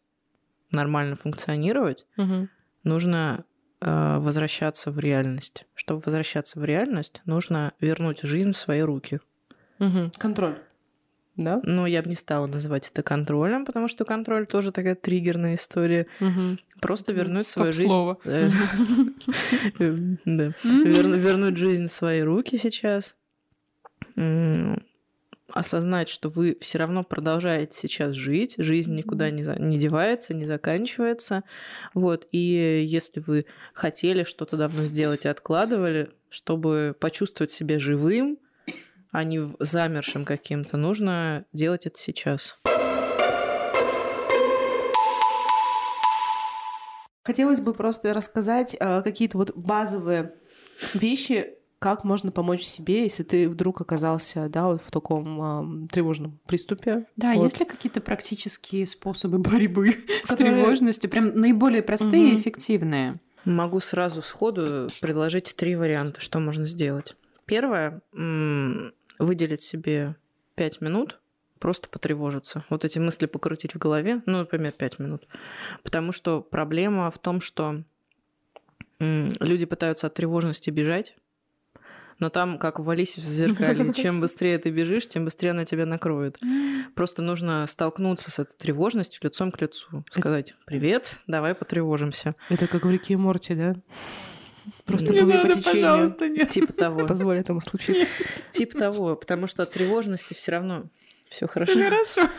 нормально 0.69 1.15
функционировать, 1.15 2.05
Мгм. 2.17 2.49
нужно 2.83 3.45
э, 3.83 4.17
возвращаться 4.19 4.91
в 4.91 4.99
реальность. 4.99 5.65
Чтобы 5.73 6.03
возвращаться 6.05 6.59
в 6.59 6.63
реальность, 6.63 7.21
нужно 7.25 7.73
вернуть 7.79 8.21
жизнь 8.21 8.51
в 8.51 8.57
свои 8.57 8.81
руки. 8.81 9.19
Мгм. 9.79 10.11
Контроль. 10.19 10.59
Да? 11.43 11.61
Но 11.63 11.87
я 11.87 12.01
бы 12.01 12.09
не 12.09 12.15
стала 12.15 12.47
называть 12.47 12.89
это 12.89 13.03
контролем, 13.03 13.65
потому 13.65 13.87
что 13.87 14.05
контроль 14.05 14.45
тоже 14.45 14.71
такая 14.71 14.95
триггерная 14.95 15.55
история. 15.55 16.07
Мгм. 16.19 16.59
Просто 16.79 17.13
вернуть 17.13 17.45
свою 17.45 17.71
жизнь. 17.71 17.85
Стоп-слово. 17.85 18.17
Э, 18.25 18.49
Вернуть 20.69 21.57
жизнь 21.57 21.87
в 21.87 21.91
свои 21.91 22.21
руки 22.21 22.57
сейчас. 22.57 23.15
Осознать, 25.53 26.07
что 26.07 26.29
вы 26.29 26.57
все 26.61 26.77
равно 26.77 27.03
продолжаете 27.03 27.77
сейчас 27.77 28.15
жить, 28.15 28.55
жизнь 28.57 28.95
никуда 28.95 29.29
не, 29.29 29.43
не 29.59 29.77
девается, 29.77 30.33
не 30.33 30.45
заканчивается. 30.45 31.43
Вот. 31.93 32.27
И 32.31 32.85
если 32.87 33.19
вы 33.19 33.45
хотели 33.73 34.23
что-то 34.23 34.55
давно 34.55 34.83
сделать 34.83 35.25
и 35.25 35.29
откладывали, 35.29 36.11
чтобы 36.29 36.95
почувствовать 36.99 37.51
себя 37.51 37.79
живым, 37.79 38.37
а 39.11 39.23
не 39.23 39.39
в- 39.39 39.55
замершим 39.59 40.25
каким-то, 40.25 40.77
нужно 40.77 41.45
делать 41.53 41.85
это 41.85 41.97
сейчас. 41.99 42.57
Хотелось 47.23 47.61
бы 47.61 47.73
просто 47.73 48.13
рассказать 48.13 48.75
э, 48.79 49.01
какие-то 49.03 49.37
вот 49.37 49.55
базовые 49.55 50.33
вещи, 50.95 51.53
как 51.77 52.03
можно 52.03 52.31
помочь 52.31 52.63
себе, 52.63 53.03
если 53.03 53.23
ты 53.23 53.47
вдруг 53.47 53.81
оказался, 53.81 54.49
да, 54.49 54.67
вот 54.67 54.81
в 54.83 54.91
таком 54.91 55.41
ам, 55.41 55.87
тревожном 55.87 56.39
приступе. 56.47 57.05
Да, 57.17 57.33
Вот. 57.33 57.43
есть 57.45 57.59
ли 57.59 57.65
какие-то 57.65 58.01
практические 58.01 58.87
способы 58.87 59.37
борьбы 59.37 59.95
с 60.25 60.35
тревожностью? 60.35 61.09
Прям 61.11 61.35
наиболее 61.35 61.83
простые 61.83 62.33
и 62.33 62.35
эффективные. 62.37 63.19
Могу 63.45 63.79
сразу 63.79 64.21
сходу 64.21 64.89
предложить 64.99 65.55
три 65.55 65.75
варианта, 65.75 66.21
что 66.21 66.39
можно 66.39 66.65
сделать. 66.65 67.15
Первое 67.45 68.01
выделить 69.21 69.61
себе 69.61 70.15
пять 70.55 70.81
минут, 70.81 71.19
просто 71.59 71.87
потревожиться. 71.87 72.65
Вот 72.69 72.83
эти 72.83 72.99
мысли 72.99 73.27
покрутить 73.27 73.75
в 73.75 73.77
голове, 73.77 74.21
ну, 74.25 74.39
например, 74.39 74.71
пять 74.71 74.99
минут. 74.99 75.27
Потому 75.83 76.11
что 76.11 76.41
проблема 76.41 77.09
в 77.11 77.19
том, 77.19 77.39
что 77.39 77.83
люди 78.99 79.65
пытаются 79.65 80.07
от 80.07 80.13
тревожности 80.13 80.69
бежать, 80.69 81.15
но 82.19 82.29
там, 82.29 82.59
как 82.59 82.79
в 82.79 82.87
Алисе 82.89 83.19
в 83.19 83.23
зеркале, 83.23 83.93
чем 83.95 84.21
быстрее 84.21 84.59
ты 84.59 84.69
бежишь, 84.69 85.07
тем 85.07 85.25
быстрее 85.25 85.51
она 85.51 85.65
тебя 85.65 85.85
накроет. 85.85 86.39
Просто 86.93 87.21
нужно 87.21 87.65
столкнуться 87.67 88.29
с 88.29 88.37
этой 88.37 88.55
тревожностью 88.55 89.21
лицом 89.23 89.51
к 89.51 89.59
лицу. 89.59 90.05
Сказать 90.11 90.53
«Привет, 90.65 91.15
давай 91.25 91.55
потревожимся». 91.55 92.35
Это 92.49 92.67
как 92.67 92.85
в 92.85 92.89
Рике 92.91 93.13
и 93.13 93.17
Морти, 93.17 93.55
да? 93.55 93.75
Просто 94.85 95.11
Не 95.11 95.19
по 95.19 95.25
надо, 95.25 95.61
пожалуйста, 95.61 96.29
нет. 96.29 96.49
Типа 96.49 96.73
того. 96.73 97.07
Позволь 97.07 97.37
этому 97.37 97.61
случиться. 97.61 98.13
Типа 98.51 98.77
того, 98.77 99.15
потому 99.15 99.47
что 99.47 99.63
от 99.63 99.71
тревожности 99.71 100.33
все 100.33 100.51
равно 100.51 100.89
все 101.29 101.47
хорошо. 101.47 101.71
Всё 101.71 101.83
хорошо. 101.83 102.21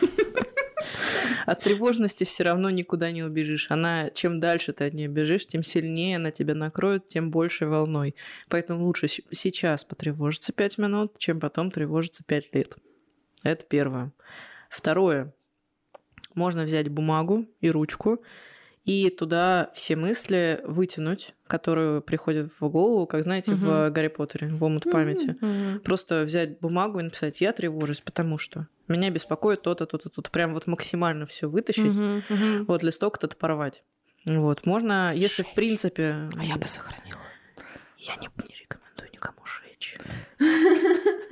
От 1.45 1.61
тревожности 1.61 2.23
все 2.23 2.43
равно 2.43 2.69
никуда 2.69 3.11
не 3.11 3.23
убежишь. 3.23 3.69
Она, 3.69 4.09
чем 4.11 4.39
дальше 4.39 4.71
ты 4.73 4.85
от 4.85 4.93
нее 4.93 5.07
бежишь, 5.07 5.45
тем 5.45 5.63
сильнее 5.63 6.17
она 6.17 6.31
тебя 6.31 6.55
накроет, 6.55 7.07
тем 7.07 7.31
большей 7.31 7.67
волной. 7.67 8.15
Поэтому 8.49 8.85
лучше 8.85 9.07
сейчас 9.07 9.83
потревожиться 9.83 10.53
5 10.53 10.77
минут, 10.77 11.17
чем 11.17 11.39
потом 11.39 11.71
тревожиться 11.71 12.23
5 12.25 12.53
лет. 12.55 12.75
Это 13.43 13.65
первое. 13.65 14.11
Второе. 14.69 15.33
Можно 16.33 16.63
взять 16.63 16.89
бумагу 16.89 17.45
и 17.61 17.69
ручку 17.69 18.21
и 18.85 19.09
туда 19.09 19.71
все 19.73 19.95
мысли 19.95 20.59
вытянуть, 20.65 21.33
которые 21.47 22.01
приходят 22.01 22.51
в 22.59 22.67
голову, 22.67 23.07
как 23.07 23.23
знаете, 23.23 23.55
в 23.55 23.89
Гарри 23.89 24.09
Поттере, 24.09 24.49
в 24.49 24.61
омут 24.63 24.83
памяти. 24.91 25.37
Мгм. 25.39 25.79
Просто 25.79 26.23
взять 26.23 26.59
бумагу 26.59 26.99
и 26.99 27.03
написать, 27.03 27.39
я 27.39 27.53
тревожусь, 27.53 28.01
потому 28.01 28.37
что 28.37 28.67
меня 28.89 29.09
беспокоит 29.09 29.61
то-то, 29.61 29.85
то-то, 29.85 30.09
то-то. 30.09 30.29
Прям 30.29 30.53
вот 30.53 30.67
максимально 30.67 31.25
все 31.25 31.49
вытащить, 31.49 31.85
мгм. 31.85 32.65
вот 32.65 32.83
листок 32.83 33.17
то 33.17 33.29
порвать. 33.29 33.83
Вот, 34.25 34.65
можно, 34.65 35.11
если 35.13 35.43
в 35.43 35.53
принципе... 35.53 36.29
А 36.37 36.43
я 36.43 36.57
бы 36.57 36.67
сохранила. 36.67 37.19
Я 37.97 38.15
не, 38.15 38.27
не 38.49 38.55
рекомендую 38.55 39.09
никому 39.13 39.39
жечь. 39.45 39.97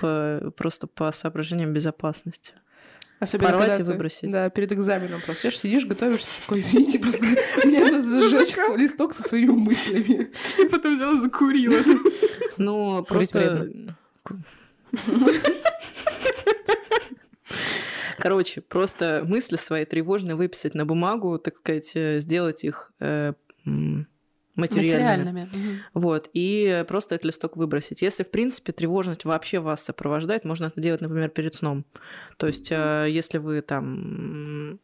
По- 0.00 0.52
просто 0.56 0.86
по 0.86 1.10
соображениям 1.12 1.72
безопасности. 1.72 2.52
Особенно 3.22 3.50
Порвать 3.50 3.68
когда 3.68 3.82
и 3.82 3.86
ты- 3.86 3.92
выбросить. 3.92 4.30
Да, 4.32 4.50
перед 4.50 4.72
экзаменом 4.72 5.20
просто 5.24 5.42
сидишь, 5.42 5.60
сидишь, 5.60 5.86
готовишься, 5.86 6.26
такой, 6.40 6.58
извините, 6.58 6.98
просто 6.98 7.24
мне 7.62 7.78
надо 7.78 8.00
зажечь 8.00 8.56
листок 8.76 9.14
со 9.14 9.22
своими 9.22 9.52
мыслями. 9.52 10.32
И 10.58 10.64
потом 10.68 10.94
взяла 10.94 11.16
закурила. 11.16 11.78
Ну, 12.56 13.04
просто... 13.04 13.94
Короче, 18.18 18.60
просто 18.60 19.22
мысли 19.24 19.54
свои 19.54 19.84
тревожные 19.84 20.34
выписать 20.34 20.74
на 20.74 20.84
бумагу, 20.84 21.38
так 21.38 21.56
сказать, 21.56 21.92
э, 21.94 22.18
сделать 22.18 22.64
их 22.64 22.92
э, 22.98 23.34
материальными. 24.54 25.40
Материальными. 25.40 25.82
Вот, 25.94 26.30
и 26.32 26.84
просто 26.88 27.14
этот 27.14 27.26
листок 27.26 27.56
выбросить. 27.56 28.02
Если, 28.02 28.22
в 28.22 28.30
принципе, 28.30 28.72
тревожность 28.72 29.24
вообще 29.24 29.60
вас 29.60 29.82
сопровождает, 29.82 30.44
можно 30.44 30.66
это 30.66 30.80
делать, 30.80 31.00
например, 31.00 31.30
перед 31.30 31.54
сном. 31.54 31.84
То 32.36 32.46
есть, 32.46 32.70
э, 32.70 33.06
если 33.08 33.38
вы 33.38 33.62
там 33.62 34.78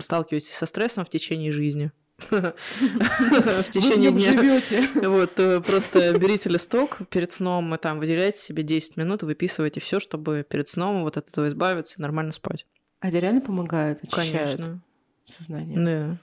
сталкиваетесь 0.00 0.54
со 0.54 0.66
стрессом 0.66 1.04
в 1.04 1.08
течение 1.08 1.52
жизни, 1.52 1.92
в 2.30 3.64
течение 3.70 4.10
дня. 4.10 4.38
живете. 4.38 4.86
Вот, 5.06 5.34
просто 5.64 6.18
берите 6.18 6.50
листок 6.50 6.98
перед 7.08 7.32
сном 7.32 7.74
и 7.74 7.78
там 7.78 7.98
выделяйте 7.98 8.38
себе 8.38 8.62
10 8.62 8.98
минут, 8.98 9.22
выписывайте 9.22 9.80
все, 9.80 10.00
чтобы 10.00 10.44
перед 10.46 10.68
сном 10.68 11.02
вот 11.02 11.16
от 11.16 11.28
этого 11.28 11.48
избавиться 11.48 11.94
и 11.98 12.02
нормально 12.02 12.32
спать. 12.32 12.66
А 13.00 13.08
это 13.08 13.18
реально 13.18 13.40
помогает? 13.40 14.00
Конечно. 14.10 14.82
Сознание. 15.24 15.78
Да. 15.78 16.18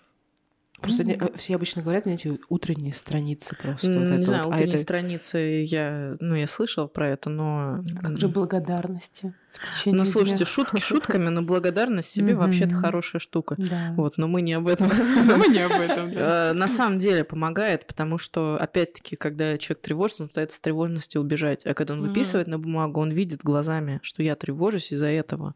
Просто 0.81 1.03
mm-hmm. 1.03 1.37
все 1.37 1.55
обычно 1.55 1.81
говорят, 1.81 2.03
знаете, 2.03 2.37
утренние 2.49 2.93
страницы 2.93 3.55
просто. 3.55 3.87
Mm, 3.87 4.09
вот 4.09 4.17
не 4.17 4.23
знаю, 4.23 4.43
вот. 4.43 4.53
утренние 4.53 4.73
а 4.73 4.75
это... 4.75 4.83
страницы, 4.83 5.37
я, 5.65 6.15
ну, 6.19 6.35
я 6.35 6.45
слышала 6.45 6.87
про 6.87 7.09
это, 7.09 7.29
но... 7.31 7.83
А 7.95 8.03
как 8.03 8.19
же 8.19 8.27
благодарности 8.27 9.33
Ну, 9.85 10.05
слушайте, 10.05 10.43
дня? 10.43 10.45
шутки 10.45 10.79
шутками, 10.79 11.29
но 11.29 11.41
благодарность 11.41 12.09
себе 12.09 12.33
mm-hmm. 12.33 12.35
вообще-то 12.35 12.75
хорошая 12.75 13.19
штука. 13.19 13.55
Да. 13.57 13.93
Вот, 13.95 14.17
но 14.17 14.27
мы 14.27 14.41
не 14.41 14.53
об 14.53 14.67
этом. 14.67 14.87
Мы 15.37 15.47
не 15.47 15.59
об 15.59 15.71
этом, 15.71 16.11
э, 16.15 16.53
На 16.53 16.67
самом 16.67 16.97
деле 16.97 17.23
помогает, 17.23 17.85
потому 17.85 18.17
что, 18.17 18.57
опять-таки, 18.59 19.15
когда 19.15 19.57
человек 19.57 19.81
тревожится, 19.81 20.23
он 20.23 20.29
пытается 20.29 20.57
с 20.57 20.59
тревожности 20.59 21.17
убежать. 21.17 21.65
А 21.65 21.73
когда 21.73 21.93
он 21.93 22.01
выписывает 22.01 22.47
на 22.47 22.59
бумагу, 22.59 22.99
он 22.99 23.11
видит 23.11 23.41
глазами, 23.41 23.99
что 24.03 24.23
я 24.23 24.35
тревожусь 24.35 24.91
из-за 24.91 25.07
этого. 25.07 25.53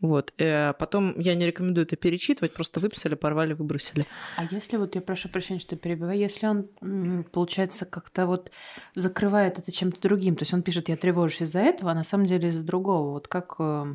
Вот. 0.00 0.32
Э, 0.38 0.72
потом 0.78 1.18
я 1.18 1.34
не 1.34 1.46
рекомендую 1.46 1.86
это 1.86 1.96
перечитывать, 1.96 2.54
просто 2.54 2.80
выписали, 2.80 3.14
порвали, 3.14 3.52
выбросили. 3.54 4.04
А 4.36 4.44
если 4.50 4.76
вот, 4.76 4.94
я 4.94 5.00
прошу 5.00 5.28
прощения, 5.28 5.60
что 5.60 5.76
перебиваю, 5.76 6.18
если 6.18 6.46
он, 6.46 7.24
получается, 7.24 7.84
как-то 7.86 8.26
вот 8.26 8.50
закрывает 8.94 9.58
это 9.58 9.72
чем-то 9.72 10.00
другим, 10.00 10.36
то 10.36 10.42
есть 10.42 10.54
он 10.54 10.62
пишет, 10.62 10.88
я 10.88 10.96
тревожусь 10.96 11.42
из-за 11.42 11.60
этого, 11.60 11.92
а 11.92 11.94
на 11.94 12.04
самом 12.04 12.26
деле 12.26 12.50
из-за 12.50 12.62
другого, 12.62 13.12
вот 13.16 13.28
как... 13.28 13.56
Э, 13.58 13.86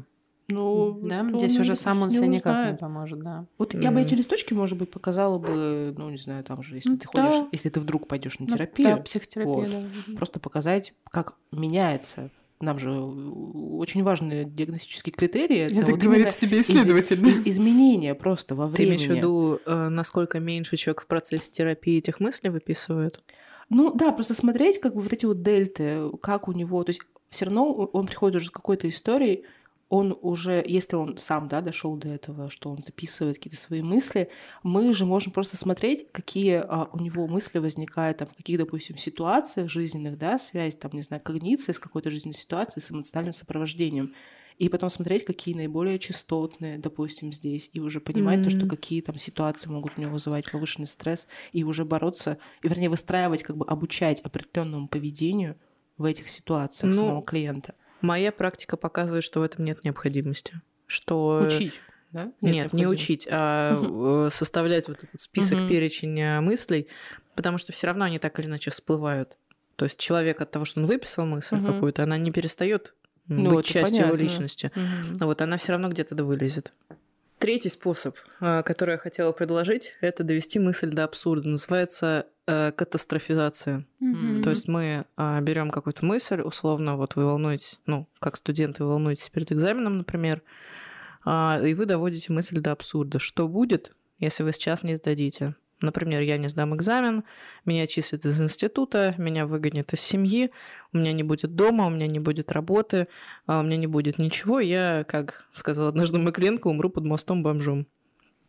ну, 0.48 1.00
да, 1.04 1.26
здесь 1.38 1.58
уже 1.60 1.76
сам 1.76 2.02
он 2.02 2.12
себе 2.12 2.28
никак 2.28 2.72
не 2.72 2.78
поможет, 2.78 3.20
да. 3.20 3.46
Вот 3.58 3.74
mm. 3.74 3.84
я 3.84 3.92
бы 3.92 4.02
эти 4.02 4.14
листочки, 4.16 4.54
может 4.54 4.78
быть, 4.78 4.92
показала 4.92 5.40
бы, 5.40 5.94
ну, 5.98 6.10
не 6.10 6.18
знаю, 6.18 6.44
там 6.44 6.62
же, 6.62 6.76
если 6.76 6.90
ну, 6.90 6.98
ты 6.98 7.08
да. 7.14 7.30
ходишь, 7.30 7.48
если 7.52 7.70
ты 7.70 7.80
вдруг 7.80 8.08
пойдешь 8.08 8.40
на 8.40 8.48
терапию, 8.48 8.90
ну, 8.90 8.96
да, 8.98 9.02
психотерапия, 9.02 9.54
вот, 9.54 9.86
да. 10.08 10.16
просто 10.18 10.40
показать, 10.40 10.94
как 11.10 11.36
меняется 11.52 12.30
нам 12.60 12.78
же 12.78 12.92
очень 12.92 14.04
важные 14.04 14.46
диагностические 14.46 15.14
критерии. 15.14 15.62
Это, 15.62 15.80
это 15.80 15.92
вот 15.92 16.00
говорит 16.00 16.30
тебе 16.30 16.62
исследователь. 16.62 17.20
Из, 17.28 17.40
из, 17.40 17.48
изменения 17.48 18.14
просто 18.14 18.54
во 18.54 18.68
времени. 18.68 18.98
Ты 18.98 19.04
имеешь 19.04 19.12
в 19.12 19.16
виду, 19.18 19.60
э, 19.66 19.90
насколько 19.90 20.40
меньше 20.40 20.78
человек 20.78 21.02
в 21.02 21.08
процессе 21.08 21.50
терапии 21.52 21.98
этих 21.98 22.20
мыслей 22.20 22.52
выписывает? 22.52 23.24
Ну 23.70 23.94
да, 23.94 24.12
просто 24.12 24.34
смотреть 24.34 24.80
как 24.80 24.96
бы 24.96 25.02
вот 25.02 25.14
эти 25.14 25.26
вот 25.26 25.42
дельты, 25.42 26.10
как 26.22 26.50
у 26.50 26.52
него, 26.52 26.84
то 26.84 26.90
есть 26.90 27.02
все 27.32 27.46
равно 27.46 27.72
он 27.72 28.06
приходит 28.06 28.36
уже 28.36 28.48
с 28.48 28.52
какой-то 28.52 28.88
историей, 28.88 29.46
он 29.90 30.18
уже, 30.22 30.64
если 30.66 30.96
он 30.96 31.18
сам, 31.18 31.50
да, 31.50 31.60
дошел 31.60 31.98
до 31.98 32.08
этого, 32.08 32.50
что 32.50 32.70
он 32.70 32.82
записывает 32.82 33.38
какие-то 33.38 33.60
свои 33.60 33.82
мысли, 33.82 34.30
мы 34.64 34.94
же 34.94 35.06
можем 35.06 35.34
просто 35.34 35.58
смотреть, 35.58 36.10
какие 36.14 36.64
а, 36.66 36.90
у 36.94 37.00
него 37.00 37.28
мысли 37.28 37.60
возникают 37.60 38.20
там, 38.20 38.30
в 38.30 38.34
каких, 38.34 38.58
допустим, 38.58 38.98
ситуациях 38.98 39.70
жизненных, 39.70 40.18
да, 40.18 40.40
связь, 40.40 40.78
там, 40.78 40.92
не 40.94 41.02
знаю, 41.02 41.22
когниции 41.22 41.74
с 41.74 41.80
какой-то 41.80 42.10
жизненной 42.10 42.36
ситуацией, 42.36 42.82
с 42.82 42.92
эмоциональным 42.92 43.34
сопровождением. 43.34 44.14
И 44.58 44.70
потом 44.70 44.90
смотреть, 44.90 45.26
какие 45.26 45.56
наиболее 45.56 46.00
частотные, 46.00 46.78
допустим, 46.78 47.34
здесь, 47.34 47.70
и 47.74 47.82
уже 47.82 48.00
понимать 48.00 48.40
mm-hmm. 48.40 48.44
то, 48.44 48.50
что 48.50 48.68
какие 48.68 49.02
там 49.02 49.18
ситуации 49.18 49.70
могут 49.70 49.98
у 49.98 50.02
него 50.02 50.14
вызывать 50.14 50.50
повышенный 50.50 50.88
стресс, 50.88 51.28
и 51.52 51.66
уже 51.66 51.84
бороться, 51.84 52.38
и 52.64 52.70
вернее 52.70 52.90
выстраивать, 52.90 53.44
как 53.44 53.58
бы 53.58 53.66
обучать 53.66 54.22
определенному 54.22 54.88
поведению 54.88 55.58
в 56.02 56.06
этих 56.06 56.30
ситуациях 56.30 56.94
ну, 56.94 57.00
самого 57.00 57.24
клиента. 57.24 57.76
Моя 58.02 58.32
практика 58.32 58.78
показывает, 58.78 59.24
что 59.24 59.40
в 59.40 59.44
этом 59.44 59.66
нет 59.66 59.84
необходимости. 59.84 60.60
Что... 60.88 61.44
Учить. 61.46 61.74
Да? 62.12 62.34
Нет, 62.42 62.54
нет 62.54 62.74
не 62.74 62.88
учить, 62.88 63.26
а 63.32 63.80
угу. 63.80 64.30
составлять 64.32 64.90
вот 64.90 65.02
этот 65.02 65.22
список, 65.22 65.60
угу. 65.60 65.70
перечень 65.70 66.20
э, 66.20 66.42
мыслей, 66.42 66.88
потому 67.36 67.58
что 67.58 67.72
все 67.72 67.88
равно 67.88 68.04
они 68.04 68.20
так 68.20 68.38
или 68.40 68.48
иначе 68.48 68.70
всплывают. 68.70 69.38
То 69.78 69.86
есть 69.86 69.98
человек 69.98 70.42
от 70.42 70.52
того, 70.52 70.66
что 70.66 70.82
он 70.82 70.88
выписал 70.88 71.26
мысль 71.26 71.56
угу. 71.56 71.68
какую-то, 71.68 72.04
она 72.04 72.18
не 72.18 72.32
перестает 72.32 72.94
ну, 73.28 73.56
быть 73.56 73.66
частью 73.66 73.84
понятно. 73.86 74.08
его 74.08 74.16
личности. 74.16 74.72
Угу. 74.76 75.26
Вот 75.26 75.42
она 75.42 75.56
все 75.58 75.72
равно 75.72 75.88
где-то 75.88 76.16
да 76.16 76.26
вылезет. 76.26 76.74
Третий 77.42 77.70
способ, 77.70 78.16
э, 78.40 78.62
который 78.62 78.92
я 78.92 78.98
хотела 79.00 79.32
предложить, 79.32 79.96
это 80.00 80.24
довести 80.24 80.60
мысль 80.60 80.92
до 80.92 81.06
абсурда. 81.06 81.50
Называется 81.50 82.28
э, 82.46 82.72
катастрофизация. 82.72 83.88
Mm-hmm. 84.00 84.44
То 84.44 84.52
есть 84.52 84.68
мы 84.68 85.06
э, 85.18 85.42
берем 85.42 85.72
какую-то 85.72 86.06
мысль, 86.06 86.42
условно, 86.42 86.98
вот 86.98 87.16
вы 87.16 87.26
волнуетесь, 87.26 87.80
ну, 87.88 88.08
как 88.20 88.38
студенты, 88.38 88.84
вы 88.84 88.92
волнуетесь 88.92 89.30
перед 89.30 89.52
экзаменом, 89.52 89.98
например, 89.98 90.44
и 91.26 91.74
вы 91.76 91.86
доводите 91.88 92.32
мысль 92.32 92.60
до 92.60 92.74
абсурда. 92.74 93.18
Что 93.18 93.48
будет, 93.48 93.96
если 94.20 94.44
вы 94.44 94.54
сейчас 94.54 94.84
не 94.84 94.96
сдадите? 94.96 95.56
Например, 95.82 96.22
я 96.22 96.38
не 96.38 96.48
сдам 96.48 96.76
экзамен, 96.76 97.24
меня 97.66 97.88
числят 97.88 98.26
из 98.26 98.40
института, 98.40 99.16
меня 99.18 99.48
выгонят 99.48 99.94
из 99.94 100.02
семьи, 100.02 100.52
у 100.94 100.98
меня 100.98 101.12
не 101.12 101.24
будет 101.24 101.56
дома, 101.56 101.88
у 101.88 101.90
меня 101.90 102.08
не 102.08 102.20
будет 102.20 102.52
работы, 102.52 103.08
а 103.48 103.60
у 103.60 103.64
меня 103.64 103.78
не 103.78 103.88
будет 103.88 104.20
ничего, 104.20 104.60
я, 104.60 105.04
как 105.08 105.46
сказал 105.54 105.88
однажды 105.88 106.20
мой 106.20 106.32
клиентка, 106.32 106.68
умру 106.68 106.90
под 106.90 107.06
мостом 107.06 107.42
бомжом. 107.42 107.88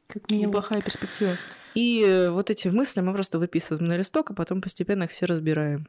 Как 0.08 0.30
неплохая 0.30 0.82
перспектива. 0.82 1.36
И 1.74 2.04
э, 2.06 2.30
вот 2.30 2.50
эти 2.50 2.68
мысли 2.68 3.00
мы 3.00 3.14
просто 3.14 3.38
выписываем 3.38 3.86
на 3.86 3.96
листок, 3.96 4.30
а 4.30 4.34
потом 4.34 4.60
постепенно 4.60 5.04
их 5.04 5.10
все 5.10 5.24
разбираем. 5.24 5.86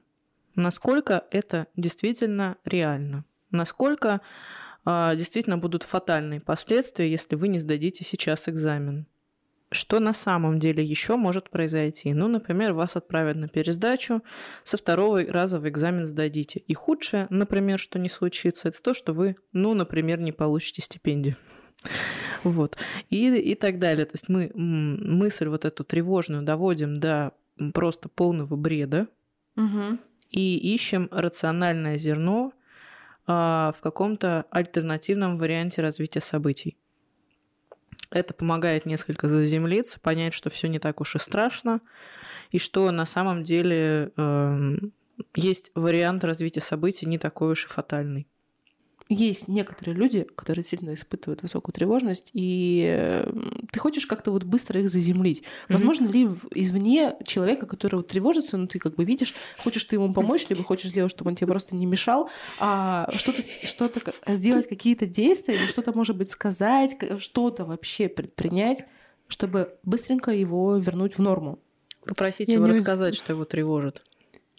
Насколько 0.56 1.26
это 1.30 1.68
действительно 1.76 2.58
реально? 2.64 3.26
Насколько 3.52 4.22
э, 4.86 5.14
действительно 5.18 5.58
будут 5.58 5.84
фатальные 5.84 6.39
последствия, 6.39 7.12
если 7.12 7.36
вы 7.36 7.50
не 7.50 7.60
сдадите 7.60 8.06
сейчас 8.06 8.48
экзамен? 8.48 9.08
Что 9.74 9.99
на 9.99 10.13
самом 10.13 10.59
деле 10.59 10.84
еще 10.84 11.15
может 11.15 11.49
произойти? 11.49 12.13
Ну, 12.13 12.28
например, 12.28 12.74
вас 12.74 12.95
отправят 12.95 13.38
на 13.38 13.47
пересдачу, 13.47 14.21
со 14.63 14.78
второго 14.78 15.26
раза 15.26 15.59
в 15.59 15.67
экзамен 15.67 16.05
сдадите. 16.05 16.59
И 16.59 16.74
худшее, 16.74 17.28
например, 17.30 17.80
что 17.80 17.99
не 17.99 18.09
случится, 18.09 18.69
это 18.69 18.82
то, 18.82 18.93
что 18.93 19.13
вы, 19.13 19.36
ну, 19.51 19.74
например, 19.74 20.19
не 20.19 20.32
получите 20.32 20.82
стипендию. 20.82 21.36
Вот. 22.43 22.78
И, 23.09 23.36
и 23.36 23.55
так 23.55 23.80
далее. 23.80 24.05
То 24.05 24.15
есть 24.15 24.30
мы 24.30 24.51
мысль 24.53 25.47
вот 25.47 25.65
эту 25.65 25.84
тревожную 25.84 26.43
доводим 26.43 26.99
до 26.99 27.32
просто 27.74 28.09
полного 28.09 28.55
бреда 28.55 29.07
угу. 29.55 29.97
и 30.30 30.74
ищем 30.74 31.07
рациональное 31.11 31.97
зерно 31.97 32.53
а, 33.26 33.74
в 33.78 33.82
каком-то 33.82 34.45
альтернативном 34.49 35.38
варианте 35.38 35.82
развития 35.82 36.21
событий. 36.21 36.78
Это 38.14 38.34
помогает 38.36 38.86
несколько 38.86 39.28
заземлиться, 39.28 39.99
понять, 39.99 40.34
что 40.34 40.49
все 40.49 40.68
не 40.68 40.78
так 40.78 41.01
уж 41.01 41.16
и 41.16 41.20
страшно, 41.20 41.82
и 42.51 42.59
что 42.59 42.91
на 42.91 43.07
самом 43.07 43.43
деле 43.43 44.11
э, 44.16 44.78
есть 45.36 45.72
вариант 45.74 46.24
развития 46.24 46.61
событий 46.61 47.07
не 47.07 47.18
такой 47.18 47.51
уж 47.53 47.66
и 47.66 47.68
фатальный 47.68 48.28
есть 49.10 49.47
некоторые 49.47 49.95
люди, 49.95 50.28
которые 50.36 50.64
сильно 50.64 50.93
испытывают 50.93 51.41
высокую 51.41 51.74
тревожность, 51.74 52.30
и 52.34 53.24
ты 53.72 53.80
хочешь 53.80 54.06
как-то 54.06 54.32
вот 54.32 54.43
быстро 54.43 54.80
их 54.80 54.89
заземлить. 54.89 55.41
Mm-hmm. 55.41 55.74
Возможно 55.74 56.08
ли 56.08 56.30
извне 56.51 57.16
человека, 57.26 57.66
который 57.66 57.95
вот 57.95 58.08
тревожится, 58.08 58.58
ну 58.58 58.68
ты 58.68 58.80
как 58.80 58.95
бы 58.95 59.04
видишь, 59.04 59.34
хочешь 59.58 59.84
ты 59.86 59.95
ему 59.95 60.14
помочь, 60.14 60.45
либо 60.49 60.64
хочешь 60.64 60.91
сделать, 60.91 61.12
чтобы 61.12 61.30
он 61.30 61.36
тебе 61.36 61.47
просто 61.47 61.76
не 61.76 61.86
мешал, 61.86 62.30
а 62.60 63.10
что-то, 63.14 63.41
что-то 63.41 64.14
сделать 64.28 64.68
какие-то 64.68 65.06
действия, 65.06 65.56
или 65.56 65.68
что-то, 65.68 65.95
может 65.95 66.18
быть, 66.18 66.32
сказать, 66.32 66.97
что-то 67.20 67.66
вообще 67.66 68.08
предпринять, 68.08 68.86
чтобы 69.28 69.78
быстренько 69.84 70.32
его 70.32 70.78
вернуть 70.78 71.18
в 71.18 71.22
норму. 71.22 71.60
Попросить 72.06 72.49
Я 72.49 72.56
его 72.56 72.66
рассказать, 72.66 73.16
что 73.16 73.34
его 73.34 73.45
тревожит. 73.45 74.04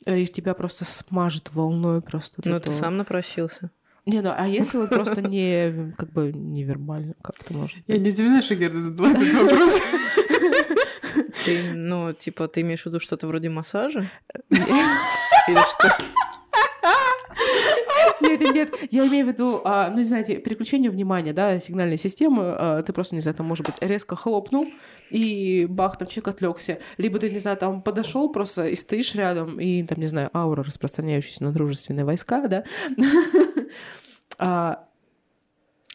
Э, 0.06 0.18
и 0.18 0.26
тебя 0.26 0.54
просто 0.54 0.84
смажет 0.84 1.52
волной 1.52 2.00
просто. 2.00 2.42
Ну, 2.44 2.60
ты 2.60 2.70
сам 2.70 2.96
напросился. 2.96 3.70
Не, 4.06 4.20
ну 4.20 4.30
а 4.36 4.46
если 4.46 4.78
вот 4.78 4.90
просто 4.90 5.22
не 5.28 5.92
как 5.96 6.12
бы 6.12 6.32
невербально 6.32 7.14
как-то 7.22 7.54
может 7.54 7.78
Я 7.86 7.98
не 7.98 8.10
удивляюсь, 8.10 8.44
что 8.44 8.54
Герда 8.54 8.80
задала 8.80 9.10
этот 9.10 9.32
вопрос. 9.32 9.80
Ты, 11.44 11.74
ну, 11.74 12.14
типа, 12.14 12.48
ты 12.48 12.62
имеешь 12.62 12.82
в 12.82 12.86
виду 12.86 13.00
что-то 13.00 13.26
вроде 13.26 13.50
массажа? 13.50 14.10
Или 14.50 15.58
что? 15.70 15.94
Нет, 18.20 18.40
нет, 18.40 18.54
нет, 18.54 18.74
я 18.90 19.06
имею 19.06 19.26
в 19.26 19.28
виду, 19.28 19.60
а, 19.64 19.90
ну, 19.90 20.02
знаете, 20.02 20.36
переключение 20.36 20.90
внимания, 20.90 21.32
да, 21.32 21.60
сигнальной 21.60 21.98
системы, 21.98 22.54
а, 22.56 22.82
ты 22.82 22.92
просто, 22.92 23.14
не 23.14 23.20
знаю, 23.20 23.36
там, 23.36 23.46
может 23.46 23.66
быть, 23.66 23.74
резко 23.80 24.16
хлопнул, 24.16 24.66
и 25.10 25.66
бах, 25.68 25.98
там 25.98 26.08
человек 26.08 26.28
отвлекся. 26.28 26.78
Либо 26.96 27.18
ты, 27.18 27.30
не 27.30 27.38
знаю, 27.38 27.56
там 27.56 27.82
подошел 27.82 28.32
просто 28.32 28.66
и 28.66 28.76
стоишь 28.76 29.14
рядом, 29.14 29.60
и 29.60 29.82
там, 29.82 29.98
не 29.98 30.06
знаю, 30.06 30.30
аура, 30.32 30.62
распространяющаяся 30.64 31.44
на 31.44 31.52
дружественные 31.52 32.04
войска, 32.04 32.48
да, 32.48 32.64
а, 34.38 34.86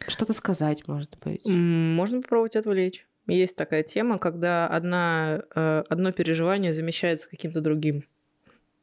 что-то 0.07 0.33
сказать, 0.33 0.87
может 0.87 1.17
быть. 1.23 1.45
Можно 1.45 2.21
попробовать 2.21 2.55
отвлечь. 2.55 3.05
Есть 3.27 3.55
такая 3.55 3.83
тема, 3.83 4.17
когда 4.17 4.67
одна, 4.67 5.43
э, 5.53 5.83
одно 5.87 6.11
переживание 6.11 6.73
замещается 6.73 7.29
каким-то 7.29 7.61
другим. 7.61 8.03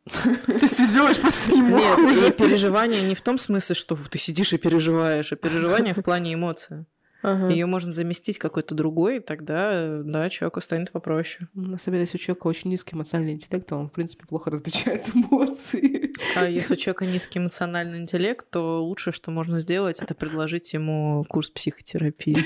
То 0.05 0.63
есть 0.63 0.77
ты 0.77 0.87
сделаешь 0.87 1.21
просто 1.21 1.57
ему 1.57 1.79
Нет, 1.79 1.95
хуже. 1.97 2.33
переживание 2.33 3.03
не 3.03 3.17
в 3.17 3.23
том 3.23 3.39
смысле, 3.39 3.75
что 3.75 3.97
ты 3.97 4.19
сидишь 4.19 4.53
и 4.53 4.59
переживаешь, 4.59 5.33
а 5.33 5.37
переживание 5.37 5.95
в 5.95 6.03
плане 6.03 6.35
эмоций. 6.35 6.85
Ага. 7.23 7.49
Ее 7.49 7.67
можно 7.67 7.93
заместить 7.93 8.39
какой-то 8.39 8.77
другой, 8.77 9.17
и 9.17 9.21
тогда, 9.21 10.01
да, 10.05 10.29
человеку 10.29 10.61
станет 10.61 10.93
попроще. 10.93 11.49
Особенно 11.75 12.03
если 12.03 12.19
у 12.19 12.21
человека 12.21 12.47
очень 12.47 12.71
низкий 12.71 12.95
эмоциональный 12.95 13.33
интеллект, 13.33 13.67
то 13.67 13.77
он, 13.77 13.89
в 13.89 13.93
принципе, 13.93 14.27
плохо 14.27 14.51
различает 14.51 15.09
эмоции. 15.15 15.96
А 16.37 16.49
если 16.49 16.75
у 16.75 16.77
человека 16.77 17.07
низкий 17.07 17.39
эмоциональный 17.39 17.99
интеллект, 17.99 18.47
то 18.51 18.85
лучшее, 18.85 19.13
что 19.13 19.31
можно 19.31 19.61
сделать, 19.61 20.01
это 20.01 20.15
предложить 20.15 20.73
ему 20.73 21.25
курс 21.29 21.51
психотерапии. 21.51 22.37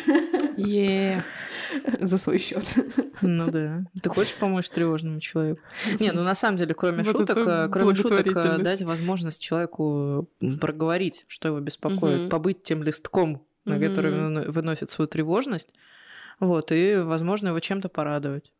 Е. 0.57 1.25
За 2.01 2.19
свой 2.19 2.39
счет. 2.39 2.65
Ну 3.23 3.51
да. 3.51 3.85
Ты 4.03 4.09
хочешь 4.11 4.35
помочь 4.35 4.69
тревожному 4.69 5.21
человеку? 5.21 5.61
Не, 5.99 6.13
ну 6.13 6.23
на 6.23 6.35
самом 6.35 6.59
деле, 6.59 6.75
кроме 6.75 7.03
Вот 7.03 7.17
шуток, 7.17 7.37
э, 7.39 7.69
кроме 7.71 7.95
шуток, 7.95 8.27
э, 8.27 8.59
дать 8.59 8.83
возможность 8.83 9.41
человеку 9.43 10.29
проговорить, 10.61 11.25
что 11.29 11.49
его 11.49 11.61
беспокоит, 11.61 12.31
побыть 12.31 12.63
тем 12.63 12.83
листком, 12.83 13.43
на 13.65 13.79
который 13.79 14.13
выно- 14.13 14.51
выносит 14.51 14.91
свою 14.91 15.09
тревожность, 15.09 15.69
вот, 16.41 16.73
и, 16.73 16.97
возможно, 16.97 17.49
его 17.49 17.61
чем-то 17.61 17.89
порадовать. 17.89 18.53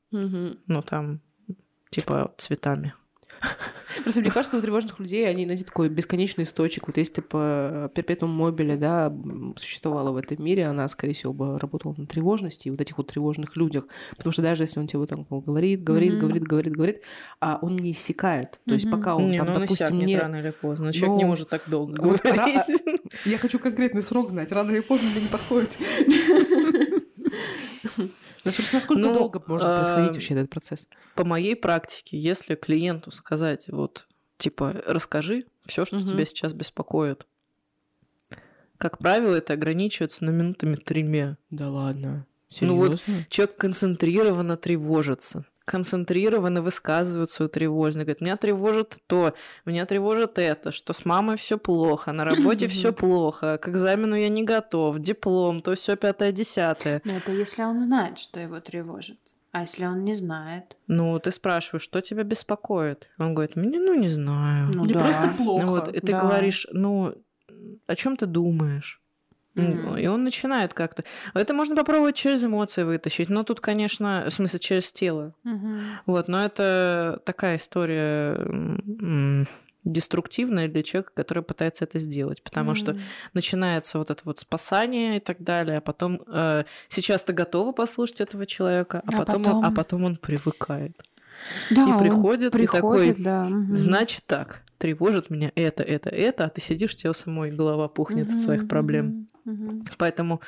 Ну, 0.67 0.83
там, 0.83 1.21
типа, 1.91 2.33
цветами. 2.37 2.95
Просто 4.03 4.21
мне 4.21 4.31
кажется, 4.31 4.57
у 4.57 4.61
тревожных 4.63 4.99
людей 4.99 5.29
они 5.29 5.47
найдут 5.47 5.67
такой 5.67 5.89
бесконечный 5.89 6.45
источник. 6.45 6.87
Вот 6.87 6.97
если 6.97 7.21
бы 7.21 7.91
перпетум 7.95 8.31
мобиле, 8.31 8.77
да, 8.77 9.13
существовала 9.57 10.13
в 10.13 10.17
этом 10.17 10.43
мире, 10.45 10.67
она, 10.67 10.89
скорее 10.89 11.15
всего, 11.15 11.33
бы 11.33 11.59
работала 11.59 11.95
на 11.97 12.07
тревожности 12.07 12.69
и 12.69 12.71
вот 12.71 12.81
этих 12.81 12.99
вот 12.99 13.09
тревожных 13.09 13.57
людях. 13.57 13.85
Потому 14.17 14.33
что 14.33 14.43
даже 14.43 14.65
если 14.65 14.81
он 14.81 14.87
тебе 14.87 15.01
вот 15.01 15.11
вот 15.29 15.45
говорит, 15.45 15.83
говорит, 15.83 16.13
Мгм. 16.13 16.21
говорит, 16.21 16.43
говорит, 16.45 16.73
говорит, 16.73 17.03
а 17.41 17.59
он 17.61 17.77
не 17.77 17.93
иссякает. 17.93 18.61
То 18.67 18.75
есть 18.75 18.91
пока 18.91 19.17
он 19.17 19.31
не, 19.31 19.39
там, 19.39 19.47
ну 19.49 19.55
он 19.55 19.61
допустим, 19.63 19.99
не... 19.99 20.17
рано 20.19 20.37
или 20.37 20.51
поздно. 20.51 20.93
Человек 20.93 21.17
не 21.19 21.25
Но- 21.25 21.31
может 21.31 21.49
так 21.49 21.63
долго 21.67 22.01
Вот 22.01 22.21
ра- 22.21 22.37
говорить. 22.37 22.61
Я 23.25 23.39
хочу 23.39 23.59
конкретный 23.59 24.03
срок 24.03 24.31
знать. 24.31 24.53
Рано 24.53 24.71
или 24.71 24.81
поздно 24.81 25.09
мне 25.11 25.23
не 25.23 25.29
подходит. 25.29 25.71
Ну, 28.45 28.53
просто 28.53 28.77
насколько 28.77 29.03
Ну, 29.03 29.15
долго 29.15 29.43
может 29.47 29.69
а, 29.69 29.75
происходить 29.77 30.13
вообще 30.15 30.35
этот 30.35 30.51
процесс? 30.51 30.89
По 31.15 31.25
моей 31.25 31.55
практике, 31.57 32.19
если 32.19 32.55
клиенту 32.55 33.11
сказать, 33.11 33.69
вот, 33.69 34.09
типа, 34.39 34.83
расскажи 34.87 35.47
все, 35.67 35.85
что 35.85 35.97
Мгм. 35.97 36.07
тебя 36.07 36.25
сейчас 36.25 36.53
беспокоит, 36.53 37.27
как 38.79 38.97
правило, 38.99 39.35
это 39.35 39.53
ограничивается 39.53 40.25
на 40.25 40.31
минутами 40.31 40.75
тремя. 40.75 41.37
Да 41.51 41.69
ладно. 41.69 42.27
Ну 42.63 42.77
вот 42.77 43.01
Серьезно? 43.01 43.27
Человек 43.29 43.57
концентрированно 43.59 44.57
тревожится, 44.57 45.45
концентрированно 45.71 46.63
высказывает 46.63 47.31
свою 47.31 47.49
тревожность. 47.49 48.05
Говорит, 48.05 48.21
меня 48.21 48.37
тревожит 48.37 48.97
то, 49.07 49.35
меня 49.65 49.87
тревожит 49.87 50.37
это, 50.39 50.73
что 50.73 50.93
с 50.93 51.05
мамой 51.05 51.37
все 51.37 51.59
плохо, 51.59 52.13
на 52.13 52.25
работе 52.25 52.67
все 52.67 52.93
плохо, 52.93 53.57
к 53.59 53.69
экзамену 53.69 54.17
я 54.17 54.29
не 54.29 54.43
готов, 54.43 54.99
диплом, 54.99 55.63
то 55.63 55.77
все 55.77 55.97
пятое, 55.97 56.33
десятое. 56.33 57.01
Но 57.05 57.13
это 57.13 57.31
если 57.31 57.63
он 57.63 57.79
знает, 57.79 58.19
что 58.19 58.41
его 58.41 58.59
тревожит. 58.59 59.19
А 59.53 59.63
если 59.63 59.85
он 59.87 60.05
не 60.05 60.15
знает? 60.17 60.77
Ну, 60.89 61.19
ты 61.21 61.31
спрашиваешь, 61.31 61.83
что 61.83 62.01
тебя 62.01 62.25
беспокоит? 62.25 63.09
Он 63.19 63.35
говорит, 63.35 63.57
мне, 63.57 63.79
ну, 63.79 63.95
не 63.95 64.09
знаю. 64.09 64.71
Ну 64.75 64.85
Или 64.85 64.95
да. 64.95 65.01
просто 65.01 65.29
плохо. 65.37 65.67
Ну 65.67 65.71
вот, 65.71 65.89
и 65.89 66.01
ты 66.01 66.13
да. 66.13 66.21
говоришь, 66.21 66.67
ну, 66.73 67.15
о 67.87 67.97
чем 67.97 68.17
ты 68.17 68.27
думаешь? 68.27 69.00
Мгм. 69.61 69.97
И 69.99 70.07
он 70.07 70.25
начинает 70.25 70.75
как-то. 70.75 71.05
Это 71.35 71.55
можно 71.55 71.77
попробовать 71.77 72.17
через 72.17 72.45
эмоции 72.45 72.83
вытащить. 72.83 73.31
Но 73.31 73.43
тут, 73.45 73.61
конечно, 73.61 74.27
в 74.29 74.33
смысле, 74.33 74.59
через 74.59 74.93
тело. 74.93 75.35
Мгм. 75.45 76.01
Вот, 76.07 76.29
но 76.29 76.45
это 76.45 77.21
такая 77.25 77.57
история 77.57 78.37
деструктивная 79.85 80.69
для 80.69 80.83
человека, 80.83 81.13
который 81.15 81.43
пытается 81.43 81.85
это 81.85 81.99
сделать, 81.99 82.43
потому 82.43 82.75
что 82.75 82.93
Мгм. 82.93 83.01
начинается 83.33 83.99
вот 83.99 84.11
это 84.11 84.21
вот 84.25 84.39
спасание 84.39 85.17
и 85.17 85.21
так 85.21 85.43
далее, 85.43 85.79
а 85.79 85.81
потом 85.81 86.21
э, 86.27 86.65
сейчас 86.89 87.23
ты 87.23 87.33
готова 87.33 87.73
послушать 87.73 88.21
этого 88.21 88.45
человека, 88.45 89.03
а, 89.07 89.11
А 89.15 89.25
потом, 89.25 89.43
Он, 89.43 89.49
а 89.49 89.55
потом? 89.55 89.75
потом 89.75 90.05
он 90.05 90.17
привыкает. 90.17 90.97
Да, 91.71 91.85
и 91.87 91.93
он 91.93 91.99
приходит, 91.99 92.55
и 92.55 92.59
приходит, 92.59 93.17
такой, 93.17 93.25
да. 93.25 93.49
Значит 93.71 94.23
так, 94.27 94.63
тревожит 94.81 95.29
меня 95.31 95.53
это, 95.55 95.83
это, 95.83 96.09
это, 96.09 96.45
а 96.47 96.49
ты 96.49 96.61
сидишь, 96.63 96.95
у 96.95 96.97
тебя 96.97 97.13
самой 97.13 97.51
голова 97.51 97.87
пухнет 97.89 98.31
от 98.31 98.37
своих 98.37 98.67
проблем. 98.67 99.29
мгм. 99.45 99.85
Поэтому 99.99 100.41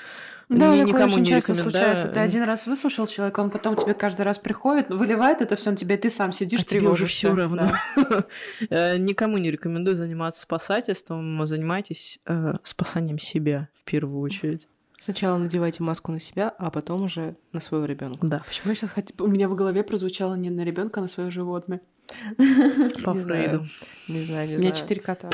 Да, 0.48 0.74
ни- 0.74 0.80
никому 0.86 1.14
очень 1.14 1.18
не 1.20 1.26
часто 1.26 1.52
рекомендую. 1.52 1.70
случается. 1.72 2.08
Ты 2.08 2.20
один 2.20 2.42
раз 2.44 2.66
выслушал 2.66 3.06
человека, 3.06 3.40
он 3.40 3.50
потом 3.50 3.76
тебе 3.76 3.92
каждый 3.94 4.22
раз 4.22 4.38
приходит, 4.38 4.88
выливает 4.88 5.42
это 5.42 5.56
все 5.56 5.70
на 5.70 5.76
тебя, 5.76 5.94
и 5.96 5.98
ты 5.98 6.08
сам 6.10 6.32
сидишь, 6.32 6.60
а 6.60 6.64
тебе 6.64 6.88
уже 6.88 7.06
все 7.06 7.34
равно. 7.34 7.68
Да. 7.96 8.24
Э, 8.70 8.96
Никому 8.96 9.36
не 9.38 9.50
рекомендую 9.50 9.96
заниматься 9.96 10.40
спасательством. 10.42 11.44
Занимайтесь 11.46 12.18
э, 12.26 12.54
спасанием 12.62 13.18
себя 13.18 13.68
в 13.80 13.84
первую 13.84 14.20
очередь. 14.20 14.66
Сначала 15.00 15.36
надевайте 15.36 15.82
маску 15.82 16.12
на 16.12 16.20
себя, 16.20 16.48
а 16.58 16.70
потом 16.70 17.02
уже 17.02 17.34
на 17.52 17.58
своего 17.60 17.86
ребенка. 17.86 18.24
Да. 18.26 18.42
Почему 18.46 18.70
я 18.70 18.74
сейчас 18.76 18.94
у 19.18 19.26
меня 19.26 19.48
в 19.48 19.54
голове 19.56 19.82
прозвучало 19.82 20.34
не 20.34 20.48
на 20.48 20.62
ребенка, 20.64 21.00
а 21.00 21.02
на 21.02 21.08
свое 21.08 21.28
животное? 21.30 21.80
По 23.04 23.10
Не 23.12 23.20
знаю. 23.20 23.48
Фрейду. 23.48 23.66
Не 24.08 24.22
знаю, 24.22 24.48
не 24.48 24.56
У 24.56 24.58
меня 24.58 24.70
знаю. 24.70 24.74
четыре 24.74 25.00
кота. 25.00 25.30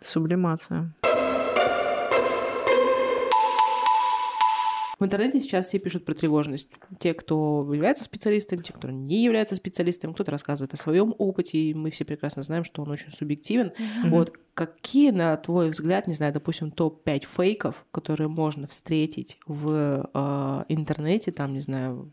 Сублимация. 0.00 0.92
В 4.98 5.04
интернете 5.04 5.40
сейчас 5.40 5.66
все 5.66 5.78
пишут 5.78 6.06
про 6.06 6.14
тревожность. 6.14 6.70
Те, 6.98 7.12
кто 7.12 7.68
является 7.70 8.04
специалистами, 8.04 8.62
те, 8.62 8.72
кто 8.72 8.88
не 8.90 9.24
является 9.24 9.54
специалистами, 9.54 10.14
кто-то 10.14 10.30
рассказывает 10.30 10.72
о 10.72 10.78
своем 10.78 11.14
опыте, 11.18 11.58
и 11.58 11.74
мы 11.74 11.90
все 11.90 12.06
прекрасно 12.06 12.42
знаем, 12.42 12.64
что 12.64 12.82
он 12.82 12.90
очень 12.90 13.12
субъективен. 13.12 13.72
Вот 14.04 14.32
какие, 14.54 15.10
на 15.10 15.36
твой 15.36 15.68
взгляд, 15.68 16.06
не 16.06 16.14
знаю, 16.14 16.32
допустим, 16.32 16.70
топ-5 16.70 17.26
фейков, 17.36 17.84
которые 17.90 18.28
можно 18.28 18.66
встретить 18.68 19.38
в 19.46 20.08
э, 20.14 20.64
интернете, 20.70 21.30
там, 21.30 21.52
не 21.52 21.60
знаю, 21.60 22.10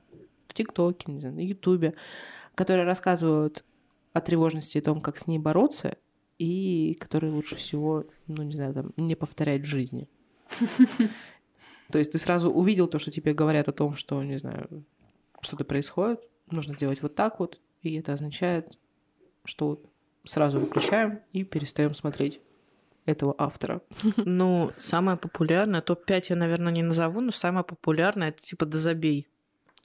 в 0.50 0.54
ТикТоке, 0.54 1.10
не 1.10 1.22
знаю, 1.22 1.36
на 1.36 1.40
Ютубе, 1.40 1.94
которые 2.56 2.86
рассказывают 2.86 3.64
о 4.14 4.22
тревожности 4.22 4.78
и 4.78 4.82
о 4.82 4.84
том, 4.84 5.02
как 5.02 5.18
с 5.18 5.28
ней 5.28 5.40
бороться, 5.40 5.98
и 6.38 6.96
которые 7.00 7.32
лучше 7.32 7.56
всего, 7.56 8.06
ну, 8.28 8.44
не 8.44 8.56
знаю, 8.56 8.74
там, 8.74 8.94
не 8.98 9.16
повторять 9.16 9.62
в 9.62 9.66
жизни. 9.66 10.10
То 11.92 12.00
есть 12.00 12.12
ты 12.12 12.18
сразу 12.18 12.50
увидел 12.50 12.88
то, 12.88 13.00
что 13.00 13.12
тебе 13.12 13.34
говорят 13.34 13.68
о 13.68 13.74
том, 13.74 13.96
что, 13.96 14.24
не 14.24 14.38
знаю, 14.38 14.86
что-то 15.42 15.66
происходит, 15.66 16.22
нужно 16.50 16.74
сделать 16.74 17.02
вот 17.02 17.16
так 17.16 17.40
вот, 17.40 17.60
и 17.82 17.96
это 17.96 18.14
означает, 18.14 18.78
что 19.46 19.82
сразу 20.24 20.58
выключаем 20.58 21.20
и 21.34 21.44
перестаем 21.44 21.94
смотреть 21.94 22.40
этого 23.06 23.36
автора. 23.38 23.82
Ну, 24.16 24.72
самое 24.78 25.18
популярное, 25.18 25.82
топ-5 25.82 26.26
я, 26.30 26.36
наверное, 26.36 26.72
не 26.72 26.84
назову, 26.84 27.22
но 27.22 27.32
самое 27.32 27.66
популярное 27.66 28.30
это 28.30 28.42
типа 28.42 28.66
«да 28.66 28.78
забей». 28.78 29.28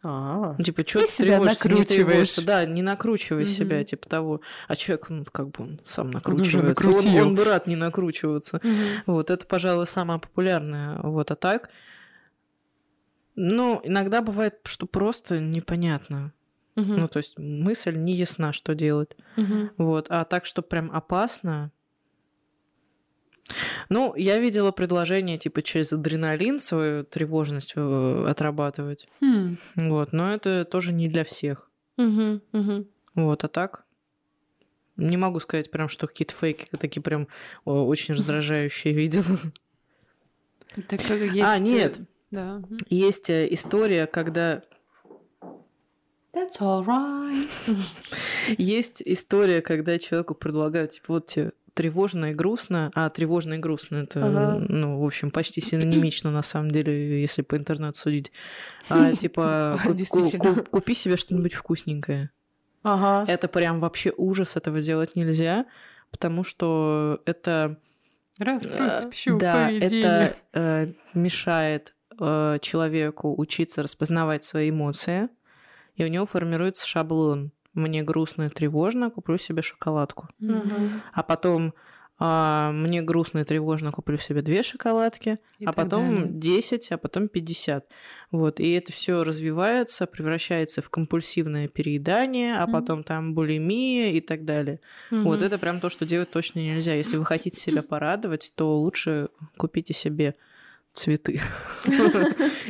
А, 0.02 0.54
Ну, 0.56 0.64
Типа, 0.64 0.82
что 0.86 1.00
Ты 1.00 1.06
ты 1.06 1.12
себя 1.12 1.32
тревожишься, 1.38 1.68
не 1.68 1.74
накручиваешь. 1.74 2.06
тревожься. 2.12 2.46
Да, 2.46 2.64
не 2.64 2.82
накручивай 2.82 3.44
Мгм. 3.44 3.52
себя, 3.52 3.84
типа 3.84 4.08
того. 4.08 4.40
А 4.68 4.76
человек, 4.76 5.10
ну, 5.10 5.24
как 5.30 5.48
бы 5.50 5.64
он 5.64 5.80
сам 5.84 6.10
накручивается. 6.10 6.60
Он, 6.88 6.94
накрутил. 6.94 7.26
он 7.26 7.34
бы 7.34 7.44
рад 7.44 7.66
не 7.66 7.74
накручиваться. 7.76 8.60
Вот, 9.06 9.30
это, 9.30 9.44
пожалуй, 9.46 9.86
самое 9.86 10.20
популярное. 10.20 11.00
Вот, 11.02 11.30
а 11.30 11.34
так... 11.36 11.70
Ну, 13.40 13.80
иногда 13.84 14.20
бывает, 14.20 14.58
что 14.64 14.86
просто 14.86 15.38
непонятно. 15.40 16.32
Ну, 16.76 17.08
то 17.08 17.16
есть 17.18 17.36
мысль 17.38 17.96
не 17.96 18.12
ясна, 18.12 18.52
что 18.52 18.74
делать. 18.76 19.16
Вот, 19.78 20.06
а 20.10 20.24
так, 20.24 20.44
что 20.46 20.62
прям 20.62 20.90
опасно... 20.92 21.72
Ну, 23.88 24.14
я 24.14 24.38
видела 24.38 24.72
предложение, 24.72 25.38
типа, 25.38 25.62
через 25.62 25.92
адреналин 25.92 26.58
свою 26.58 27.04
тревожность 27.04 27.72
э, 27.76 28.24
отрабатывать. 28.28 29.06
Хм. 29.20 29.56
Вот, 29.76 30.12
но 30.12 30.32
это 30.32 30.64
тоже 30.64 30.92
не 30.92 31.08
для 31.08 31.24
всех. 31.24 31.70
Вот, 31.96 33.44
а 33.44 33.48
так 33.48 33.84
не 34.98 35.16
могу 35.16 35.40
сказать 35.40 35.70
прям, 35.70 35.88
что 35.88 36.06
какие-то 36.06 36.34
фейки 36.34 36.68
такие 36.78 37.00
прям 37.00 37.28
очень 37.64 38.14
раздражающие 38.14 38.92
видела. 38.92 39.38
Это 40.76 40.98
как 40.98 41.20
есть... 41.20 41.42
А, 41.42 41.58
нет. 41.58 41.98
Да. 42.30 42.62
Есть 42.90 43.30
э, 43.30 43.48
история, 43.50 44.06
когда 44.06 44.62
That's 46.34 46.60
all 46.60 46.84
right. 46.84 47.48
есть 48.58 49.00
история, 49.02 49.62
когда 49.62 49.98
человеку 49.98 50.34
предлагают, 50.34 50.90
типа, 50.90 51.14
вот 51.14 51.26
тебе 51.26 51.52
тревожно 51.78 52.32
и 52.32 52.34
грустно, 52.34 52.90
а 52.92 53.08
тревожно 53.08 53.54
и 53.54 53.58
грустно 53.58 53.98
это, 53.98 54.26
Ага. 54.26 54.66
ну, 54.68 54.98
в 54.98 55.06
общем, 55.06 55.30
почти 55.30 55.60
синонимично 55.60 56.32
на 56.32 56.42
самом 56.42 56.72
деле, 56.72 57.20
если 57.20 57.42
по 57.42 57.56
интернету 57.56 57.96
судить. 57.96 58.32
А, 58.88 59.12
типа, 59.16 59.78
купи 60.72 60.94
себе 60.94 61.16
что-нибудь 61.16 61.54
вкусненькое. 61.54 62.30
Ага. 62.82 63.30
Это 63.30 63.46
прям 63.46 63.78
вообще 63.78 64.12
ужас, 64.16 64.56
этого 64.56 64.80
делать 64.80 65.14
нельзя, 65.14 65.66
потому 66.10 66.42
что 66.42 67.20
это 67.26 67.78
Расстройство 68.40 69.06
Э, 69.06 69.10
пищевого 69.10 69.40
да, 69.40 69.66
поведения. 69.66 70.00
это 70.00 70.36
э, 70.54 70.92
мешает 71.14 71.94
э, 72.18 72.58
человеку 72.60 73.40
учиться 73.40 73.84
распознавать 73.84 74.42
свои 74.42 74.70
эмоции, 74.70 75.28
и 75.94 76.04
у 76.04 76.08
него 76.08 76.26
формируется 76.26 76.86
шаблон. 76.86 77.52
Мне 77.74 78.02
грустно 78.02 78.44
и 78.44 78.48
тревожно, 78.48 79.10
куплю 79.10 79.38
себе 79.38 79.62
шоколадку. 79.62 80.28
Мгм. 80.38 81.02
А 81.12 81.22
потом 81.22 81.74
а, 82.20 82.72
мне 82.72 83.00
грустно 83.00 83.40
и 83.40 83.44
тревожно, 83.44 83.92
куплю 83.92 84.16
себе 84.18 84.42
две 84.42 84.64
шоколадки, 84.64 85.38
И 85.60 85.64
а 85.64 85.72
потом 85.72 86.22
далее. 86.22 86.32
10, 86.32 86.90
а 86.90 86.98
потом 86.98 87.28
50. 87.28 87.92
Вот, 88.32 88.58
и 88.58 88.72
это 88.72 88.90
все 88.92 89.22
развивается, 89.22 90.06
превращается 90.06 90.82
в 90.82 90.90
компульсивное 90.90 91.68
переедание, 91.68 92.58
а 92.58 92.64
Мгм. 92.64 92.72
потом 92.72 93.04
там 93.04 93.34
булимия 93.34 94.10
и 94.10 94.20
так 94.20 94.44
далее. 94.44 94.80
Вот 95.10 95.42
это 95.42 95.58
прям 95.58 95.78
то, 95.78 95.90
что 95.90 96.06
делать 96.06 96.30
точно 96.30 96.58
нельзя. 96.58 96.94
Если 96.94 97.16
вы 97.16 97.24
хотите 97.24 97.60
себя 97.60 97.82
порадовать, 97.82 98.52
то 98.56 98.76
лучше 98.76 99.28
купите 99.56 99.94
себе 99.94 100.34
цветы 100.92 101.40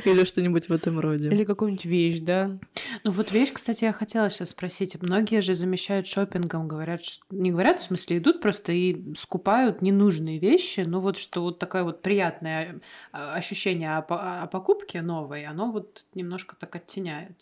или 0.05 0.25
что-нибудь 0.25 0.69
в 0.69 0.73
этом 0.73 1.01
роде. 1.01 1.29
Или 1.29 1.45
какую-нибудь 1.45 1.85
вещь, 1.85 2.21
да? 2.21 2.59
Ну 3.05 3.11
вот 3.11 3.33
вещь, 3.33 3.53
кстати, 3.53 3.85
я 3.85 3.93
хотела 3.93 4.29
сейчас 4.29 4.51
спросить. 4.51 5.01
Многие 5.01 5.41
же 5.41 5.55
замещают 5.55 6.07
шопингом, 6.07 6.69
говорят, 6.69 7.03
что... 7.03 7.25
не 7.31 7.51
говорят, 7.51 7.81
в 7.81 7.85
смысле, 7.85 8.19
идут 8.19 8.41
просто 8.41 8.73
и 8.73 9.15
скупают 9.15 9.83
ненужные 9.83 10.39
вещи, 10.39 10.81
ну 10.81 11.01
вот 11.01 11.17
что 11.17 11.43
вот 11.43 11.59
такое 11.59 11.85
вот 11.85 12.03
приятное 12.03 12.81
а, 13.13 13.35
ощущение 13.35 13.97
о 13.97 14.47
покупке 14.47 15.01
новой, 15.01 15.45
оно 15.47 15.71
вот 15.71 16.05
немножко 16.15 16.57
так 16.57 16.75
оттеняет. 16.77 17.37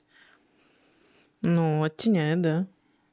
Ну, 1.42 1.82
оттеняет, 1.82 2.40
да. 2.42 2.66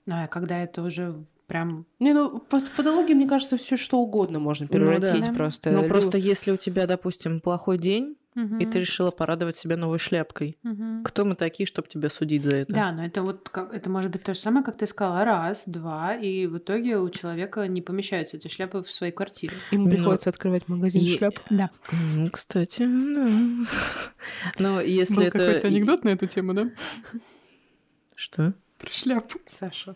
Ну, 0.05 0.15
а 0.23 0.27
когда 0.27 0.61
это 0.61 0.81
уже 0.81 1.23
прям... 1.53 1.85
Не, 1.99 2.13
ну 2.13 2.39
в 2.49 2.71
патологии, 2.75 3.13
мне 3.13 3.27
кажется, 3.27 3.57
все 3.57 3.77
что 3.77 3.99
угодно 3.99 4.39
можно 4.39 4.67
Ну 4.71 4.79
да. 4.79 4.85
превратить 4.85 5.31
просто. 5.35 5.69
Ну, 5.69 5.83
Лю- 5.83 5.87
просто 5.87 6.17
если 6.17 6.49
у 6.51 6.57
тебя, 6.57 6.87
допустим, 6.87 7.39
плохой 7.41 7.77
день, 7.77 8.17
и 8.35 8.39
Мгм. 8.39 8.71
ты 8.71 8.79
решила 8.79 9.11
порадовать 9.11 9.55
себя 9.55 9.77
новой 9.77 9.99
шляпкой, 9.99 10.57
Мгм. 10.63 11.03
кто 11.03 11.23
мы 11.25 11.35
такие, 11.35 11.67
чтобы 11.67 11.87
тебя 11.87 12.09
судить 12.09 12.43
за 12.43 12.55
это? 12.55 12.73
Да, 12.73 12.91
но 12.91 13.05
это 13.05 13.21
вот 13.21 13.47
как 13.49 13.71
это 13.71 13.91
может 13.91 14.09
быть 14.09 14.23
то 14.23 14.33
же 14.33 14.39
самое, 14.39 14.65
как 14.65 14.75
ты 14.77 14.87
сказала, 14.87 15.23
раз, 15.23 15.65
два, 15.67 16.15
и 16.15 16.47
в 16.47 16.57
итоге 16.57 16.97
у 16.97 17.07
человека 17.11 17.67
не 17.67 17.83
помещаются 17.83 18.37
эти 18.37 18.47
шляпы 18.47 18.81
в 18.81 18.91
своей 18.91 19.13
квартире. 19.13 19.53
Им 19.69 19.83
Ну, 19.83 19.91
приходится 19.91 20.31
открывать 20.31 20.67
магазин 20.67 21.01
е- 21.03 21.17
шляп. 21.19 21.35
Да. 21.51 21.69
Ну, 22.15 22.31
кстати, 22.31 22.79
да. 22.79 23.29
Но 24.57 24.81
если 24.81 25.25
это... 25.27 25.37
на 26.03 26.09
эту 26.09 26.25
тему, 26.25 26.55
да? 26.55 26.71
Что? 28.15 28.55
Про 28.79 28.89
шляпу. 28.91 29.37
Саша. 29.45 29.95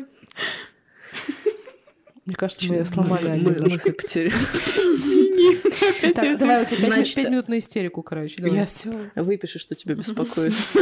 Спокойно. 0.00 0.06
Мне 2.24 2.36
кажется, 2.36 2.68
мы 2.68 2.76
ее 2.76 2.84
сломали. 2.86 3.40
Мы 3.40 3.60
мысль 3.68 3.92
потеряли. 3.92 4.28
Извини. 4.30 6.12
Так, 6.14 6.38
давай, 6.38 6.62
у 6.62 6.66
тебя 6.66 6.76
пять- 6.76 6.86
Значит, 6.94 7.14
пять 7.16 7.28
минут 7.30 7.48
на 7.48 7.58
истерику, 7.58 8.02
короче. 8.04 8.40
давай. 8.40 8.58
Я 8.60 8.66
все. 8.66 9.10
Выпиши, 9.16 9.58
что 9.58 9.74
тебя 9.74 9.94
беспокоит. 9.96 10.52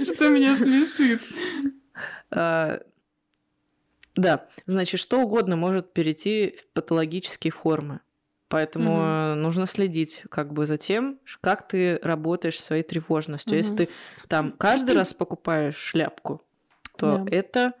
Что 0.00 0.28
меня 0.28 0.54
смешит. 0.54 1.20
А, 2.30 2.80
Да, 4.14 4.46
значит, 4.66 4.98
что 5.00 5.20
угодно 5.20 5.56
может 5.56 5.92
перейти 5.92 6.56
в 6.58 6.72
патологические 6.74 7.52
формы. 7.52 8.00
Поэтому 8.48 8.92
Мгм. 8.96 9.02
э, 9.04 9.34
нужно 9.34 9.66
следить 9.66 10.22
как 10.30 10.52
бы 10.52 10.64
за 10.66 10.76
тем, 10.76 11.18
как 11.40 11.68
ты 11.68 11.98
работаешь 12.02 12.58
своей 12.60 12.82
тревожностью. 12.82 13.56
Если 13.58 13.70
Мгм. 13.74 13.76
ты 13.78 13.88
там 14.28 14.52
каждый 14.52 14.94
раз 14.96 15.12
покупаешь 15.14 15.76
шляпку, 15.76 16.42
то 16.98 17.18
Да. 17.18 17.26
это 17.30 17.72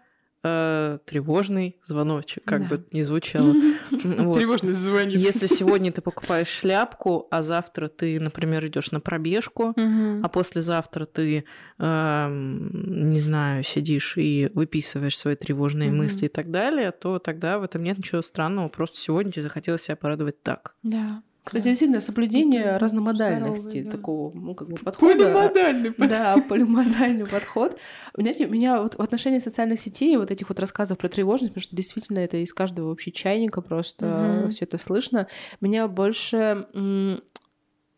э, 0.44 0.98
тревожный 1.04 1.76
звоночек, 1.84 2.44
как 2.44 2.62
Да. 2.68 2.76
бы 2.76 2.86
ни 2.92 3.02
звучало. 3.02 3.52
Вот. 3.90 4.38
Тревожность 4.38 4.78
звонит. 4.78 5.18
Если 5.18 5.46
сегодня 5.52 5.90
ты 5.90 6.00
покупаешь 6.00 6.46
шляпку, 6.48 7.26
а 7.32 7.42
завтра 7.42 7.88
ты, 7.88 8.20
например, 8.20 8.64
идешь 8.66 8.92
на 8.92 9.00
пробежку, 9.00 9.74
а 9.76 10.28
послезавтра 10.28 11.06
ты, 11.06 11.44
эм, 11.78 13.10
не 13.10 13.20
знаю, 13.20 13.64
сидишь 13.64 14.16
и 14.16 14.50
выписываешь 14.54 15.18
свои 15.18 15.34
тревожные 15.34 15.90
мысли 15.90 16.26
и 16.26 16.28
так 16.28 16.50
далее, 16.50 16.92
то 16.92 17.18
тогда 17.18 17.58
в 17.58 17.62
этом 17.64 17.82
нет 17.82 17.98
ничего 17.98 18.22
странного. 18.22 18.68
Просто 18.68 18.96
сегодня 18.98 19.32
тебе 19.32 19.42
захотелось 19.42 19.82
себя 19.82 19.96
порадовать 19.96 20.42
так. 20.42 20.74
Да. 20.82 21.22
Кстати, 21.48 21.62
да. 21.64 21.70
действительно, 21.70 22.00
соблюдение 22.02 22.76
разномодальности 22.76 23.82
да. 23.82 23.90
такого, 23.90 24.36
ну, 24.36 24.54
как 24.54 24.68
бы 24.68 24.76
подхода. 24.76 25.24
Полимодальный. 25.24 25.94
Да, 25.96 26.36
полимодальный 26.46 27.24
подход. 27.24 27.78
Знаете, 28.14 28.46
у 28.46 28.50
меня 28.50 28.82
вот 28.82 28.96
в 28.96 29.00
отношении 29.00 29.38
социальных 29.38 29.80
сетей 29.80 30.14
вот 30.18 30.30
этих 30.30 30.50
вот 30.50 30.60
рассказов 30.60 30.98
про 30.98 31.08
тревожность, 31.08 31.54
потому 31.54 31.62
что 31.62 31.74
действительно 31.74 32.18
это 32.18 32.36
из 32.36 32.52
каждого 32.52 32.88
вообще 32.88 33.10
чайника 33.12 33.62
просто 33.62 34.40
Мгм. 34.42 34.50
все 34.50 34.66
это 34.66 34.76
слышно, 34.76 35.26
меня 35.62 35.88
больше 35.88 36.66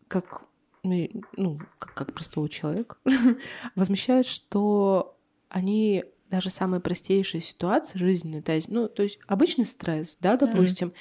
как 0.07 0.45
ну, 0.85 1.09
ну, 1.37 1.59
как, 1.81 1.95
как 1.95 2.15
простого 2.15 2.49
человека 2.49 2.99
возмущает, 3.75 4.27
что 4.27 5.17
они 5.49 6.05
даже 6.31 6.51
самые 6.51 6.81
простейшие 6.81 7.41
ситуации 7.41 7.99
жизненные, 7.99 8.43
то 8.43 8.53
есть, 8.53 8.69
ну, 8.69 8.89
то 8.89 9.03
есть 9.03 9.19
обычный 9.27 9.67
стресс, 9.67 10.17
да, 10.21 10.37
допустим, 10.37 10.93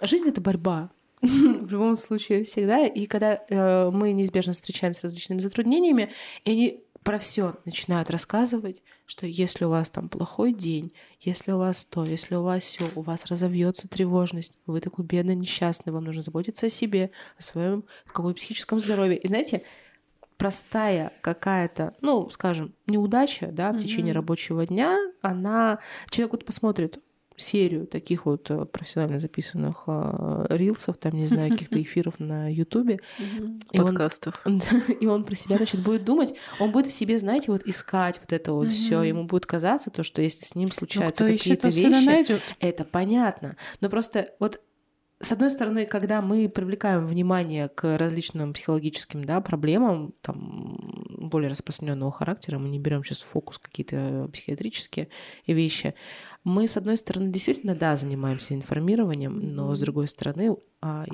жизнь 0.00 0.28
это 0.28 0.40
борьба. 0.40 0.90
В 1.22 1.70
любом 1.70 1.96
случае, 1.96 2.44
всегда. 2.44 2.84
И 2.86 3.06
когда 3.06 3.42
э, 3.48 3.90
мы 3.90 4.12
неизбежно 4.12 4.52
встречаемся 4.52 5.00
с 5.00 5.04
различными 5.04 5.40
затруднениями, 5.40 6.10
и 6.44 6.50
они 6.50 6.82
про 7.02 7.20
все 7.20 7.54
начинают 7.64 8.10
рассказывать, 8.10 8.82
что 9.06 9.26
если 9.26 9.64
у 9.64 9.70
вас 9.70 9.88
там 9.88 10.08
плохой 10.08 10.52
день, 10.52 10.92
если 11.20 11.52
у 11.52 11.58
вас 11.58 11.84
то, 11.84 12.04
если 12.04 12.34
у 12.34 12.42
вас 12.42 12.64
все, 12.64 12.84
у 12.96 13.02
вас 13.02 13.26
разовьется 13.26 13.88
тревожность, 13.88 14.58
вы 14.66 14.80
такой 14.80 15.04
бедный, 15.04 15.36
несчастный, 15.36 15.92
вам 15.92 16.04
нужно 16.04 16.22
заботиться 16.22 16.66
о 16.66 16.68
себе, 16.68 17.12
о 17.38 17.42
своем 17.42 17.84
каком 18.08 18.34
психическом 18.34 18.80
здоровье. 18.80 19.18
И 19.18 19.28
знаете, 19.28 19.62
простая 20.36 21.12
какая-то, 21.20 21.94
ну, 22.00 22.28
скажем, 22.30 22.74
неудача, 22.86 23.50
да, 23.52 23.72
в 23.72 23.80
течение 23.80 24.12
Мгм. 24.12 24.20
рабочего 24.22 24.66
дня, 24.66 24.98
она 25.22 25.78
человек 26.10 26.32
вот 26.32 26.44
посмотрит 26.44 26.98
серию 27.36 27.86
таких 27.86 28.26
вот 28.26 28.50
э, 28.50 28.64
профессионально 28.64 29.20
записанных 29.20 29.84
э, 29.86 30.46
рилсов, 30.50 30.96
там, 30.98 31.14
не 31.14 31.26
знаю, 31.26 31.50
каких-то 31.52 31.80
эфиров 31.80 32.18
на 32.18 32.52
Ютубе, 32.52 33.00
Мгм. 33.18 33.62
и 33.72 33.78
он, 33.80 33.86
Подкастов. 33.86 34.34
и 35.00 35.06
он 35.06 35.24
про 35.24 35.34
себя, 35.34 35.56
значит, 35.56 35.82
будет 35.82 36.04
думать, 36.04 36.34
он 36.60 36.72
будет 36.72 36.86
в 36.86 36.92
себе, 36.92 37.18
знаете, 37.18 37.52
вот 37.52 37.62
искать 37.66 38.20
вот 38.20 38.32
это 38.32 38.52
вот 38.52 38.68
все, 38.68 39.02
ему 39.02 39.24
будет 39.24 39.46
казаться 39.46 39.90
то, 39.90 40.02
что 40.02 40.22
если 40.22 40.44
с 40.44 40.54
ним 40.54 40.68
Ну, 40.68 40.74
случаются 40.74 41.26
какие-то 41.26 41.68
вещи, 41.68 42.40
это 42.60 42.84
понятно. 42.84 43.56
Но 43.80 43.88
просто 43.88 44.30
вот 44.40 44.60
с 45.18 45.32
одной 45.32 45.50
стороны, 45.50 45.86
когда 45.86 46.20
мы 46.20 46.48
привлекаем 46.48 47.06
внимание 47.06 47.68
к 47.68 47.96
различным 47.96 48.52
психологическим 48.52 49.24
да, 49.24 49.40
проблемам, 49.40 50.12
там, 50.20 50.76
более 51.08 51.50
распространенного 51.50 52.12
характера, 52.12 52.58
мы 52.58 52.68
не 52.68 52.78
берем 52.78 53.02
сейчас 53.02 53.20
в 53.20 53.26
фокус 53.26 53.58
какие-то 53.58 54.28
психиатрические 54.32 55.08
вещи, 55.46 55.94
мы, 56.46 56.68
с 56.68 56.76
одной 56.76 56.96
стороны, 56.96 57.32
действительно, 57.32 57.74
да, 57.74 57.96
занимаемся 57.96 58.54
информированием, 58.54 59.36
но 59.56 59.74
с 59.74 59.80
другой 59.80 60.06
стороны, 60.06 60.56
а, 60.80 61.04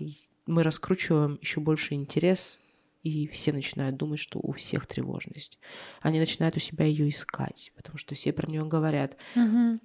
мы 0.44 0.62
раскручиваем 0.62 1.38
еще 1.40 1.60
больше 1.60 1.94
интерес, 1.94 2.58
и 3.02 3.26
все 3.28 3.54
начинают 3.54 3.96
думать, 3.96 4.18
что 4.18 4.40
у 4.42 4.52
всех 4.52 4.86
тревожность. 4.86 5.58
Они 6.02 6.20
начинают 6.20 6.58
у 6.58 6.60
себя 6.60 6.84
ее 6.84 7.08
искать, 7.08 7.72
потому 7.74 7.96
что 7.96 8.14
все 8.14 8.34
про 8.34 8.46
нее 8.46 8.62
говорят 8.66 9.16
Мгм. 9.34 9.80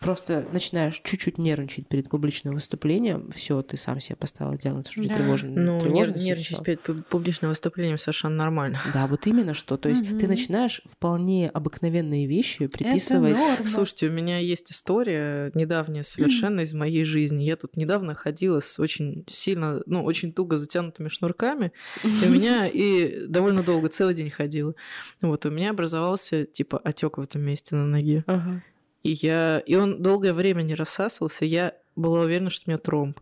Просто 0.00 0.44
начинаешь 0.52 1.00
чуть-чуть 1.02 1.38
нервничать 1.38 1.88
перед 1.88 2.08
публичным 2.08 2.54
выступлением, 2.54 3.30
все, 3.34 3.62
ты 3.62 3.76
сам 3.76 4.00
себе 4.00 4.16
поставил 4.16 4.56
диагноз, 4.56 4.88
что 4.90 5.02
Да. 5.02 5.14
тревожный, 5.14 5.50
Ну, 5.50 5.78
и 5.78 5.88
нервничать 5.90 6.62
перед 6.62 6.80
пу- 6.86 7.02
публичным 7.02 7.50
выступлением 7.50 7.98
совершенно 7.98 8.36
нормально. 8.36 8.78
Да, 8.92 9.06
вот 9.06 9.26
именно 9.26 9.54
что. 9.54 9.76
То 9.76 9.88
есть 9.88 10.02
ты 10.06 10.14
Мгм. 10.14 10.28
начинаешь 10.28 10.82
вполне 10.84 11.48
обыкновенные 11.48 12.26
вещи 12.26 12.66
приписывать. 12.66 13.32
Это 13.32 13.40
норма. 13.40 13.66
Слушайте, 13.66 14.08
у 14.08 14.12
меня 14.12 14.38
есть 14.38 14.70
история 14.70 15.50
недавняя 15.54 16.02
совершенно 16.02 16.60
из 16.60 16.74
моей 16.74 17.04
жизни. 17.04 17.42
Я 17.42 17.56
тут 17.56 17.76
недавно 17.76 18.14
ходила 18.14 18.60
с 18.60 18.78
очень 18.78 19.24
сильно, 19.28 19.82
ну, 19.86 20.04
очень 20.04 20.32
туго 20.32 20.56
затянутыми 20.56 21.08
шнурками. 21.08 21.72
И 22.04 22.26
у 22.26 22.30
меня 22.30 22.66
и 22.66 23.26
довольно 23.26 23.62
долго, 23.62 23.88
целый 23.88 24.14
день 24.14 24.30
ходила. 24.30 24.74
Вот, 25.20 25.46
у 25.46 25.50
меня 25.50 25.70
образовался, 25.70 26.44
типа, 26.44 26.78
отек 26.78 27.18
в 27.18 27.20
этом 27.20 27.42
месте 27.42 27.74
на 27.74 27.86
ноге. 27.86 28.24
Ага. 28.26 28.62
И 29.06 29.12
я... 29.12 29.60
И 29.60 29.76
он 29.76 30.02
долгое 30.02 30.32
время 30.32 30.62
не 30.62 30.74
рассасывался. 30.74 31.44
Я 31.44 31.74
была 31.94 32.22
уверена, 32.22 32.50
что 32.50 32.64
у 32.66 32.70
меня 32.70 32.78
тромб. 32.78 33.20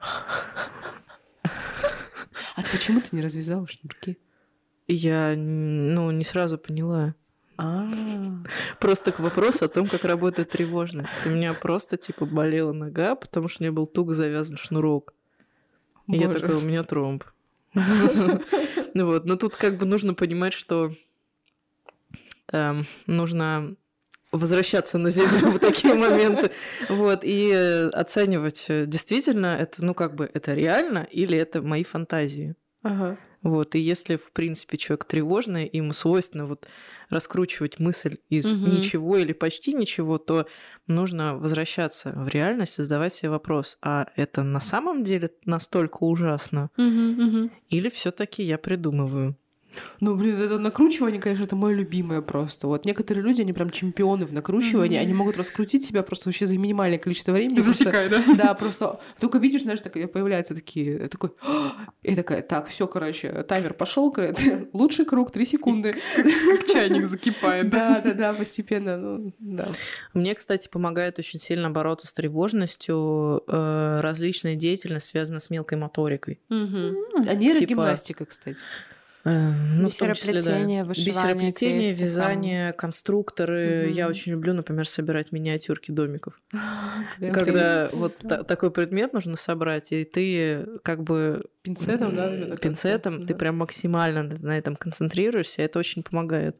А 0.00 0.22
ты 2.62 2.70
почему 2.72 3.02
ты 3.02 3.14
не 3.14 3.20
развязала 3.20 3.66
шнурки? 3.66 4.18
Я, 4.88 5.34
ну, 5.36 6.10
не 6.10 6.24
сразу 6.24 6.56
поняла. 6.56 7.14
А, 7.58 7.86
Просто 8.80 9.12
к 9.12 9.20
вопросу 9.20 9.66
о 9.66 9.68
том, 9.68 9.88
как 9.88 10.04
работает 10.04 10.50
тревожность. 10.50 11.12
У 11.26 11.28
меня 11.28 11.52
просто, 11.52 11.98
типа, 11.98 12.24
болела 12.24 12.72
нога, 12.72 13.14
потому 13.14 13.48
что 13.48 13.62
у 13.62 13.64
меня 13.64 13.72
был 13.72 13.86
туго 13.86 14.14
завязан 14.14 14.56
шнурок. 14.56 15.12
И 16.08 16.16
я 16.16 16.28
такая, 16.28 16.56
у 16.56 16.62
меня 16.62 16.82
тромб. 16.82 17.24
Ну 17.74 19.04
вот, 19.04 19.26
но 19.26 19.36
тут 19.36 19.56
как 19.56 19.76
бы 19.76 19.84
нужно 19.84 20.14
понимать, 20.14 20.54
что 20.54 20.94
эм, 22.50 22.86
нужно 23.06 23.76
возвращаться 24.36 24.98
на 24.98 25.10
землю 25.10 25.50
в 25.50 25.58
такие 25.58 25.94
моменты, 25.94 26.50
вот, 26.88 27.20
и 27.22 27.50
э, 27.52 27.88
оценивать, 27.88 28.66
э, 28.68 28.86
действительно 28.86 29.56
это, 29.58 29.84
ну, 29.84 29.94
как 29.94 30.14
бы, 30.14 30.30
это 30.32 30.54
реально 30.54 31.06
или 31.10 31.36
это 31.38 31.62
мои 31.62 31.84
фантазии. 31.84 32.54
Ага. 32.82 33.18
Вот, 33.42 33.74
и 33.74 33.78
если, 33.78 34.16
в 34.16 34.32
принципе, 34.32 34.76
человек 34.76 35.04
тревожный, 35.04 35.68
ему 35.72 35.92
свойственно 35.92 36.46
вот 36.46 36.66
раскручивать 37.10 37.78
мысль 37.78 38.16
из 38.28 38.46
Мгм. 38.46 38.70
ничего 38.70 39.18
или 39.18 39.32
почти 39.32 39.72
ничего, 39.72 40.18
то 40.18 40.46
нужно 40.88 41.36
возвращаться 41.36 42.10
в 42.10 42.28
реальность 42.28 42.78
и 42.78 42.82
задавать 42.82 43.14
себе 43.14 43.30
вопрос, 43.30 43.78
а 43.82 44.06
это 44.16 44.42
на 44.42 44.60
самом 44.60 45.04
деле 45.04 45.30
настолько 45.44 45.98
ужасно? 46.02 46.70
Или 46.76 47.88
все 47.88 48.10
таки 48.10 48.42
я 48.42 48.58
придумываю? 48.58 49.36
Ну, 50.00 50.14
блин, 50.16 50.40
это 50.40 50.58
накручивание, 50.58 51.20
конечно, 51.20 51.44
это 51.44 51.56
мое 51.56 51.74
любимое 51.74 52.20
просто. 52.22 52.66
Вот 52.66 52.84
некоторые 52.84 53.24
люди, 53.24 53.40
они 53.42 53.52
прям 53.52 53.70
чемпионы 53.70 54.26
в 54.26 54.32
накручивании, 54.32 54.98
Мгм. 54.98 55.04
они 55.06 55.14
могут 55.14 55.36
раскрутить 55.36 55.84
себя 55.86 56.02
просто 56.02 56.28
вообще 56.28 56.46
за 56.46 56.58
минимальное 56.58 56.98
количество 56.98 57.32
времени. 57.32 57.54
просто- 57.60 57.72
Засекай, 57.72 58.08
да? 58.08 58.22
Да, 58.36 58.54
просто 58.54 59.00
только 59.20 59.38
видишь, 59.38 59.62
знаешь, 59.62 59.80
так 59.80 59.92
появляются 60.12 60.54
такие, 60.54 61.08
такой, 61.08 61.30
и 62.02 62.14
такая, 62.14 62.42
так, 62.42 62.68
все, 62.68 62.86
короче, 62.86 63.42
таймер 63.44 63.74
пошел, 63.74 64.14
лучший 64.72 65.04
круг, 65.04 65.30
три 65.30 65.44
секунды. 65.46 65.92
Как 66.16 66.66
чайник 66.66 67.04
закипает, 67.06 67.70
Да, 67.70 68.00
да, 68.00 68.12
да, 68.12 68.32
постепенно, 68.32 68.96
ну, 68.96 69.32
да. 69.38 69.66
Мне, 70.14 70.34
кстати, 70.34 70.68
помогает 70.68 71.18
очень 71.18 71.38
сильно 71.40 71.70
бороться 71.70 72.06
с 72.06 72.12
тревожностью 72.12 73.42
э, 73.48 74.00
различная 74.02 74.54
деятельность, 74.54 75.06
связанная 75.06 75.40
с 75.40 75.50
мелкой 75.50 75.78
моторикой. 75.78 76.40
А 76.50 77.34
нейрогимнастика, 77.34 78.24
кстати. 78.24 78.58
Э, 79.28 79.50
Ну, 79.50 79.88
в 79.88 79.96
том 79.96 80.14
числе, 80.14 80.34
да. 80.34 80.38
Бисероплетение, 80.38 80.84
вышивание 80.84 81.14
Бисероплетение, 81.48 81.80
крестиком. 81.80 82.04
вязание, 82.06 82.72
конструкторы. 82.72 83.82
Мгм. 83.86 83.92
Я 83.92 84.08
очень 84.08 84.32
люблю, 84.32 84.54
например, 84.54 84.86
собирать 84.88 85.32
миниатюрки 85.32 85.90
домиков. 85.90 86.40
Да, 86.52 87.32
Когда 87.34 87.90
вот 87.92 88.18
та- 88.18 88.44
такой 88.44 88.70
предмет 88.70 89.12
нужно 89.12 89.36
собрать, 89.36 89.90
и 89.90 90.04
ты 90.04 90.66
как 90.84 91.02
бы 91.02 91.44
Пинцетом, 91.62 92.14
да? 92.14 92.56
пинцетом, 92.56 93.26
ты 93.26 93.34
прям 93.34 93.56
максимально 93.56 94.22
на 94.22 94.56
этом 94.56 94.76
концентрируешься, 94.76 95.62
это 95.62 95.78
очень 95.80 96.04
помогает. 96.04 96.56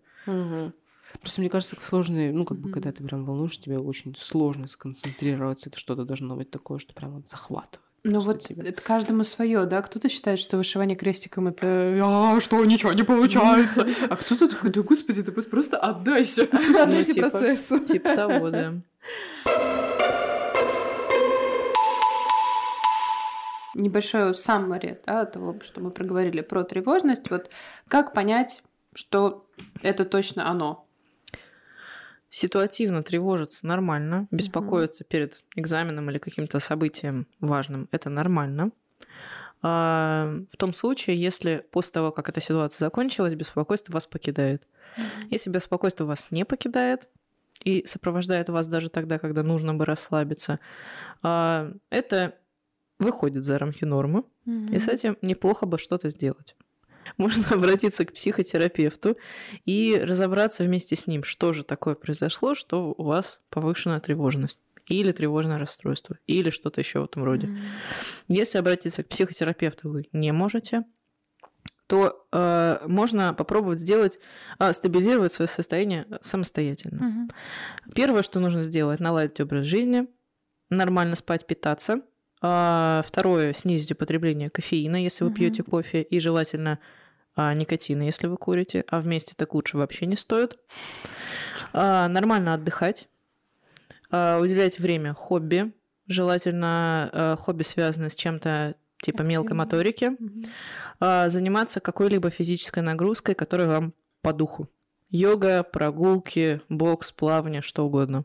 Просто 1.20 1.40
мне 1.40 1.48
кажется, 1.48 1.76
сложные, 1.84 2.32
ну, 2.32 2.44
как 2.44 2.58
бы, 2.58 2.70
когда 2.72 2.90
ты 2.90 3.04
прям 3.04 3.24
волнуешь, 3.24 3.58
тебе 3.60 3.78
очень 3.78 4.14
сложно 4.16 4.66
сконцентрироваться. 4.66 5.70
Это 5.70 5.78
что-то 5.78 6.04
должно 6.04 6.34
быть 6.34 6.50
такое, 6.50 6.78
что 6.80 6.94
прям 6.94 7.12
вот 7.12 7.28
захватывает. 7.28 7.85
Ну 8.08 8.20
вот 8.20 8.46
тебя. 8.46 8.68
это 8.68 8.80
каждому 8.80 9.24
свое, 9.24 9.66
да? 9.66 9.82
Кто-то 9.82 10.08
считает, 10.08 10.38
что 10.38 10.56
вышивание 10.56 10.96
крестиком 10.96 11.48
это 11.48 11.66
а, 12.00 12.40
что, 12.40 12.64
ничего 12.64 12.92
не 12.92 13.02
получается. 13.02 13.86
А 14.08 14.16
кто-то 14.16 14.48
такой, 14.48 14.70
да 14.70 14.82
господи, 14.82 15.22
ты 15.22 15.32
просто 15.32 15.76
отдайся. 15.76 16.42
Отдайся 16.52 17.14
типа, 17.14 17.30
процессу. 17.30 17.80
Типа 17.80 18.14
того, 18.14 18.50
да. 18.50 18.74
Небольшое 23.74 24.34
саммари 24.34 25.00
да, 25.04 25.24
того, 25.24 25.56
что 25.62 25.80
мы 25.80 25.90
проговорили 25.90 26.42
про 26.42 26.62
тревожность. 26.62 27.28
Вот 27.28 27.50
как 27.88 28.14
понять, 28.14 28.62
что 28.94 29.46
это 29.82 30.04
точно 30.04 30.48
оно? 30.48 30.85
Ситуативно 32.36 33.02
тревожиться 33.02 33.66
нормально, 33.66 34.28
беспокоиться 34.30 35.04
перед 35.04 35.42
экзаменом 35.54 36.10
или 36.10 36.18
каким-то 36.18 36.58
событием 36.58 37.26
важным 37.40 37.88
это 37.92 38.10
нормально. 38.10 38.72
А, 39.62 40.36
В 40.52 40.58
том 40.58 40.74
случае, 40.74 41.18
если 41.18 41.64
после 41.70 41.92
того, 41.92 42.12
как 42.12 42.28
эта 42.28 42.42
ситуация 42.42 42.84
закончилась, 42.84 43.34
беспокойство 43.34 43.94
вас 43.94 44.06
покидает. 44.06 44.68
Если 45.30 45.48
беспокойство 45.48 46.04
вас 46.04 46.30
не 46.30 46.44
покидает 46.44 47.08
и 47.64 47.86
сопровождает 47.86 48.50
вас 48.50 48.66
даже 48.66 48.90
тогда, 48.90 49.18
когда 49.18 49.42
нужно 49.42 49.72
бы 49.72 49.86
расслабиться, 49.86 50.60
а, 51.22 51.72
это 51.88 52.34
выходит 52.98 53.44
за 53.44 53.58
рамки 53.58 53.86
нормы, 53.86 54.24
и 54.74 54.78
с 54.78 54.88
этим 54.88 55.16
неплохо 55.22 55.64
бы 55.64 55.78
что-то 55.78 56.10
сделать. 56.10 56.54
Можно 57.16 57.56
обратиться 57.56 58.04
к 58.04 58.12
психотерапевту 58.12 59.16
и 59.64 59.98
разобраться 60.02 60.64
вместе 60.64 60.96
с 60.96 61.06
ним, 61.06 61.24
что 61.24 61.52
же 61.52 61.64
такое 61.64 61.94
произошло, 61.94 62.54
что 62.54 62.94
у 62.96 63.04
вас 63.04 63.40
повышенная 63.50 64.00
тревожность 64.00 64.58
или 64.86 65.12
тревожное 65.12 65.58
расстройство, 65.58 66.18
или 66.26 66.50
что-то 66.50 66.80
еще 66.80 67.00
в 67.00 67.04
этом 67.04 67.24
роде. 67.24 67.48
Если 68.28 68.58
обратиться 68.58 69.02
к 69.02 69.08
психотерапевту 69.08 69.90
вы 69.90 70.08
не 70.12 70.32
можете, 70.32 70.84
то 71.86 72.26
э, 72.32 72.80
можно 72.86 73.32
попробовать 73.34 73.80
сделать, 73.80 74.18
э, 74.58 74.72
стабилизировать 74.72 75.32
свое 75.32 75.48
состояние 75.48 76.06
самостоятельно. 76.20 77.28
Первое, 77.94 78.22
что 78.22 78.40
нужно 78.40 78.62
сделать, 78.62 79.00
наладить 79.00 79.40
образ 79.40 79.66
жизни, 79.66 80.08
нормально 80.68 81.14
спать, 81.14 81.46
питаться. 81.46 82.02
А, 82.42 83.02
Второе, 83.06 83.52
снизить 83.52 83.92
употребление 83.92 84.50
кофеина, 84.50 84.96
если 85.02 85.24
вы 85.24 85.30
Мгм. 85.30 85.36
пьете 85.38 85.62
кофе, 85.62 86.02
и 86.02 86.20
желательно 86.20 86.78
а, 87.34 87.52
никотина, 87.54 88.02
если 88.02 88.28
вы 88.28 88.36
курите, 88.36 88.84
а 88.88 89.00
вместе 89.00 89.34
так 89.36 89.52
лучше 89.54 89.76
вообще 89.76 90.06
не 90.06 90.16
стоит. 90.16 90.58
А, 91.72 92.08
Нормально 92.08 92.54
отдыхать, 92.54 93.08
А, 94.10 94.38
уделять 94.38 94.78
время 94.78 95.14
хобби, 95.14 95.72
желательно 96.06 97.10
а, 97.12 97.36
хобби 97.36 97.62
связано 97.62 98.08
с 98.08 98.14
чем-то 98.14 98.76
типа 99.02 99.22
мелкой 99.22 99.48
Активным. 99.48 99.58
моторики, 99.58 100.12
а, 101.00 101.28
заниматься 101.28 101.80
какой-либо 101.80 102.30
физической 102.30 102.80
нагрузкой, 102.84 103.34
которая 103.34 103.66
вам 103.68 103.92
по 104.22 104.32
духу. 104.32 104.68
Йога, 105.10 105.62
прогулки, 105.62 106.60
бокс, 106.68 107.12
плавание, 107.12 107.62
что 107.62 107.84
угодно. 107.84 108.24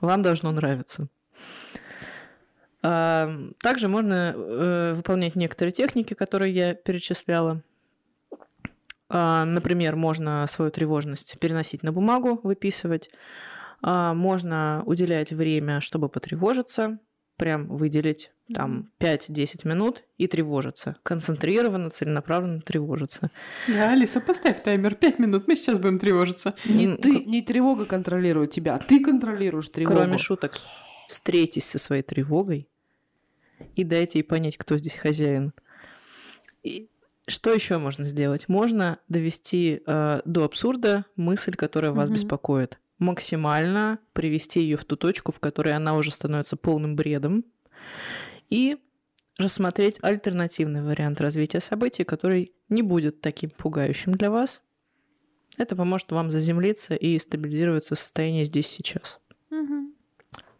Вам 0.00 0.22
должно 0.22 0.50
нравиться. 0.52 1.08
Также 2.84 3.88
можно 3.88 4.34
э, 4.36 4.92
выполнять 4.94 5.36
некоторые 5.36 5.72
техники, 5.72 6.12
которые 6.12 6.52
я 6.52 6.74
перечисляла. 6.74 7.62
А, 9.08 9.46
Например, 9.46 9.96
можно 9.96 10.46
свою 10.48 10.70
тревожность 10.70 11.38
переносить 11.40 11.82
на 11.82 11.92
бумагу, 11.92 12.40
выписывать. 12.42 13.08
А, 13.80 14.12
Можно 14.12 14.82
уделять 14.86 15.32
время, 15.32 15.80
чтобы 15.80 16.08
потревожиться, 16.08 16.98
прям 17.38 17.68
выделить 17.68 18.32
там 18.52 18.90
5-10 19.00 19.66
минут 19.66 20.04
и 20.18 20.26
тревожиться. 20.26 20.96
Концентрированно, 21.02 21.88
целенаправленно 21.88 22.60
тревожиться. 22.60 23.30
Да, 23.66 23.92
Алиса, 23.92 24.20
поставь 24.20 24.62
таймер. 24.62 24.94
Пять 24.94 25.18
минут, 25.18 25.48
мы 25.48 25.56
сейчас 25.56 25.78
будем 25.78 25.98
тревожиться. 25.98 26.54
Не 26.66 26.88
Ну, 26.88 26.96
ты, 26.98 27.24
не 27.24 27.40
тревога 27.40 27.86
контролирует 27.86 28.50
тебя, 28.50 28.74
а 28.74 28.78
ты 28.78 29.02
контролируешь 29.02 29.70
тревогу. 29.70 29.96
Кроме 29.96 30.18
шуток, 30.18 30.58
встретись 31.08 31.64
со 31.64 31.78
своей 31.78 32.02
тревогой 32.02 32.68
и 33.74 33.84
дайте 33.84 34.20
ей 34.20 34.24
понять, 34.24 34.56
кто 34.56 34.76
здесь 34.78 34.96
хозяин. 34.96 35.52
И 36.62 36.88
что 37.26 37.52
еще 37.52 37.78
можно 37.78 38.04
сделать? 38.04 38.48
Можно 38.48 38.98
довести 39.08 39.82
э, 39.86 40.20
до 40.24 40.44
абсурда 40.44 41.04
мысль, 41.16 41.54
которая 41.54 41.92
вас 41.92 42.08
Мгм. 42.08 42.14
беспокоит. 42.16 42.78
Максимально 42.98 43.98
привести 44.12 44.60
ее 44.60 44.76
в 44.76 44.84
ту 44.84 44.96
точку, 44.96 45.32
в 45.32 45.40
которой 45.40 45.74
она 45.74 45.96
уже 45.96 46.10
становится 46.10 46.56
полным 46.56 46.96
бредом. 46.96 47.44
И 48.50 48.76
рассмотреть 49.38 49.98
альтернативный 50.02 50.82
вариант 50.82 51.20
развития 51.20 51.60
событий, 51.60 52.04
который 52.04 52.52
не 52.68 52.82
будет 52.82 53.20
таким 53.20 53.50
пугающим 53.50 54.14
для 54.14 54.30
вас. 54.30 54.62
Это 55.56 55.76
поможет 55.76 56.10
вам 56.12 56.30
заземлиться 56.30 56.94
и 56.94 57.18
стабилизировать 57.18 57.84
свое 57.84 57.98
состояние 57.98 58.44
здесь 58.44 58.66
сейчас. 58.66 59.20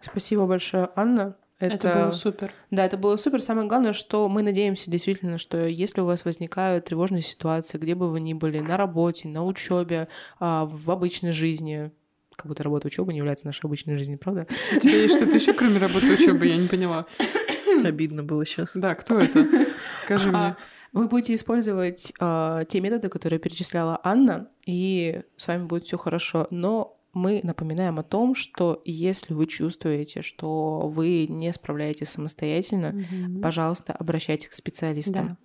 Спасибо 0.00 0.46
большое, 0.46 0.90
Анна. 0.96 1.36
Это 1.72 1.92
было 1.94 2.12
супер. 2.12 2.52
Да, 2.70 2.84
это 2.84 2.96
было 2.96 3.16
супер. 3.16 3.40
Самое 3.40 3.68
главное, 3.68 3.92
что 3.92 4.28
мы 4.28 4.42
надеемся 4.42 4.90
действительно, 4.90 5.38
что 5.38 5.66
если 5.66 6.00
у 6.00 6.04
вас 6.04 6.24
возникают 6.24 6.86
тревожные 6.86 7.22
ситуации, 7.22 7.78
где 7.78 7.94
бы 7.94 8.10
вы 8.10 8.20
ни 8.20 8.34
были, 8.34 8.60
на 8.60 8.76
работе, 8.76 9.28
на 9.28 9.44
учебе, 9.44 10.08
а, 10.38 10.66
в 10.66 10.90
обычной 10.90 11.32
жизни, 11.32 11.90
как 12.36 12.46
будто 12.46 12.62
работа 12.62 12.86
учеба 12.86 13.12
не 13.12 13.18
является 13.18 13.46
нашей 13.46 13.64
обычной 13.66 13.96
жизнью, 13.96 14.18
правда? 14.18 14.46
У 14.76 14.80
тебя 14.80 14.96
есть 14.96 15.16
что-то 15.16 15.36
еще, 15.36 15.52
кроме 15.52 15.78
работы 15.78 16.06
и 16.06 16.12
учебы, 16.12 16.46
я 16.46 16.56
не 16.56 16.68
поняла. 16.68 17.06
Обидно 17.84 18.22
было 18.22 18.44
сейчас. 18.44 18.72
Да, 18.74 18.94
кто 18.94 19.18
это? 19.18 19.66
Скажи 20.04 20.28
мне. 20.28 20.38
А, 20.38 20.56
Вы 20.92 21.08
будете 21.08 21.34
использовать 21.34 22.12
а, 22.20 22.64
те 22.64 22.80
методы, 22.80 23.08
которые 23.08 23.38
перечисляла 23.38 24.00
Анна, 24.02 24.48
и 24.66 25.22
с 25.36 25.48
вами 25.48 25.64
будет 25.64 25.84
все 25.84 25.96
хорошо. 25.96 26.46
Но 26.50 26.96
мы 27.14 27.40
напоминаем 27.42 27.98
о 27.98 28.02
том, 28.02 28.34
что 28.34 28.82
если 28.84 29.34
вы 29.34 29.46
чувствуете, 29.46 30.22
что 30.22 30.88
вы 30.88 31.26
не 31.28 31.52
справляетесь 31.52 32.08
самостоятельно, 32.10 32.92
Мгм. 32.92 33.40
пожалуйста, 33.40 33.92
обращайтесь 33.92 34.48
к 34.48 34.52
специалистам. 34.52 35.26
Да. 35.26 35.36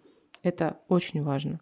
Это 0.41 0.79
очень 0.87 1.21
важно. 1.21 1.59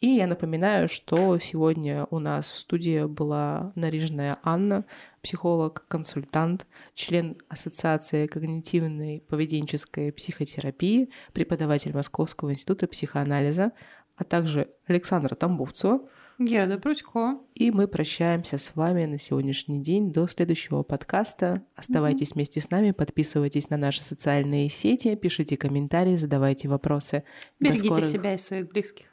И 0.00 0.08
я 0.08 0.26
напоминаю, 0.26 0.88
что 0.88 1.38
сегодня 1.38 2.06
у 2.10 2.18
нас 2.20 2.50
в 2.50 2.58
студии 2.58 3.04
была 3.04 3.72
наряженная 3.74 4.38
Анна, 4.44 4.84
психолог, 5.22 5.84
консультант, 5.88 6.66
член 6.94 7.36
Ассоциации 7.48 8.26
когнитивной 8.26 9.24
поведенческой 9.28 10.12
психотерапии, 10.12 11.10
преподаватель 11.32 11.92
Московского 11.94 12.52
института 12.52 12.86
психоанализа, 12.86 13.72
а 14.16 14.24
также 14.24 14.68
Александра 14.86 15.34
Тамбовцева, 15.34 16.00
Герда 16.38 16.78
Прудько. 16.78 17.38
И 17.54 17.70
мы 17.72 17.88
прощаемся 17.88 18.58
с 18.58 18.76
вами 18.76 19.06
на 19.06 19.18
сегодняшний 19.18 19.82
день 19.82 20.12
до 20.12 20.28
следующего 20.28 20.84
подкаста. 20.84 21.62
Оставайтесь 21.74 22.32
вместе 22.34 22.60
с 22.60 22.70
нами, 22.70 22.92
подписывайтесь 22.92 23.70
на 23.70 23.76
наши 23.76 24.02
социальные 24.02 24.70
сети, 24.70 25.16
пишите 25.16 25.56
комментарии, 25.56 26.16
задавайте 26.16 26.68
вопросы. 26.68 27.24
Берегите 27.58 27.88
скорых- 27.88 28.04
себя 28.04 28.34
и 28.34 28.38
своих 28.38 28.68
близких. 28.68 29.06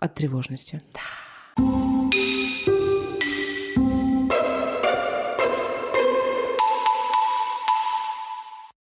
От 0.00 0.14
тревожности. 0.14 0.82
Да. 0.92 2.77